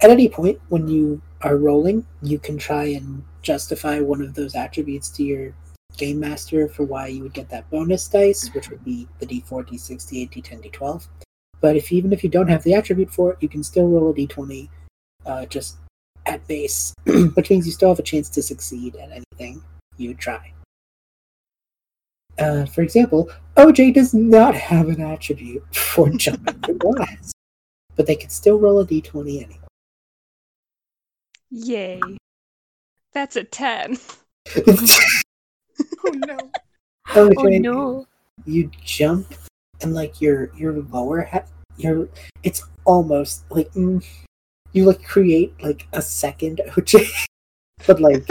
At 0.00 0.10
any 0.10 0.28
point 0.28 0.60
when 0.68 0.88
you 0.88 1.22
are 1.40 1.56
rolling, 1.56 2.04
you 2.20 2.38
can 2.38 2.58
try 2.58 2.84
and 2.84 3.24
justify 3.42 4.00
one 4.00 4.20
of 4.20 4.34
those 4.34 4.54
attributes 4.54 5.08
to 5.10 5.22
your 5.22 5.54
game 5.96 6.20
master 6.20 6.68
for 6.68 6.84
why 6.84 7.06
you 7.06 7.22
would 7.22 7.32
get 7.32 7.48
that 7.50 7.70
bonus 7.70 8.08
dice, 8.08 8.48
which 8.54 8.68
would 8.68 8.84
be 8.84 9.08
the 9.20 9.26
d4, 9.26 9.66
d6, 9.66 9.90
d8, 9.90 10.30
d10, 10.30 10.72
d12. 10.72 11.06
But 11.60 11.76
if 11.76 11.92
even 11.92 12.12
if 12.12 12.22
you 12.22 12.28
don't 12.28 12.48
have 12.48 12.64
the 12.64 12.74
attribute 12.74 13.10
for 13.10 13.32
it, 13.32 13.38
you 13.40 13.48
can 13.48 13.62
still 13.62 13.88
roll 13.88 14.10
a 14.10 14.14
d20 14.14 14.68
uh, 15.24 15.46
just 15.46 15.76
at 16.26 16.46
base, 16.46 16.92
which 17.34 17.48
means 17.48 17.66
you 17.66 17.72
still 17.72 17.90
have 17.90 17.98
a 17.98 18.02
chance 18.02 18.28
to 18.30 18.42
succeed 18.42 18.96
at 18.96 19.10
anything 19.10 19.62
you 19.96 20.12
try. 20.14 20.52
Uh, 22.38 22.66
for 22.66 22.82
example, 22.82 23.30
OJ 23.56 23.94
does 23.94 24.14
not 24.14 24.54
have 24.54 24.88
an 24.88 25.00
attribute 25.00 25.62
for 25.74 26.10
jumping 26.10 26.58
through 26.60 26.78
glass, 26.78 27.32
but 27.96 28.06
they 28.06 28.16
can 28.16 28.30
still 28.30 28.58
roll 28.58 28.80
a 28.80 28.84
d20 28.86 29.44
anyway. 29.44 29.58
Yay! 31.50 32.00
That's 33.12 33.36
a 33.36 33.44
ten. 33.44 33.98
Oh 36.06 36.12
no. 36.12 36.36
Oh 37.16 37.28
no. 37.28 38.06
you 38.44 38.70
jump 38.82 39.34
and 39.82 39.94
like 39.94 40.20
your 40.20 40.54
your 40.56 40.72
lower 40.90 41.22
ha- 41.22 41.44
your 41.76 42.08
it's 42.42 42.62
almost 42.84 43.44
like 43.50 43.70
mm, 43.72 44.04
you 44.72 44.84
like 44.84 45.02
create 45.04 45.52
like 45.62 45.86
a 45.92 46.00
second 46.02 46.60
OJ, 46.70 47.26
but 47.86 48.00
like 48.00 48.26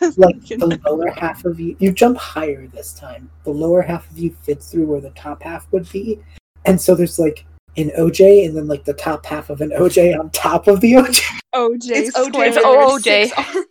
like 0.16 0.40
the 0.46 0.80
lower 0.86 1.10
half 1.10 1.44
of 1.44 1.60
you 1.60 1.76
you 1.78 1.92
jump 1.92 2.16
higher 2.16 2.66
this 2.68 2.92
time. 2.94 3.30
The 3.44 3.50
lower 3.50 3.82
half 3.82 4.10
of 4.10 4.18
you 4.18 4.34
fits 4.42 4.70
through 4.70 4.86
where 4.86 5.00
the 5.00 5.10
top 5.10 5.42
half 5.42 5.70
would 5.72 5.90
be, 5.92 6.18
and 6.64 6.80
so 6.80 6.94
there's 6.94 7.18
like 7.18 7.44
an 7.76 7.90
OJ 7.98 8.46
and 8.46 8.56
then 8.56 8.66
like 8.66 8.84
the 8.84 8.94
top 8.94 9.24
half 9.26 9.50
of 9.50 9.60
an 9.60 9.70
OJ 9.70 10.18
on 10.18 10.30
top 10.30 10.68
of 10.68 10.80
the 10.80 10.92
OJ. 10.94 11.20
OJ 11.54 11.90
It's 11.90 12.16
OJ. 12.16 12.26
squared. 12.26 12.54
It's 12.54 12.64
OJ. 12.64 13.02
Six 13.28 13.32
arms. 13.56 13.66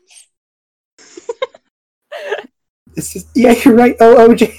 It's 2.96 3.26
yeah, 3.36 3.56
you're 3.66 3.76
right. 3.76 3.96
Oh 4.00 4.28
OJ. 4.30 4.56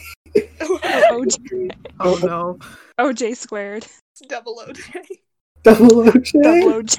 OJ. 1.10 1.70
Oh 2.00 2.18
no. 2.22 2.58
OJ 2.98 3.36
squared. 3.36 3.86
Double 4.28 4.62
OJ. 4.66 5.02
Double 5.62 5.88
OJ. 6.04 6.42
Double 6.42 6.72
OJ. 6.82 6.98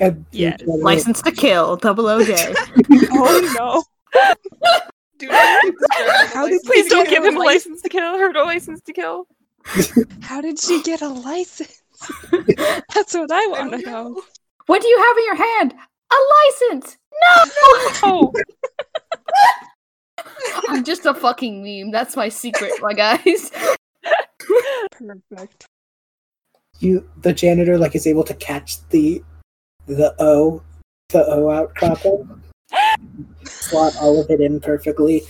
And 0.00 0.24
Yes. 0.32 0.60
License 0.66 1.22
to 1.22 1.32
kill, 1.32 1.76
double 1.76 2.04
OJ. 2.04 2.54
Oh 3.12 3.54
no! 3.58 3.84
Dude, 5.18 5.30
I 5.32 5.60
think 5.62 5.74
this 5.78 5.88
girl 5.98 6.10
has 6.10 6.32
a 6.32 6.36
How 6.36 6.46
did- 6.48 6.62
Please 6.64 6.88
don't 6.88 7.08
give 7.08 7.24
him 7.24 7.36
a 7.36 7.40
license 7.40 7.82
to 7.82 7.88
kill. 7.88 8.16
Her 8.18 8.32
no 8.32 8.44
license 8.44 8.80
to 8.82 8.92
kill. 8.92 9.26
How 10.22 10.40
did 10.40 10.58
she 10.60 10.80
get 10.82 11.02
a 11.02 11.08
license? 11.08 11.82
That's 12.94 13.14
what 13.14 13.30
I 13.32 13.42
I 13.42 13.46
want 13.48 13.72
to 13.72 13.78
know. 13.78 14.08
know. 14.10 14.22
What 14.66 14.80
do 14.82 14.88
you 14.88 14.98
have 14.98 15.16
in 15.18 15.24
your 15.24 15.34
hand? 15.36 15.74
A 16.12 16.16
license! 16.38 16.96
No! 17.22 17.44
Oh, 18.04 18.32
I'm 20.68 20.84
just 20.84 21.04
a 21.06 21.14
fucking 21.14 21.62
meme. 21.62 21.90
That's 21.90 22.14
my 22.16 22.28
secret, 22.28 22.72
my 22.80 22.92
guys. 22.94 23.50
perfect. 24.92 25.66
you 26.78 27.08
the 27.22 27.32
janitor 27.32 27.76
like 27.78 27.94
is 27.96 28.06
able 28.06 28.24
to 28.24 28.34
catch 28.34 28.86
the 28.90 29.22
the 29.88 30.14
O 30.18 30.62
the 31.08 31.26
O 31.26 31.50
outcropping, 31.50 32.42
slot 33.44 33.96
all 34.00 34.20
of 34.20 34.30
it 34.30 34.40
in 34.40 34.60
perfectly, 34.60 35.22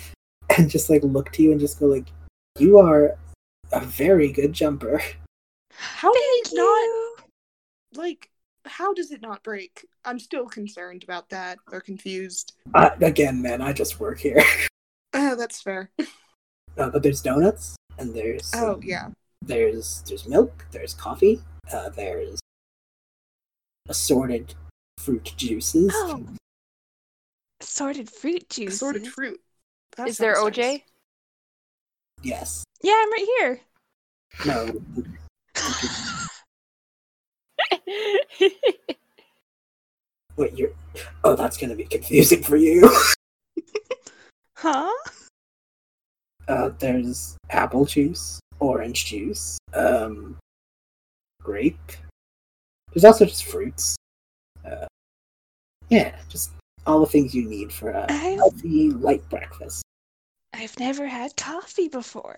and 0.56 0.68
just 0.68 0.90
like 0.90 1.02
look 1.02 1.30
to 1.32 1.42
you 1.42 1.52
and 1.52 1.60
just 1.60 1.78
go 1.80 1.86
like, 1.86 2.06
"You 2.58 2.78
are 2.78 3.16
a 3.72 3.80
very 3.80 4.32
good 4.32 4.52
jumper." 4.52 5.00
How 5.70 6.12
did 6.12 6.22
Thank 6.44 6.46
it 6.48 6.56
not 6.56 7.24
like 7.94 8.30
how 8.64 8.92
does 8.92 9.12
it 9.12 9.22
not 9.22 9.42
break? 9.42 9.86
I'm 10.04 10.18
still 10.18 10.46
concerned 10.46 11.04
about 11.04 11.28
that 11.30 11.58
or 11.72 11.80
confused. 11.80 12.54
Uh, 12.74 12.90
again, 13.00 13.40
man, 13.40 13.62
I 13.62 13.72
just 13.72 14.00
work 14.00 14.18
here. 14.20 14.42
Oh, 15.14 15.34
that's 15.34 15.62
fair. 15.62 15.90
Uh, 16.76 16.90
but 16.90 17.02
there's 17.02 17.22
donuts 17.22 17.76
and 17.98 18.14
there's 18.14 18.52
Oh 18.54 18.78
yeah. 18.84 19.08
there's 19.40 20.02
there's 20.06 20.28
milk, 20.28 20.66
there's 20.70 20.92
coffee, 20.92 21.40
uh, 21.72 21.88
there's 21.88 22.38
assorted 23.88 24.54
fruit 24.98 25.32
juices. 25.36 25.92
Oh. 25.94 26.24
Assorted 27.60 28.08
fruit 28.10 28.48
juice. 28.48 28.74
Assorted 28.74 29.06
fruit. 29.08 29.40
That 29.96 30.08
Is 30.08 30.18
there 30.18 30.36
OJ? 30.36 30.58
nice. 30.58 30.80
Yes. 32.22 32.64
Yeah, 32.82 32.94
I'm 32.96 33.12
right 33.12 33.26
here. 33.38 33.60
No. 34.46 34.80
Wait, 40.36 40.56
you're. 40.56 40.70
Oh, 41.24 41.34
that's 41.34 41.56
gonna 41.56 41.74
be 41.74 41.84
confusing 41.84 42.42
for 42.42 42.56
you. 42.56 42.88
Huh? 44.60 44.90
Uh, 46.48 46.70
there's 46.80 47.36
apple 47.50 47.84
juice, 47.84 48.40
orange 48.58 49.04
juice, 49.04 49.56
um, 49.72 50.36
grape. 51.40 51.78
There's 52.92 53.04
also 53.04 53.24
just 53.24 53.44
fruits. 53.44 53.96
Uh, 54.64 54.86
yeah, 55.88 56.16
just 56.28 56.50
all 56.86 57.00
the 57.00 57.06
things 57.06 57.34
you 57.34 57.48
need 57.48 57.72
for 57.72 57.90
a 57.90 58.06
I've, 58.08 58.36
healthy, 58.38 58.90
light 58.90 59.26
breakfast. 59.28 59.82
I've 60.54 60.78
never 60.78 61.06
had 61.06 61.36
coffee 61.36 61.88
before. 61.88 62.36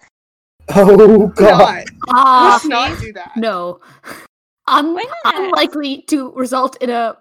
Oh 0.68 1.28
god. 1.28 1.84
Not. 1.86 2.14
Ah, 2.14 2.50
Let's 2.52 2.64
not 2.66 3.00
do 3.00 3.12
that. 3.14 3.32
no. 3.36 3.80
Un- 4.68 4.94
Why 4.94 5.04
not? 5.24 5.34
unlikely 5.36 6.02
to 6.08 6.30
result 6.32 6.76
in 6.82 6.90
a 6.90 7.16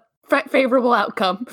favorable 0.48 0.92
outcome. 0.92 1.46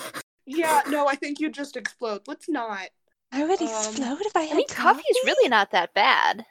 Yeah, 0.46 0.82
no, 0.90 1.08
I 1.08 1.16
think 1.16 1.40
you'd 1.40 1.54
just 1.54 1.76
explode. 1.76 2.22
Let's 2.28 2.48
not. 2.50 2.90
I 3.32 3.44
would 3.44 3.60
Um, 3.62 3.68
explode 3.68 4.22
if 4.22 4.36
I 4.36 4.42
had 4.44 4.54
I 4.54 4.58
mean, 4.58 4.68
coffee 4.68 5.04
is 5.10 5.18
really 5.26 5.50
not 5.50 5.72
that 5.72 5.94
bad. 5.94 6.46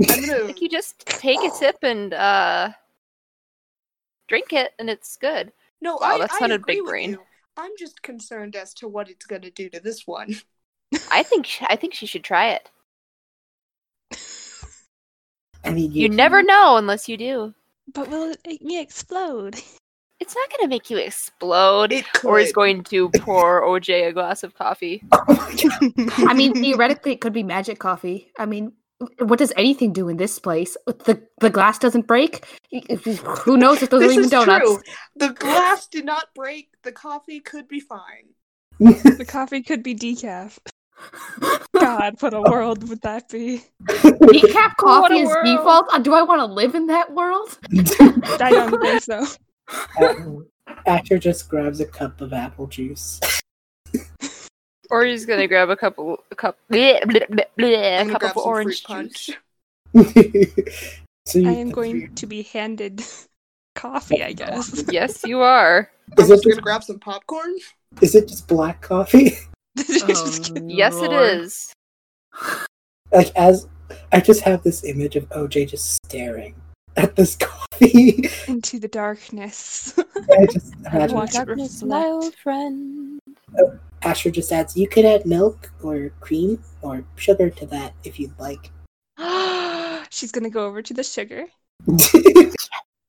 I'm 0.00 0.26
gonna. 0.26 0.44
Like 0.44 0.60
you 0.60 0.68
just 0.68 0.98
take 1.06 1.40
a 1.40 1.50
sip 1.50 1.78
and 1.82 2.12
uh 2.14 2.70
drink 4.28 4.52
it, 4.52 4.72
and 4.78 4.88
it's 4.90 5.16
good. 5.16 5.52
No, 5.80 5.96
Wow, 5.96 6.16
I, 6.16 6.18
that 6.18 6.32
I 6.32 6.38
sounded 6.38 6.60
agree 6.60 6.74
big 6.76 6.82
with 6.82 6.90
brain. 6.90 7.10
you. 7.12 7.20
I'm 7.56 7.72
just 7.78 8.02
concerned 8.02 8.56
as 8.56 8.74
to 8.74 8.88
what 8.88 9.08
it's 9.08 9.26
gonna 9.26 9.50
do 9.50 9.68
to 9.70 9.80
this 9.80 10.06
one. 10.06 10.34
I 11.10 11.22
think 11.22 11.46
sh- 11.46 11.62
I 11.68 11.76
think 11.76 11.94
she 11.94 12.06
should 12.06 12.24
try 12.24 12.50
it. 12.50 12.70
I 15.64 15.70
mean, 15.70 15.92
You 15.92 16.08
never 16.08 16.42
know 16.42 16.76
unless 16.76 17.08
you 17.08 17.16
do. 17.16 17.54
But 17.92 18.08
will 18.08 18.30
it 18.32 18.40
make 18.46 18.62
me 18.62 18.80
explode? 18.80 19.56
It's 20.20 20.34
not 20.36 20.48
gonna 20.48 20.68
make 20.68 20.88
you 20.90 20.96
explode. 20.96 21.92
It 21.92 22.06
Or 22.24 22.38
is 22.38 22.52
going 22.52 22.84
to 22.84 23.10
pour 23.10 23.62
OJ 23.62 24.08
a 24.08 24.12
glass 24.12 24.42
of 24.42 24.54
coffee. 24.54 25.02
Oh 25.12 25.24
my 25.28 25.52
god. 26.06 26.28
I 26.30 26.34
mean, 26.34 26.54
theoretically, 26.54 27.12
it 27.12 27.20
could 27.20 27.32
be 27.32 27.42
magic 27.42 27.78
coffee. 27.78 28.30
I 28.38 28.46
mean, 28.46 28.72
what 29.18 29.38
does 29.38 29.52
anything 29.56 29.92
do 29.92 30.08
in 30.08 30.16
this 30.16 30.38
place? 30.38 30.76
The 30.86 31.22
the 31.40 31.50
glass 31.50 31.78
doesn't 31.78 32.06
break. 32.06 32.44
Who 33.44 33.56
knows 33.56 33.82
if 33.82 33.90
those 33.90 34.00
This 34.00 34.10
are 34.10 34.12
even 34.12 34.24
is 34.24 34.30
donuts? 34.30 34.64
true. 34.64 34.80
The 35.16 35.30
glass 35.34 35.86
did 35.86 36.04
not 36.04 36.26
break. 36.34 36.68
The 36.82 36.92
coffee 36.92 37.40
could 37.40 37.68
be 37.68 37.80
fine. 37.80 38.34
The 38.78 39.24
coffee 39.26 39.62
could 39.62 39.82
be 39.82 39.94
decaf. 39.94 40.58
God, 41.78 42.14
what 42.20 42.34
a 42.34 42.42
world 42.42 42.88
would 42.88 43.00
that 43.02 43.28
be? 43.28 43.62
Decaf 43.88 44.76
coffee 44.76 45.20
is 45.20 45.28
world. 45.28 45.44
default. 45.46 45.86
Uh, 45.92 45.98
Do 45.98 46.14
I 46.14 46.22
want 46.22 46.40
to 46.40 46.46
live 46.46 46.74
in 46.74 46.86
that 46.86 47.12
world? 47.12 47.58
I 48.40 48.50
don't 48.50 48.80
think 48.80 49.02
so. 49.02 49.26
Um, 49.98 50.46
Asher 50.86 51.18
just 51.18 51.48
grabs 51.48 51.80
a 51.80 51.86
cup 51.86 52.20
of 52.20 52.32
apple 52.34 52.66
juice. 52.66 53.18
Or 54.94 55.04
he's 55.04 55.26
gonna 55.26 55.48
grab 55.48 55.70
a 55.70 55.76
couple 55.76 56.22
a 56.30 56.36
cup 56.36 56.56
bleh, 56.70 57.02
bleh, 57.02 57.26
bleh, 57.28 57.46
bleh, 57.58 58.00
a 58.00 58.04
gonna 58.06 58.18
cup 58.18 58.36
of 58.36 58.46
orange 58.46 58.84
punch. 58.84 59.30
juice. 59.92 60.14
so 61.26 61.40
I 61.40 61.52
am 61.52 61.70
going 61.70 61.92
weird. 61.98 62.16
to 62.18 62.26
be 62.26 62.42
handed 62.42 63.02
coffee, 63.74 64.22
I 64.22 64.32
guess. 64.32 64.84
Yes, 64.92 65.24
you 65.24 65.40
are. 65.40 65.90
I'm 66.16 66.22
Is 66.24 66.30
it 66.30 66.34
just 66.36 66.48
gonna 66.48 66.62
grab 66.62 66.84
some 66.84 67.00
popcorn. 67.00 67.56
is 68.00 68.14
it 68.14 68.28
just 68.28 68.46
black 68.46 68.82
coffee? 68.82 69.32
Yes, 69.74 70.94
it 70.94 71.12
is. 71.12 71.72
like 73.10 73.34
as 73.34 73.66
I 74.12 74.20
just 74.20 74.42
have 74.42 74.62
this 74.62 74.84
image 74.84 75.16
of 75.16 75.28
OJ 75.30 75.68
just 75.68 75.98
staring 76.06 76.54
at 76.96 77.16
this 77.16 77.36
coffee. 77.40 78.28
Into 78.48 78.78
the 78.78 78.88
darkness. 78.88 79.94
I 79.98 80.46
just 80.52 80.74
imagine 80.92 81.16
watch 81.16 81.34
it 81.34 81.82
my 81.86 82.04
old 82.04 82.34
friend. 82.36 83.20
Oh, 83.58 83.78
Asher 84.02 84.30
just 84.30 84.52
adds, 84.52 84.76
you 84.76 84.88
could 84.88 85.04
add 85.04 85.26
milk 85.26 85.72
or 85.82 86.10
cream 86.20 86.62
or 86.82 87.04
sugar 87.16 87.50
to 87.50 87.66
that 87.66 87.94
if 88.04 88.18
you'd 88.20 88.38
like. 88.38 88.70
She's 90.10 90.32
gonna 90.32 90.50
go 90.50 90.66
over 90.66 90.82
to 90.82 90.94
the 90.94 91.02
sugar. 91.02 91.46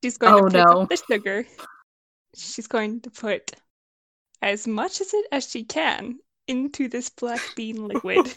She's 0.02 0.18
going 0.18 0.34
Oh, 0.34 0.48
to 0.48 0.50
pick 0.50 0.66
no. 0.66 0.86
the 0.86 0.96
sugar. 1.08 1.46
She's 2.34 2.66
going 2.66 3.00
to 3.00 3.10
put 3.10 3.52
as 4.42 4.66
much 4.66 5.00
as 5.00 5.14
it 5.14 5.26
as 5.32 5.48
she 5.50 5.64
can 5.64 6.18
into 6.48 6.88
this 6.88 7.08
black 7.08 7.40
bean 7.56 7.88
liquid. 7.88 8.32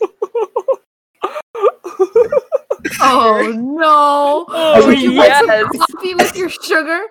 Oh 3.02 3.52
no! 3.56 4.46
Oh, 4.50 4.88
Would 4.88 5.02
you 5.02 5.14
like 5.14 5.34
some 5.46 5.68
coffee 5.70 6.16
with 6.16 6.36
your 6.36 6.50
sugar? 6.50 7.02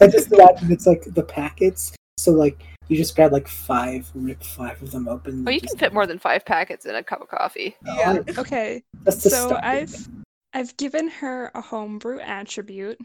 I 0.00 0.06
just 0.06 0.30
imagine 0.32 0.70
it's 0.72 0.86
like 0.86 1.02
the 1.04 1.22
packets. 1.22 1.92
So 2.18 2.32
like 2.32 2.62
you 2.88 2.96
just 2.96 3.16
grab 3.16 3.32
like 3.32 3.48
five, 3.48 4.10
rip 4.14 4.42
five 4.42 4.80
of 4.82 4.90
them 4.92 5.08
open. 5.08 5.44
Oh, 5.46 5.50
you 5.50 5.60
just- 5.60 5.72
can 5.74 5.78
fit 5.78 5.94
more 5.94 6.06
than 6.06 6.18
five 6.18 6.44
packets 6.44 6.84
in 6.86 6.94
a 6.94 7.02
cup 7.02 7.20
of 7.20 7.28
coffee. 7.28 7.76
Yeah. 7.84 8.18
Okay, 8.38 8.82
That's 9.02 9.22
the 9.22 9.30
so 9.30 9.46
start. 9.48 9.64
I've 9.64 10.08
I've 10.54 10.76
given 10.76 11.08
her 11.08 11.50
a 11.54 11.60
homebrew 11.60 12.20
attribute. 12.20 12.98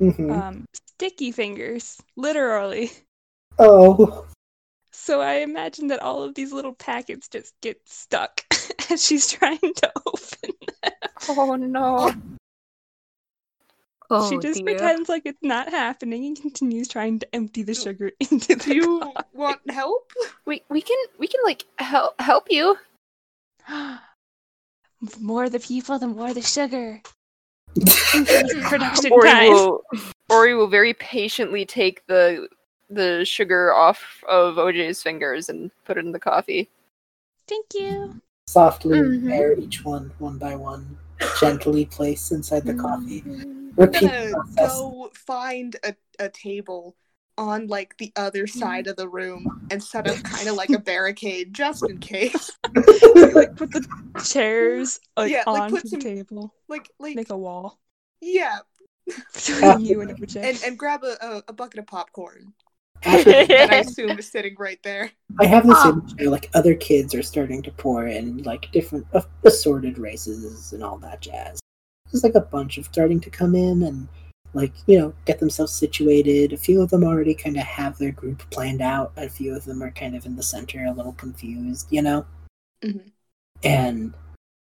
Mhm. 0.00 0.30
Um, 0.30 0.64
sticky 0.74 1.32
fingers, 1.32 1.98
literally. 2.16 2.90
Oh, 3.58 4.26
So 4.92 5.20
I 5.20 5.36
imagine 5.36 5.88
that 5.88 6.00
all 6.00 6.22
of 6.22 6.34
these 6.34 6.52
little 6.52 6.72
packets 6.74 7.28
just 7.28 7.54
get 7.62 7.80
stuck 7.88 8.42
as 8.90 9.04
she's 9.04 9.30
trying 9.30 9.58
to 9.58 9.92
open 10.06 10.50
them. 10.82 10.92
Oh 11.28 11.56
no. 11.56 12.12
Oh, 14.08 14.30
she 14.30 14.38
just 14.38 14.64
dear. 14.64 14.76
pretends 14.76 15.08
like 15.08 15.22
it's 15.26 15.42
not 15.42 15.68
happening 15.70 16.26
and 16.26 16.40
continues 16.40 16.86
trying 16.86 17.18
to 17.18 17.34
empty 17.34 17.62
the 17.64 17.74
sugar 17.74 18.12
into 18.30 18.54
the 18.54 18.62
Do 18.64 18.74
you 18.74 19.00
cup. 19.00 19.28
want 19.34 19.70
help? 19.70 20.12
We 20.44 20.62
we 20.68 20.80
can 20.80 20.96
we 21.18 21.26
can 21.26 21.40
like 21.44 21.64
help 21.78 22.20
help 22.20 22.46
you. 22.50 22.76
The 23.68 23.98
more 25.20 25.48
the 25.50 25.58
people, 25.58 25.98
the 25.98 26.06
more 26.06 26.32
the 26.32 26.42
sugar. 26.42 27.02
Production 28.62 29.12
Ori 29.12 29.28
time. 29.28 29.50
will 29.52 29.82
Ori 30.30 30.54
will 30.54 30.68
very 30.68 30.94
patiently 30.94 31.66
take 31.66 32.06
the 32.06 32.48
the 32.88 33.24
sugar 33.24 33.74
off 33.74 34.22
of 34.28 34.54
OJ's 34.54 35.02
fingers 35.02 35.48
and 35.48 35.72
put 35.84 35.98
it 35.98 36.04
in 36.06 36.12
the 36.12 36.20
coffee. 36.20 36.70
Thank 37.48 37.66
you. 37.74 38.20
softly 38.48 39.00
Mhm. 39.00 39.28
pair 39.28 39.58
each 39.58 39.84
one 39.84 40.12
one 40.20 40.38
by 40.38 40.54
one, 40.54 40.96
gently 41.40 41.84
place 41.86 42.30
inside 42.30 42.64
the 42.64 42.74
coffee. 42.74 43.22
Mm. 43.22 43.42
I'm 43.42 43.72
Repeat 43.76 44.00
gonna 44.10 44.30
process. 44.32 44.78
go 44.78 45.10
find 45.14 45.76
a, 45.84 45.94
a 46.18 46.28
table 46.30 46.96
on 47.38 47.66
like 47.66 47.94
the 47.98 48.10
other 48.16 48.46
side 48.46 48.86
of 48.86 48.96
the 48.96 49.06
room 49.08 49.66
and 49.70 49.82
set 49.82 50.08
up 50.08 50.16
kind 50.22 50.48
of 50.48 50.54
like 50.54 50.70
a 50.70 50.78
barricade 50.78 51.52
just 51.52 51.86
in 51.88 51.98
case. 51.98 52.50
like 53.34 53.54
put 53.56 53.70
the 53.72 53.86
chairs 54.24 54.98
like 55.16 55.30
Yeah, 55.30 55.42
like, 55.46 55.62
onto 55.62 55.74
put 55.76 55.82
the 55.82 55.88
some- 55.90 56.00
table. 56.00 56.54
Like 56.68 56.90
like 56.98 57.16
Make 57.16 57.28
a 57.30 57.36
wall 57.36 57.78
yeah, 58.22 58.60
between 59.34 59.80
you 59.84 60.00
and 60.00 60.18
OJ. 60.18 60.36
and 60.42 60.62
and 60.64 60.78
grab 60.78 61.04
a, 61.04 61.16
a, 61.20 61.42
a 61.48 61.52
bucket 61.52 61.80
of 61.80 61.86
popcorn 61.86 62.40
Asher, 62.40 62.65
that 63.02 63.68
I 63.70 63.76
assume 63.86 64.18
is 64.18 64.30
sitting 64.30 64.54
right 64.58 64.82
there. 64.82 65.10
I 65.40 65.46
have 65.46 65.66
this 65.66 65.76
Ah. 65.78 65.90
image 65.90 66.14
where 66.18 66.30
like 66.30 66.50
other 66.54 66.74
kids 66.74 67.14
are 67.14 67.22
starting 67.22 67.62
to 67.62 67.70
pour 67.72 68.06
in 68.06 68.42
like 68.42 68.70
different 68.72 69.06
uh, 69.14 69.22
assorted 69.44 69.98
races 69.98 70.72
and 70.72 70.82
all 70.82 70.98
that 70.98 71.20
jazz. 71.20 71.60
There's 72.10 72.24
like 72.24 72.34
a 72.34 72.40
bunch 72.40 72.78
of 72.78 72.86
starting 72.86 73.20
to 73.20 73.30
come 73.30 73.54
in 73.54 73.82
and 73.82 74.08
like 74.54 74.72
you 74.86 74.98
know 74.98 75.12
get 75.24 75.38
themselves 75.38 75.72
situated. 75.72 76.52
A 76.52 76.56
few 76.56 76.80
of 76.80 76.90
them 76.90 77.04
already 77.04 77.34
kind 77.34 77.56
of 77.56 77.64
have 77.64 77.98
their 77.98 78.12
group 78.12 78.48
planned 78.50 78.80
out. 78.80 79.12
A 79.16 79.28
few 79.28 79.54
of 79.54 79.64
them 79.64 79.82
are 79.82 79.90
kind 79.90 80.16
of 80.16 80.24
in 80.26 80.36
the 80.36 80.42
center, 80.42 80.84
a 80.84 80.92
little 80.92 81.12
confused, 81.12 81.88
you 81.90 82.02
know. 82.02 82.24
Mhm. 82.84 83.10
And 83.64 84.14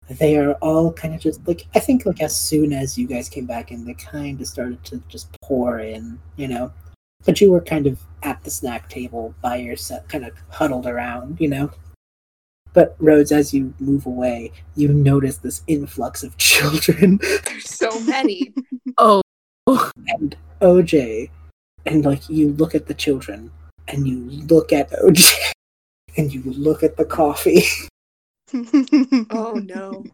they 0.10 0.38
are 0.38 0.54
all 0.56 0.92
kind 0.92 1.14
of 1.16 1.22
just 1.22 1.46
like 1.48 1.66
I 1.76 1.80
think 1.80 2.06
like 2.06 2.22
as 2.22 2.36
soon 2.36 2.74
as 2.74 2.98
you 2.98 3.08
guys 3.08 3.30
came 3.30 3.46
back 3.46 3.72
in, 3.72 3.86
they 3.86 3.94
kind 3.94 4.40
of 4.42 4.48
started 4.48 4.84
to 4.86 4.98
just 5.08 5.30
pour 5.42 5.80
in, 5.80 6.20
you 6.38 6.48
know. 6.48 6.72
But 7.26 7.40
you 7.40 7.52
were 7.52 7.62
kind 7.62 7.88
of 7.88 8.00
at 8.24 8.44
the 8.44 8.52
snack 8.52 8.90
table 8.90 9.34
by 9.42 9.58
yourself, 9.58 10.08
kind 10.08 10.26
of 10.26 10.34
huddled 10.50 10.88
around, 10.88 11.40
you 11.40 11.48
know. 11.48 11.72
But 12.74 12.96
Rhodes, 13.00 13.32
as 13.32 13.54
you 13.54 13.74
move 13.80 14.06
away, 14.06 14.52
you 14.76 14.88
notice 14.88 15.38
this 15.38 15.62
influx 15.68 16.24
of 16.24 16.36
children 16.38 17.20
There's 17.46 17.70
so 17.70 18.00
many. 18.02 18.54
Oh, 19.00 19.22
and 20.10 20.36
OJ, 20.62 21.30
and 21.86 22.06
like 22.06 22.30
you 22.30 22.52
look 22.52 22.76
at 22.76 22.86
the 22.86 22.94
children, 22.94 23.50
and 23.88 24.08
you 24.08 24.18
look 24.46 24.72
at 24.72 24.92
OJ, 24.92 25.34
and 26.18 26.32
you 26.32 26.44
look 26.44 26.84
at 26.84 26.98
the 26.98 27.06
coffee. 27.06 27.64
Oh 29.32 29.60
no. 29.64 30.06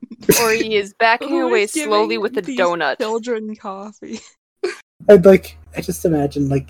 Ori 0.41 0.75
is 0.75 0.93
backing 0.93 1.29
Who 1.29 1.47
away 1.47 1.63
is 1.63 1.73
slowly 1.73 2.17
with 2.17 2.37
a 2.37 2.41
these 2.41 2.57
donut. 2.57 2.99
Children 2.99 3.53
coffee. 3.55 4.21
I'd 5.09 5.25
like, 5.25 5.57
I 5.75 5.81
just 5.81 6.05
imagine 6.05 6.47
like 6.47 6.69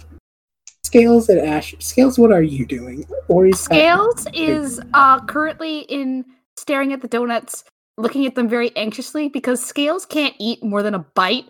Scales 0.89 1.29
and 1.29 1.39
Ash. 1.39 1.75
Scales, 1.77 2.17
what 2.17 2.31
are 2.31 2.41
you 2.41 2.65
doing? 2.65 3.05
Ori's 3.27 3.59
Scales 3.59 4.25
is 4.33 4.81
uh 4.95 5.23
currently 5.25 5.81
in 5.81 6.25
staring 6.57 6.93
at 6.93 7.01
the 7.03 7.07
donuts, 7.07 7.63
looking 7.99 8.25
at 8.25 8.33
them 8.33 8.49
very 8.49 8.75
anxiously 8.75 9.29
because 9.29 9.63
Scales 9.63 10.03
can't 10.03 10.33
eat 10.39 10.63
more 10.63 10.81
than 10.81 10.95
a 10.95 11.05
bite, 11.13 11.45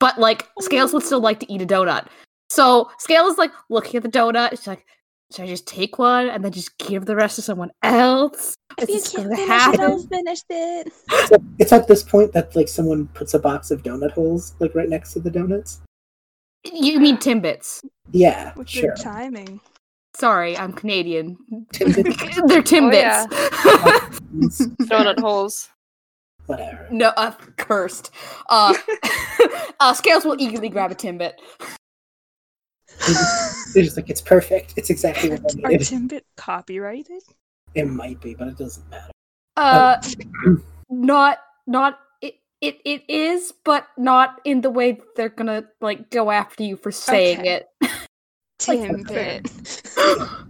but 0.00 0.18
like 0.18 0.48
Scales 0.60 0.94
would 0.94 1.02
still 1.02 1.20
like 1.20 1.40
to 1.40 1.52
eat 1.52 1.60
a 1.60 1.66
donut. 1.66 2.06
So 2.48 2.90
Scales 2.96 3.32
is 3.32 3.38
like 3.38 3.52
looking 3.68 3.98
at 3.98 4.02
the 4.02 4.08
donut. 4.08 4.52
She's 4.52 4.66
like, 4.66 4.86
should 5.30 5.42
I 5.42 5.46
just 5.46 5.66
take 5.66 5.98
one 5.98 6.30
and 6.30 6.42
then 6.42 6.50
just 6.50 6.78
give 6.78 7.04
the 7.04 7.16
rest 7.16 7.36
to 7.36 7.42
someone 7.42 7.70
else? 7.82 8.54
Is 8.78 8.84
If 8.84 8.88
you 8.88 8.94
this 8.94 9.12
can't 9.12 9.28
gonna 9.28 9.36
finish 9.36 9.46
it, 9.46 9.50
happen? 9.50 9.80
I'll 9.82 9.98
it. 10.48 10.92
It's 11.10 11.32
at, 11.32 11.40
it's 11.58 11.72
at 11.74 11.86
this 11.86 12.02
point 12.02 12.32
that 12.32 12.56
like 12.56 12.68
someone 12.68 13.08
puts 13.08 13.34
a 13.34 13.38
box 13.38 13.70
of 13.70 13.82
donut 13.82 14.12
holes 14.12 14.54
like 14.58 14.74
right 14.74 14.88
next 14.88 15.12
to 15.12 15.20
the 15.20 15.30
donuts. 15.30 15.82
You 16.72 17.00
mean 17.00 17.16
Timbits? 17.18 17.84
Yeah, 18.12 18.52
With 18.56 18.68
sure. 18.68 18.94
good 18.94 19.02
timing. 19.02 19.60
Sorry, 20.14 20.56
I'm 20.56 20.72
Canadian. 20.72 21.36
Timbits. 21.72 22.48
They're 22.48 22.80
Oh, 22.82 22.90
yeah. 22.92 23.26
Timbits. 23.26 24.76
Donut 24.86 25.18
holes. 25.20 25.68
Whatever. 26.46 26.86
No, 26.90 27.08
uh, 27.16 27.32
cursed. 27.56 28.10
Uh, 28.48 28.74
uh, 29.80 29.92
Scales 29.94 30.24
will 30.24 30.36
eagerly 30.40 30.68
grab 30.68 30.90
a 30.92 30.94
Timbit. 30.94 31.32
They're 33.74 33.82
just 33.82 33.96
like, 33.96 34.08
it's 34.10 34.20
perfect. 34.20 34.74
It's 34.76 34.90
exactly 34.90 35.30
what 35.30 35.40
I 35.64 35.74
Are. 35.74 35.78
Timbit 35.78 36.22
copyrighted? 36.36 37.22
It 37.74 37.86
might 37.88 38.20
be, 38.20 38.34
but 38.34 38.48
it 38.48 38.56
doesn't 38.56 38.88
matter. 38.88 39.10
Uh, 39.56 39.96
not, 40.90 41.38
not. 41.66 41.98
It, 42.64 42.80
it, 42.86 43.02
it 43.06 43.12
is, 43.12 43.52
but 43.62 43.88
not 43.98 44.40
in 44.46 44.62
the 44.62 44.70
way 44.70 44.98
they're 45.16 45.28
gonna 45.28 45.64
like 45.82 46.08
go 46.08 46.30
after 46.30 46.62
you 46.62 46.76
for 46.76 46.90
saying 46.90 47.40
Okay. 47.40 47.60
it. 47.60 47.66
Timbit. 48.58 49.50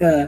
Uh, 0.00 0.26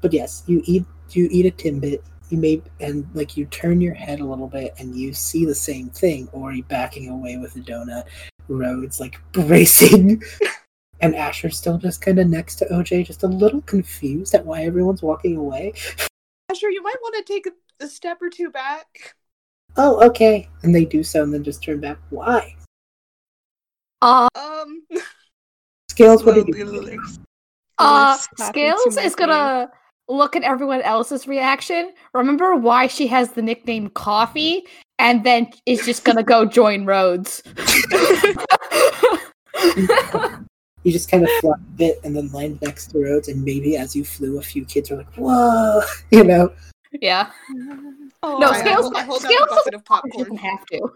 but 0.00 0.12
yes, 0.12 0.42
you 0.48 0.62
eat 0.64 0.84
you 1.10 1.28
eat 1.30 1.46
a 1.46 1.50
timbit. 1.52 2.02
You 2.30 2.38
may 2.38 2.60
and 2.80 3.06
like 3.14 3.36
you 3.36 3.44
turn 3.46 3.80
your 3.80 3.94
head 3.94 4.18
a 4.18 4.24
little 4.24 4.48
bit 4.48 4.74
and 4.78 4.96
you 4.96 5.12
see 5.12 5.44
the 5.44 5.54
same 5.54 5.90
thing, 5.90 6.28
or 6.32 6.52
you 6.52 6.64
backing 6.64 7.08
away 7.08 7.36
with 7.36 7.54
a 7.54 7.60
donut. 7.60 8.06
Rhodes 8.48 8.98
like 8.98 9.20
bracing, 9.32 10.20
and 11.00 11.14
Asher's 11.14 11.56
still 11.56 11.78
just 11.78 12.02
kind 12.02 12.18
of 12.18 12.26
next 12.26 12.56
to 12.56 12.64
OJ, 12.66 13.06
just 13.06 13.22
a 13.22 13.28
little 13.28 13.60
confused 13.60 14.34
at 14.34 14.44
why 14.44 14.64
everyone's 14.64 15.02
walking 15.02 15.36
away. 15.36 15.74
Asher, 16.48 16.70
you 16.70 16.82
might 16.82 16.96
want 17.00 17.24
to 17.24 17.32
take 17.32 17.46
a, 17.46 17.52
a 17.84 17.86
step 17.86 18.20
or 18.20 18.28
two 18.28 18.50
back. 18.50 19.14
Oh, 19.76 20.04
okay, 20.06 20.48
and 20.62 20.74
they 20.74 20.84
do 20.84 21.02
so, 21.02 21.22
and 21.22 21.32
then 21.32 21.42
just 21.44 21.62
turn 21.62 21.80
back. 21.80 21.98
Why? 22.10 22.54
Uh, 24.02 24.28
Um, 24.34 24.82
Scales, 25.88 26.24
what 26.24 26.34
did 26.34 26.46
Slowly 26.46 26.58
you? 26.58 26.64
looks- 26.96 27.18
uh, 27.78 28.10
looks 28.38 28.48
Scales 28.48 28.96
is 28.98 29.14
gonna 29.14 29.70
look 30.08 30.36
at 30.36 30.42
everyone 30.42 30.82
else's 30.82 31.26
reaction. 31.26 31.92
Remember 32.14 32.54
why 32.56 32.86
she 32.86 33.06
has 33.08 33.30
the 33.32 33.42
nickname 33.42 33.88
Coffee, 33.90 34.66
and 34.98 35.24
then 35.24 35.48
is 35.66 35.84
just 35.86 36.04
gonna 36.04 36.22
go 36.22 36.44
join 36.60 36.84
Rhodes. 36.84 37.42
You 40.84 40.90
just 40.90 41.08
kind 41.10 41.22
of 41.22 41.30
fly 41.40 41.54
a 41.54 41.58
bit 41.76 42.00
and 42.02 42.14
then 42.16 42.30
land 42.32 42.58
next 42.60 42.88
to 42.88 42.98
Rhodes, 42.98 43.28
and 43.28 43.42
maybe 43.44 43.76
as 43.76 43.94
you 43.94 44.04
flew, 44.04 44.38
a 44.38 44.42
few 44.42 44.64
kids 44.64 44.90
are 44.90 44.96
like, 44.96 45.14
"Whoa," 45.14 45.80
you 46.10 46.24
know. 46.24 46.52
yeah, 47.00 47.30
Oh, 48.22 48.38
No, 48.38 48.48
I, 48.50 48.60
Scales- 48.60 48.82
hold, 48.82 48.96
I 48.96 49.02
hold 49.02 49.20
Scales 49.22 49.40
a 49.50 49.54
bucket 49.54 49.74
of 49.74 49.80
she 49.80 49.84
popcorn. 49.84 50.12
doesn't 50.24 50.36
have 50.36 50.64
to. 50.66 50.92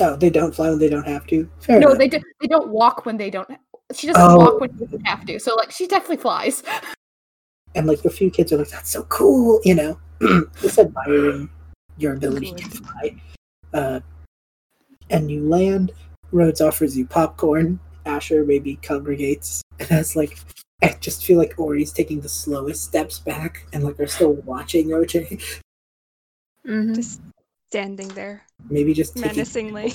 Oh, 0.00 0.16
they 0.16 0.30
don't 0.30 0.54
fly 0.54 0.70
when 0.70 0.78
they 0.78 0.88
don't 0.88 1.06
have 1.06 1.26
to. 1.26 1.48
Fair 1.60 1.78
No, 1.78 1.88
enough. 1.88 1.98
they 1.98 2.08
do, 2.08 2.20
they 2.40 2.46
don't 2.46 2.68
walk 2.68 3.04
when 3.04 3.18
they 3.18 3.28
don't. 3.28 3.46
She 3.94 4.06
doesn't 4.06 4.22
Oh. 4.22 4.36
walk 4.38 4.58
when 4.60 4.70
she 4.78 4.84
doesn't 4.86 5.04
have 5.06 5.26
to. 5.26 5.38
So 5.38 5.54
like 5.54 5.70
she 5.70 5.86
definitely 5.86 6.16
flies. 6.16 6.62
and 7.74 7.86
like 7.86 8.02
a 8.06 8.10
few 8.10 8.30
kids 8.30 8.52
are 8.52 8.56
like, 8.56 8.70
"That's 8.70 8.88
so 8.88 9.02
cool," 9.04 9.60
you 9.64 9.74
know, 9.74 9.98
just 10.62 10.78
admiring 10.78 11.50
your 11.98 12.14
ability 12.14 12.52
to 12.52 12.64
fly. 12.70 13.16
Uh, 13.74 14.00
and 15.10 15.30
you 15.30 15.46
land. 15.46 15.92
Rhodes 16.32 16.62
offers 16.62 16.96
you 16.96 17.06
popcorn. 17.06 17.78
Asher 18.06 18.44
maybe 18.46 18.76
congregates, 18.76 19.60
and 19.78 19.92
as 19.92 20.16
like, 20.16 20.38
I 20.82 20.96
just 21.00 21.24
feel 21.26 21.36
like 21.36 21.54
Ori's 21.58 21.92
taking 21.92 22.20
the 22.22 22.28
slowest 22.30 22.82
steps 22.84 23.18
back, 23.18 23.66
and 23.74 23.84
like 23.84 24.00
are 24.00 24.06
still 24.06 24.32
watching 24.46 24.88
OJ. 24.88 25.60
Mhm. 26.66 26.94
Just 26.94 27.20
standing 27.70 28.08
there 28.08 28.42
Maybe 28.68 28.94
just 28.94 29.16
taking, 29.16 29.30
menacingly. 29.36 29.92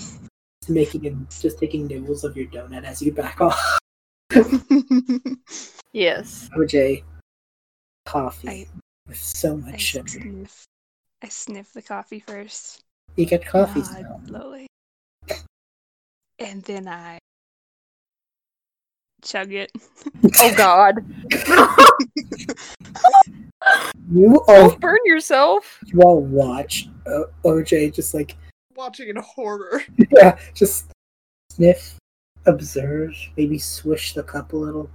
making 0.68 1.06
it, 1.06 1.16
just 1.30 1.60
taking 1.60 1.88
nibbles 1.88 2.24
of 2.24 2.36
your 2.36 2.48
donut 2.48 2.84
as 2.84 3.02
you 3.02 3.12
back 3.14 3.40
off. 3.42 3.80
Yes. 5.94 6.50
OJ, 6.56 7.04
coffee 8.06 8.48
I- 8.50 8.68
with 9.08 9.18
so 9.18 9.54
I 9.54 9.72
much 9.72 9.82
sugar. 9.82 10.08
sniff. 10.10 10.66
I 11.24 11.30
sniff 11.30 11.74
the 11.74 11.82
coffee 11.82 12.20
first. 12.20 12.84
You 13.16 13.26
get 13.26 13.44
coffee 13.46 13.82
smell. 13.82 14.22
slowly. 14.28 14.68
And 16.38 16.62
then 16.64 16.88
I 16.88 17.18
chug 19.24 19.54
it. 19.54 19.72
Oh 20.40 20.54
God! 20.56 21.04
You 24.12 24.38
all 24.48 24.70
Don't 24.70 24.80
burn 24.82 25.00
yourself. 25.06 25.80
you 25.86 26.02
all 26.02 26.22
watch 26.22 26.88
uh, 27.06 27.24
OJ 27.44 27.94
just 27.94 28.14
like 28.14 28.36
Watching 28.76 29.10
in 29.10 29.16
horror. 29.16 29.84
yeah, 30.12 30.38
just 30.54 30.92
sniff, 31.50 31.96
observe, 32.46 33.16
maybe 33.36 33.58
swish 33.58 34.14
the 34.14 34.22
cup 34.22 34.54
a 34.54 34.56
little, 34.58 34.88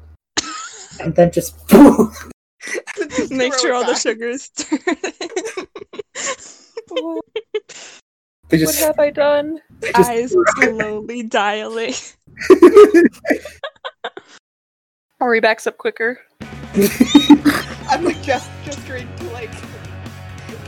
and 1.01 1.13
then 1.17 1.33
just 1.33 1.67
boom. 1.69 2.13
Make 3.31 3.59
sure 3.59 3.75
all 3.75 3.85
the 3.85 3.93
back. 3.95 4.01
sugar 4.03 4.29
is 4.29 4.51
They 8.49 8.59
What 8.59 8.61
just, 8.61 8.81
have 8.81 8.99
I 9.01 9.11
done? 9.11 9.61
just 9.83 10.11
Eyes 10.11 10.35
slowly 10.59 11.25
dilate. 11.25 12.17
Hurry 15.19 15.41
backs 15.41 15.67
up 15.67 15.77
quicker. 15.79 16.21
I'm 18.03 18.09
like 18.09 18.23
just 18.23 18.51
gesturing 18.65 19.09
to 19.19 19.25
like 19.31 19.53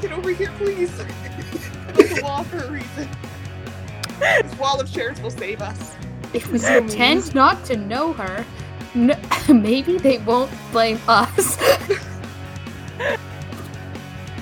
get 0.01 0.13
over 0.13 0.31
here, 0.31 0.53
please. 0.57 1.01
I'm 1.89 1.97
the 1.97 2.21
wall 2.23 2.45
for 2.45 2.59
a 2.59 2.71
reason. 2.71 3.09
This 4.21 4.57
wall 4.57 4.81
of 4.81 4.93
chairs 4.93 5.21
will 5.21 5.33
save 5.33 5.61
us. 5.61 5.97
If 6.33 6.49
we 6.53 6.61
Zoomies. 6.61 6.87
pretend 6.87 7.35
not 7.35 7.65
to 7.65 7.77
know 7.77 8.13
her, 8.13 8.47
n- 8.95 9.21
maybe 9.49 9.99
they 9.99 10.19
won't 10.19 10.53
blame 10.71 11.01
us. 11.09 11.57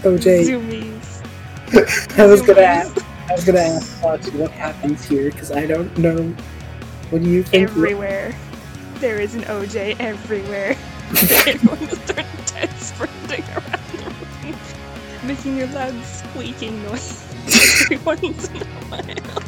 OJ. 0.02 0.44
Zoomies. 0.44 2.18
I 2.18 2.26
was 2.26 2.42
gonna 2.42 2.60
ask. 2.60 3.02
I 3.30 3.32
was 3.32 3.44
gonna 3.46 3.60
ask 3.60 3.90
Fox 4.02 4.30
what 4.32 4.50
happens 4.50 5.02
here 5.06 5.30
because 5.30 5.50
I 5.50 5.64
don't 5.64 5.96
know. 5.96 6.36
What 7.08 7.22
do 7.22 7.30
you 7.30 7.42
think? 7.42 7.70
Everywhere. 7.70 8.34
There 8.96 9.18
is 9.18 9.34
an 9.34 9.44
OJ 9.44 9.96
everywhere. 9.98 10.76
Everyone 11.46 11.88
just 11.88 12.12
started 12.70 13.12
dead 13.28 13.40
sprinting 13.40 13.44
around 13.54 13.82
the 13.92 14.04
room, 14.04 14.56
making 15.26 15.62
a 15.62 15.66
loud 15.66 16.04
squeaking 16.04 16.82
noise 16.84 17.24
every 17.82 17.96
once 17.98 18.48
in 18.48 18.56
a 18.56 18.64
while. 18.88 19.42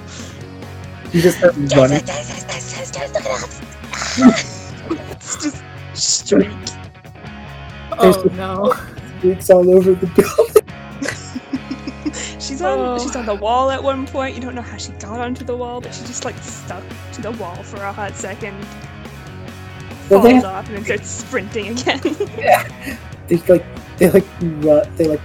You 1.12 1.22
just 1.22 1.38
start 1.38 1.54
running. 1.76 2.02
It's 5.10 5.42
just 5.42 5.62
streak. 5.94 6.48
There's 8.00 8.16
oh 8.16 8.22
the- 8.22 8.30
no. 8.36 8.74
Streaks 9.18 9.50
all 9.50 9.70
over 9.74 9.92
the 9.94 10.06
building. 10.06 10.62
She's 12.40 12.60
on 12.60 12.78
Oh. 12.78 12.98
she's 12.98 13.16
on 13.16 13.24
the 13.26 13.34
wall 13.34 13.70
at 13.70 13.82
one 13.82 14.06
point. 14.06 14.34
You 14.34 14.40
don't 14.42 14.54
know 14.54 14.60
how 14.62 14.76
she 14.76 14.92
got 14.92 15.18
onto 15.20 15.44
the 15.44 15.56
wall, 15.56 15.80
but 15.80 15.94
she 15.94 16.04
just 16.04 16.24
like 16.26 16.36
stuck 16.38 16.82
to 17.14 17.22
the 17.22 17.30
wall 17.32 17.56
for 17.62 17.78
a 17.78 17.90
hot 17.92 18.14
second, 18.16 18.54
Well, 20.10 20.22
falls 20.22 20.42
they, 20.42 20.48
off, 20.48 20.66
and 20.68 20.76
then 20.76 20.84
starts 20.84 21.08
sprinting 21.08 21.68
again. 21.68 22.00
yeah, 22.38 22.98
they 23.28 23.36
like 23.48 23.64
they 23.98 24.10
like 24.10 24.26
run, 24.40 24.96
they 24.96 25.06
like 25.06 25.20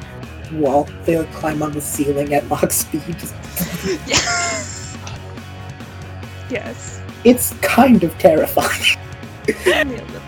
wall 0.53 0.87
they 1.05 1.17
like 1.17 1.31
climb 1.33 1.61
on 1.61 1.71
the 1.73 1.81
ceiling 1.81 2.33
at 2.33 2.45
Mach 2.47 2.71
speed. 2.71 3.03
Just, 3.19 3.35
yeah. 4.07 4.17
yes. 6.49 7.01
it's 7.23 7.53
kind 7.61 8.03
of 8.03 8.17
terrifying. 8.17 8.97
Only 9.67 9.97
a 9.97 10.05
little. 10.05 10.21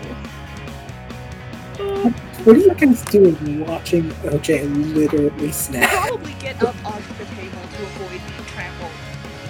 What 2.42 2.56
are 2.56 2.58
you 2.58 2.74
guys 2.74 3.02
doing 3.02 3.64
watching 3.64 4.10
OJ 4.24 4.94
literally 4.96 5.52
snap? 5.52 5.88
Probably 5.90 6.32
get 6.40 6.60
up 6.60 6.74
onto 6.84 7.14
the 7.14 7.24
table 7.24 7.60
to 7.76 7.82
avoid 7.84 8.20
being 8.26 8.44
trampled. 8.48 8.90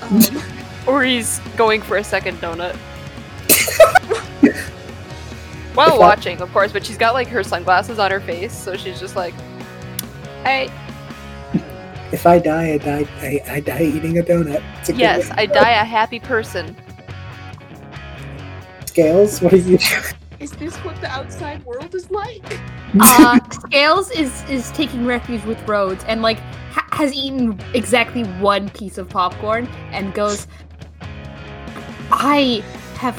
Um, 0.02 0.42
Ori's 0.86 1.40
going 1.56 1.80
for 1.80 1.96
a 1.96 2.04
second 2.04 2.36
donut. 2.42 2.76
While 5.74 5.98
watching, 5.98 6.40
of 6.40 6.52
course, 6.52 6.72
but 6.72 6.84
she's 6.84 6.98
got 6.98 7.14
like 7.14 7.28
her 7.28 7.42
sunglasses 7.42 7.98
on 7.98 8.10
her 8.10 8.20
face, 8.20 8.52
so 8.52 8.76
she's 8.76 9.00
just 9.00 9.16
like, 9.16 9.34
"Hey, 10.44 10.70
If 12.12 12.26
I 12.26 12.38
die, 12.38 12.72
I 12.72 12.78
die. 12.78 13.06
I, 13.20 13.40
I 13.54 13.60
die 13.60 13.82
eating 13.82 14.18
a 14.18 14.22
donut. 14.22 14.62
It's 14.80 14.90
a 14.90 14.94
yes, 14.94 15.30
way 15.30 15.34
I 15.38 15.46
die 15.46 15.70
a 15.80 15.84
happy 15.84 16.20
person." 16.20 16.76
Scales, 18.84 19.40
what 19.40 19.54
are 19.54 19.56
you 19.56 19.78
doing? 19.78 20.02
is 20.40 20.50
this 20.52 20.76
what 20.78 21.00
the 21.00 21.06
outside 21.06 21.64
world 21.64 21.94
is 21.94 22.10
like? 22.10 22.60
Uh, 23.00 23.40
Scales 23.50 24.10
is 24.10 24.44
is 24.50 24.70
taking 24.72 25.06
refuge 25.06 25.42
with 25.44 25.58
Rhodes 25.66 26.04
and 26.04 26.20
like 26.20 26.36
ha- 26.72 26.86
has 26.92 27.14
eaten 27.14 27.58
exactly 27.72 28.24
one 28.38 28.68
piece 28.68 28.98
of 28.98 29.08
popcorn 29.08 29.66
and 29.92 30.12
goes. 30.12 30.46
I 32.10 32.62
have 32.96 33.16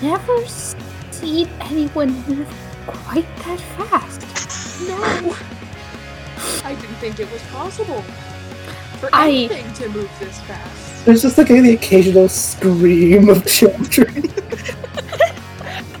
never 0.00 0.46
seen 0.46 0.85
anyone 1.22 2.12
move 2.28 2.48
quite 2.86 3.26
that 3.38 3.60
fast. 3.76 4.20
No. 4.88 5.34
I 6.64 6.74
didn't 6.74 6.96
think 6.96 7.18
it 7.20 7.30
was 7.32 7.42
possible 7.44 8.02
for 9.00 9.08
I- 9.12 9.28
anything 9.28 9.72
to 9.74 9.88
move 9.88 10.10
this 10.20 10.38
fast. 10.42 11.04
There's 11.04 11.22
just 11.22 11.38
like 11.38 11.48
the 11.48 11.72
occasional 11.74 12.28
scream 12.28 13.28
of 13.28 13.46
children. 13.46 14.24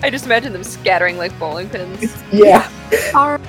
I 0.02 0.10
just 0.10 0.26
imagine 0.26 0.52
them 0.52 0.64
scattering 0.64 1.16
like 1.16 1.36
bowling 1.38 1.68
pins. 1.68 2.12
yeah. 2.32 2.70
Are 3.14 3.40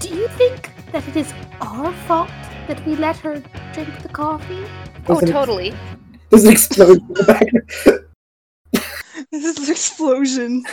do 0.00 0.08
you 0.08 0.28
think 0.28 0.70
that 0.92 1.06
it 1.08 1.16
is 1.16 1.32
our 1.60 1.92
fault 2.06 2.30
that 2.68 2.84
we 2.86 2.96
let 2.96 3.16
her 3.18 3.42
drink 3.72 4.02
the 4.02 4.08
coffee? 4.08 4.64
Oh, 5.08 5.14
There's 5.14 5.22
an- 5.22 5.28
totally. 5.32 5.74
There's 6.30 6.44
an 6.44 6.52
explosion 6.52 7.04
in 7.08 7.14
the 7.14 7.24
back. 7.24 7.46
This 9.32 9.44
is 9.44 9.58
an 9.68 9.70
explosion. 9.72 10.64